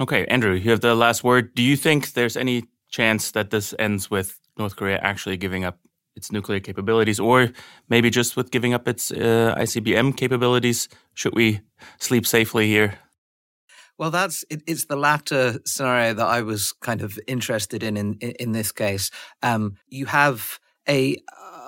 Okay, 0.00 0.24
Andrew, 0.26 0.54
you 0.54 0.70
have 0.70 0.80
the 0.80 0.94
last 0.94 1.22
word. 1.22 1.54
Do 1.54 1.62
you 1.62 1.76
think 1.76 2.12
there's 2.12 2.36
any 2.36 2.64
chance 2.88 3.32
that 3.32 3.50
this 3.50 3.74
ends 3.78 4.10
with 4.10 4.40
North 4.58 4.76
Korea 4.76 4.98
actually 4.98 5.36
giving 5.36 5.64
up 5.64 5.78
its 6.16 6.32
nuclear 6.32 6.60
capabilities, 6.60 7.20
or 7.20 7.50
maybe 7.88 8.10
just 8.10 8.36
with 8.36 8.50
giving 8.50 8.74
up 8.74 8.88
its 8.88 9.10
uh, 9.10 9.54
ICBM 9.56 10.16
capabilities? 10.16 10.88
Should 11.14 11.34
we 11.34 11.60
sleep 11.98 12.26
safely 12.26 12.66
here? 12.66 12.98
Well, 13.98 14.10
that's 14.10 14.44
it, 14.50 14.62
it's 14.66 14.86
the 14.86 14.96
latter 14.96 15.58
scenario 15.64 16.14
that 16.14 16.26
I 16.26 16.42
was 16.42 16.72
kind 16.72 17.02
of 17.02 17.18
interested 17.26 17.82
in 17.82 17.96
in, 17.96 18.14
in 18.18 18.52
this 18.52 18.72
case. 18.72 19.10
Um, 19.42 19.76
you 19.88 20.06
have 20.06 20.58
a 20.88 21.16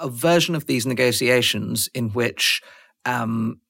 a 0.01 0.09
version 0.09 0.55
of 0.55 0.67
these 0.67 0.87
negotiations 0.87 1.89
in 1.95 2.11
which 2.11 2.63
um, 3.05 3.61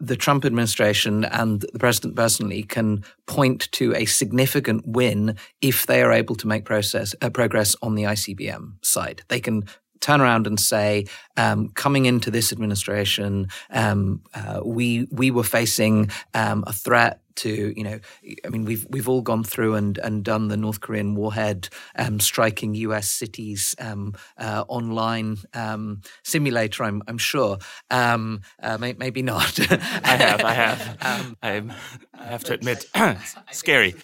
the 0.00 0.16
Trump 0.16 0.44
administration 0.44 1.24
and 1.24 1.60
the 1.60 1.78
president 1.78 2.16
personally 2.16 2.62
can 2.62 3.04
point 3.26 3.70
to 3.72 3.94
a 3.94 4.04
significant 4.04 4.86
win 4.86 5.36
if 5.60 5.86
they 5.86 6.02
are 6.02 6.12
able 6.12 6.34
to 6.36 6.46
make 6.46 6.64
process, 6.64 7.14
uh, 7.22 7.30
progress 7.30 7.76
on 7.80 7.94
the 7.94 8.04
ICBM 8.04 8.84
side. 8.84 9.22
They 9.28 9.40
can 9.40 9.64
turn 10.04 10.20
around 10.20 10.46
and 10.46 10.60
say, 10.60 11.06
um, 11.38 11.70
coming 11.70 12.04
into 12.04 12.30
this 12.30 12.52
administration, 12.52 13.48
um, 13.70 14.20
uh, 14.34 14.60
we 14.62 15.08
we 15.10 15.30
were 15.30 15.42
facing 15.42 16.10
um, 16.34 16.62
a 16.66 16.72
threat 16.72 17.20
to 17.36 17.72
you 17.76 17.82
know 17.82 17.98
I 18.44 18.48
mean 18.48 18.64
we've 18.64 18.86
we've 18.90 19.08
all 19.08 19.22
gone 19.22 19.42
through 19.44 19.74
and 19.74 19.98
and 19.98 20.22
done 20.22 20.48
the 20.48 20.56
North 20.56 20.80
Korean 20.80 21.14
warhead 21.14 21.68
um, 21.96 22.20
striking 22.20 22.74
U.S. 22.74 23.08
cities 23.08 23.74
um, 23.78 24.14
uh, 24.36 24.64
online 24.68 25.38
um, 25.54 26.02
simulator. 26.22 26.84
I'm 26.84 27.02
I'm 27.08 27.18
sure. 27.18 27.58
Um, 27.90 28.42
uh, 28.62 28.76
may, 28.78 28.92
maybe 28.92 29.22
not. 29.22 29.58
I 29.70 30.16
have. 30.16 30.44
I 30.44 30.52
have. 30.52 30.98
Um, 31.42 31.72
I 32.14 32.24
have 32.26 32.44
to 32.44 32.54
admit, 32.54 32.86
scary. 33.52 33.94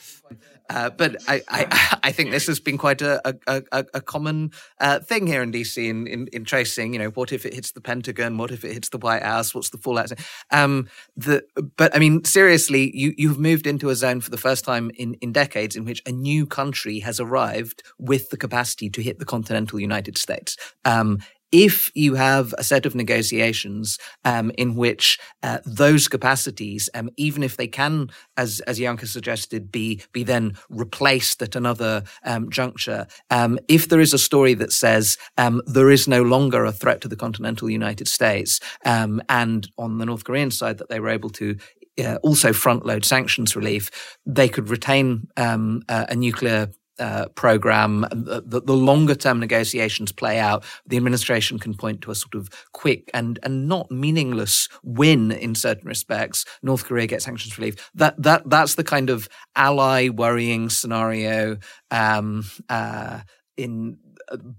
Uh, 0.70 0.88
but 0.88 1.16
I, 1.26 1.42
I, 1.48 1.98
I, 2.04 2.12
think 2.12 2.30
this 2.30 2.46
has 2.46 2.60
been 2.60 2.78
quite 2.78 3.02
a, 3.02 3.20
a, 3.46 3.62
a, 3.72 3.84
a 3.94 4.00
common 4.00 4.52
uh, 4.78 5.00
thing 5.00 5.26
here 5.26 5.42
in 5.42 5.50
DC 5.50 5.76
in, 5.76 6.06
in, 6.06 6.28
in, 6.32 6.44
tracing. 6.44 6.92
You 6.92 7.00
know, 7.00 7.08
what 7.10 7.32
if 7.32 7.44
it 7.44 7.52
hits 7.52 7.72
the 7.72 7.80
Pentagon? 7.80 8.38
What 8.38 8.52
if 8.52 8.64
it 8.64 8.72
hits 8.72 8.88
the 8.90 8.98
White 8.98 9.24
House? 9.24 9.52
What's 9.52 9.70
the 9.70 9.78
fallout? 9.78 10.12
Um, 10.52 10.88
the, 11.16 11.44
but 11.76 11.94
I 11.94 11.98
mean, 11.98 12.24
seriously, 12.24 12.96
you, 12.96 13.12
you've 13.18 13.38
moved 13.38 13.66
into 13.66 13.90
a 13.90 13.96
zone 13.96 14.20
for 14.20 14.30
the 14.30 14.38
first 14.38 14.64
time 14.64 14.92
in, 14.94 15.14
in 15.14 15.32
decades 15.32 15.74
in 15.74 15.84
which 15.84 16.02
a 16.06 16.12
new 16.12 16.46
country 16.46 17.00
has 17.00 17.18
arrived 17.18 17.82
with 17.98 18.30
the 18.30 18.36
capacity 18.36 18.88
to 18.90 19.02
hit 19.02 19.18
the 19.18 19.24
continental 19.24 19.80
United 19.80 20.16
States. 20.16 20.56
Um, 20.84 21.18
if 21.52 21.90
you 21.94 22.14
have 22.14 22.54
a 22.58 22.64
set 22.64 22.86
of 22.86 22.94
negotiations 22.94 23.98
um, 24.24 24.50
in 24.56 24.74
which 24.74 25.18
uh, 25.42 25.58
those 25.64 26.08
capacities, 26.08 26.88
um, 26.94 27.10
even 27.16 27.42
if 27.42 27.56
they 27.56 27.66
can, 27.66 28.08
as 28.36 28.60
as 28.60 28.78
Janka 28.78 29.06
suggested, 29.06 29.70
be 29.72 30.02
be 30.12 30.22
then 30.22 30.56
replaced 30.68 31.42
at 31.42 31.56
another 31.56 32.02
um, 32.24 32.50
juncture, 32.50 33.06
um, 33.30 33.58
if 33.68 33.88
there 33.88 34.00
is 34.00 34.14
a 34.14 34.18
story 34.18 34.54
that 34.54 34.72
says 34.72 35.16
um, 35.38 35.62
there 35.66 35.90
is 35.90 36.06
no 36.06 36.22
longer 36.22 36.64
a 36.64 36.72
threat 36.72 37.00
to 37.00 37.08
the 37.08 37.16
continental 37.16 37.70
United 37.70 38.08
States, 38.08 38.60
um, 38.84 39.22
and 39.28 39.68
on 39.78 39.98
the 39.98 40.06
North 40.06 40.24
Korean 40.24 40.50
side 40.50 40.78
that 40.78 40.88
they 40.88 41.00
were 41.00 41.08
able 41.08 41.30
to 41.30 41.56
uh, 41.98 42.16
also 42.22 42.52
front 42.52 42.86
load 42.86 43.04
sanctions 43.04 43.56
relief, 43.56 43.90
they 44.24 44.48
could 44.48 44.68
retain 44.68 45.28
um, 45.36 45.82
a, 45.88 46.06
a, 46.10 46.16
nuclear 46.16 46.70
uh, 47.00 47.26
program, 47.34 48.02
the, 48.12 48.62
the, 48.64 48.74
longer 48.76 49.14
term 49.14 49.40
negotiations 49.40 50.12
play 50.12 50.38
out, 50.38 50.64
the 50.86 50.96
administration 50.96 51.58
can 51.58 51.74
point 51.74 52.02
to 52.02 52.10
a 52.10 52.14
sort 52.14 52.34
of 52.34 52.50
quick 52.72 53.10
and, 53.14 53.38
and 53.42 53.66
not 53.66 53.90
meaningless 53.90 54.68
win 54.84 55.32
in 55.32 55.54
certain 55.54 55.88
respects. 55.88 56.44
North 56.62 56.84
Korea 56.84 57.06
gets 57.06 57.24
sanctions 57.24 57.56
relief. 57.58 57.90
That, 57.94 58.22
that, 58.22 58.48
that's 58.48 58.74
the 58.74 58.84
kind 58.84 59.08
of 59.08 59.28
ally 59.56 60.10
worrying 60.10 60.68
scenario, 60.68 61.56
um, 61.90 62.44
uh, 62.68 63.20
in 63.56 63.98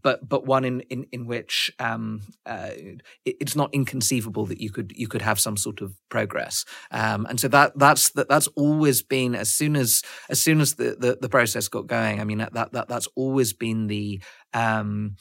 but 0.02 0.28
but 0.28 0.46
one 0.46 0.66
in 0.66 0.82
in 0.82 1.06
in 1.12 1.26
which 1.26 1.72
um, 1.80 2.22
uh, 2.46 2.72
it, 3.26 3.36
it's 3.40 3.56
not 3.56 3.74
inconceivable 3.74 4.46
that 4.46 4.60
you 4.60 4.70
could 4.70 4.94
you 4.96 5.08
could 5.08 5.22
have 5.22 5.40
some 5.40 5.58
sort 5.58 5.82
of 5.82 5.94
progress. 6.10 6.66
Um, 6.92 7.26
and 7.28 7.40
so 7.40 7.48
that 7.50 7.78
that's 7.78 8.12
that, 8.12 8.30
that's 8.30 8.48
always 8.56 9.02
been 9.02 9.36
as 9.36 9.50
soon 9.50 9.76
as 9.76 10.02
as 10.30 10.42
soon 10.42 10.62
as 10.62 10.76
the, 10.76 10.96
the, 11.00 11.18
the 11.22 11.30
process 11.30 11.68
got 11.68 11.88
going. 11.88 12.20
I 12.20 12.24
mean 12.24 12.40
that 12.40 12.54
that 12.54 12.88
that's 12.88 13.08
always 13.16 13.54
been 13.54 13.88
the 13.88 14.22
um, 14.54 15.16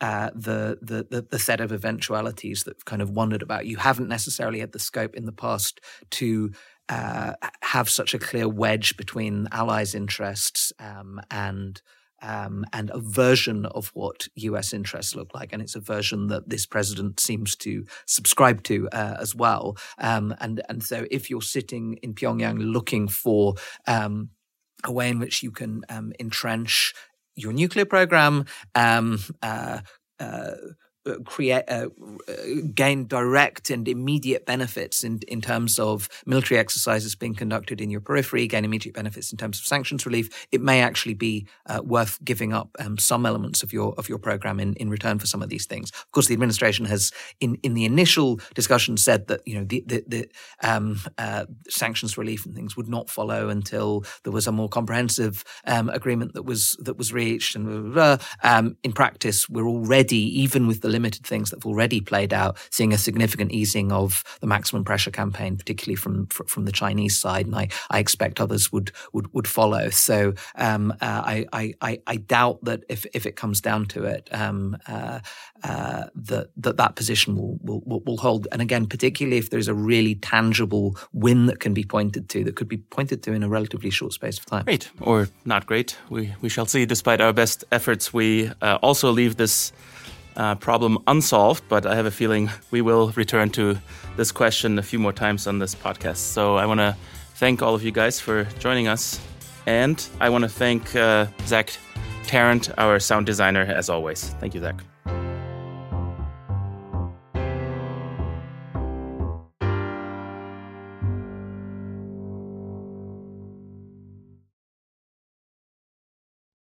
uh, 0.00 0.30
the, 0.34 0.78
the 0.80 1.26
the 1.28 1.38
set 1.38 1.60
of 1.60 1.72
eventualities 1.72 2.64
that 2.64 2.84
kind 2.84 3.02
of 3.02 3.10
wondered 3.10 3.42
about. 3.42 3.66
You 3.66 3.76
haven't 3.76 4.08
necessarily 4.08 4.60
had 4.60 4.72
the 4.72 4.78
scope 4.78 5.14
in 5.14 5.26
the 5.26 5.32
past 5.32 5.80
to 6.10 6.52
uh, 6.88 7.34
have 7.62 7.90
such 7.90 8.14
a 8.14 8.18
clear 8.18 8.48
wedge 8.48 8.96
between 8.96 9.48
allies' 9.52 9.94
interests 9.94 10.72
um, 10.78 11.20
and 11.30 11.82
um, 12.22 12.64
and 12.72 12.90
a 12.90 12.98
version 12.98 13.66
of 13.66 13.88
what 13.94 14.28
US 14.34 14.72
interests 14.72 15.14
look 15.14 15.34
like. 15.34 15.52
And 15.52 15.62
it's 15.62 15.74
a 15.74 15.80
version 15.80 16.28
that 16.28 16.48
this 16.48 16.66
president 16.66 17.20
seems 17.20 17.56
to 17.56 17.84
subscribe 18.06 18.62
to 18.64 18.88
uh, 18.92 19.16
as 19.20 19.34
well. 19.34 19.76
Um, 19.98 20.34
and, 20.40 20.62
and 20.68 20.82
so 20.82 21.06
if 21.10 21.30
you're 21.30 21.42
sitting 21.42 21.98
in 22.02 22.14
Pyongyang 22.14 22.58
looking 22.72 23.08
for 23.08 23.54
um, 23.86 24.30
a 24.84 24.92
way 24.92 25.08
in 25.08 25.18
which 25.18 25.42
you 25.42 25.50
can 25.50 25.82
um, 25.88 26.12
entrench 26.20 26.94
your 27.34 27.52
nuclear 27.52 27.84
program, 27.84 28.44
um, 28.74 29.20
uh, 29.42 29.80
uh, 30.18 30.52
create 31.24 31.64
uh, 31.68 31.88
gain 32.74 33.06
direct 33.06 33.70
and 33.70 33.88
immediate 33.88 34.46
benefits 34.46 35.04
in 35.04 35.20
in 35.28 35.40
terms 35.40 35.78
of 35.78 36.08
military 36.26 36.58
exercises 36.58 37.14
being 37.14 37.34
conducted 37.34 37.80
in 37.80 37.90
your 37.90 38.00
periphery, 38.00 38.46
gain 38.46 38.64
immediate 38.64 38.94
benefits 38.94 39.32
in 39.32 39.38
terms 39.38 39.58
of 39.58 39.66
sanctions 39.66 40.06
relief, 40.06 40.46
it 40.52 40.60
may 40.60 40.80
actually 40.80 41.14
be 41.14 41.46
uh, 41.66 41.80
worth 41.84 42.18
giving 42.24 42.52
up 42.52 42.70
um, 42.78 42.98
some 42.98 43.26
elements 43.26 43.62
of 43.62 43.72
your 43.72 43.94
of 43.98 44.08
your 44.08 44.18
program 44.18 44.60
in, 44.60 44.74
in 44.74 44.90
return 44.90 45.18
for 45.18 45.26
some 45.26 45.42
of 45.42 45.48
these 45.48 45.66
things. 45.66 45.90
Of 45.90 46.10
course, 46.12 46.26
the 46.26 46.34
administration 46.34 46.84
has 46.86 47.12
in 47.40 47.56
in 47.62 47.74
the 47.74 47.84
initial 47.84 48.40
discussion 48.54 48.96
said 48.96 49.26
that 49.28 49.40
you 49.46 49.54
know 49.54 49.64
the 49.64 49.84
the, 49.86 50.04
the 50.06 50.28
um, 50.62 51.00
uh, 51.18 51.46
sanctions 51.68 52.18
relief 52.18 52.46
and 52.46 52.54
things 52.54 52.76
would 52.76 52.88
not 52.88 53.10
follow 53.10 53.48
until 53.48 54.04
there 54.24 54.32
was 54.32 54.46
a 54.46 54.52
more 54.52 54.68
comprehensive 54.68 55.44
um, 55.66 55.88
agreement 55.90 56.34
that 56.34 56.44
was 56.44 56.76
that 56.82 56.96
was 56.96 57.12
reached. 57.12 57.56
And 57.56 57.66
blah, 57.66 57.80
blah, 57.80 58.16
blah. 58.16 58.26
Um, 58.42 58.76
in 58.82 58.92
practice, 58.92 59.48
we're 59.48 59.68
already 59.68 60.40
even 60.40 60.66
with 60.66 60.80
the 60.80 60.88
limited 60.98 61.24
things 61.24 61.50
that 61.50 61.58
have 61.58 61.70
already 61.72 62.00
played 62.00 62.32
out, 62.32 62.52
seeing 62.70 62.92
a 62.92 62.98
significant 62.98 63.50
easing 63.52 63.92
of 63.92 64.24
the 64.40 64.46
maximum 64.46 64.82
pressure 64.84 65.12
campaign, 65.12 65.56
particularly 65.56 65.96
from 65.96 66.26
from 66.26 66.64
the 66.64 66.72
Chinese 66.72 67.16
side, 67.24 67.46
and 67.46 67.54
I, 67.54 67.68
I 67.90 67.98
expect 68.00 68.40
others 68.40 68.72
would 68.72 68.90
would, 69.12 69.32
would 69.34 69.48
follow. 69.58 69.90
So 69.90 70.34
um, 70.56 70.92
uh, 71.00 71.22
I, 71.34 71.46
I 71.82 72.00
I 72.12 72.16
doubt 72.16 72.58
that 72.64 72.80
if 72.88 73.06
if 73.14 73.26
it 73.26 73.36
comes 73.42 73.60
down 73.60 73.86
to 73.94 74.04
it, 74.04 74.28
um, 74.32 74.76
uh, 74.86 75.20
uh, 75.62 76.04
that 76.30 76.46
that 76.64 76.76
that 76.76 76.92
position 76.96 77.36
will, 77.36 77.58
will 77.62 78.00
will 78.06 78.16
hold. 78.16 78.48
And 78.52 78.60
again, 78.62 78.86
particularly 78.86 79.38
if 79.38 79.50
there's 79.50 79.68
a 79.68 79.74
really 79.74 80.14
tangible 80.16 80.96
win 81.12 81.46
that 81.46 81.60
can 81.60 81.74
be 81.74 81.84
pointed 81.84 82.28
to, 82.30 82.44
that 82.44 82.56
could 82.56 82.68
be 82.68 82.78
pointed 82.78 83.22
to 83.22 83.32
in 83.32 83.42
a 83.42 83.48
relatively 83.48 83.90
short 83.90 84.12
space 84.12 84.38
of 84.38 84.46
time. 84.46 84.64
Great 84.64 84.90
or 85.00 85.28
not 85.44 85.66
great, 85.66 85.96
we 86.10 86.34
we 86.42 86.48
shall 86.48 86.66
see. 86.66 86.86
Despite 86.86 87.20
our 87.20 87.32
best 87.32 87.64
efforts, 87.70 88.12
we 88.12 88.50
uh, 88.62 88.78
also 88.82 89.12
leave 89.12 89.36
this 89.36 89.72
uh, 90.38 90.54
problem 90.54 90.98
unsolved, 91.06 91.62
but 91.68 91.84
I 91.84 91.94
have 91.94 92.06
a 92.06 92.10
feeling 92.10 92.48
we 92.70 92.80
will 92.80 93.10
return 93.10 93.50
to 93.50 93.76
this 94.16 94.32
question 94.32 94.78
a 94.78 94.82
few 94.82 94.98
more 94.98 95.12
times 95.12 95.46
on 95.46 95.58
this 95.58 95.74
podcast. 95.74 96.16
So 96.16 96.56
I 96.56 96.64
want 96.64 96.80
to 96.80 96.96
thank 97.34 97.60
all 97.60 97.74
of 97.74 97.82
you 97.82 97.90
guys 97.90 98.18
for 98.20 98.44
joining 98.58 98.88
us. 98.88 99.20
And 99.66 100.02
I 100.20 100.30
want 100.30 100.42
to 100.44 100.48
thank 100.48 100.96
uh, 100.96 101.26
Zach 101.46 101.76
Tarrant, 102.24 102.70
our 102.78 102.98
sound 102.98 103.26
designer, 103.26 103.62
as 103.62 103.90
always. 103.90 104.34
Thank 104.40 104.54
you, 104.54 104.60
Zach. 104.60 104.97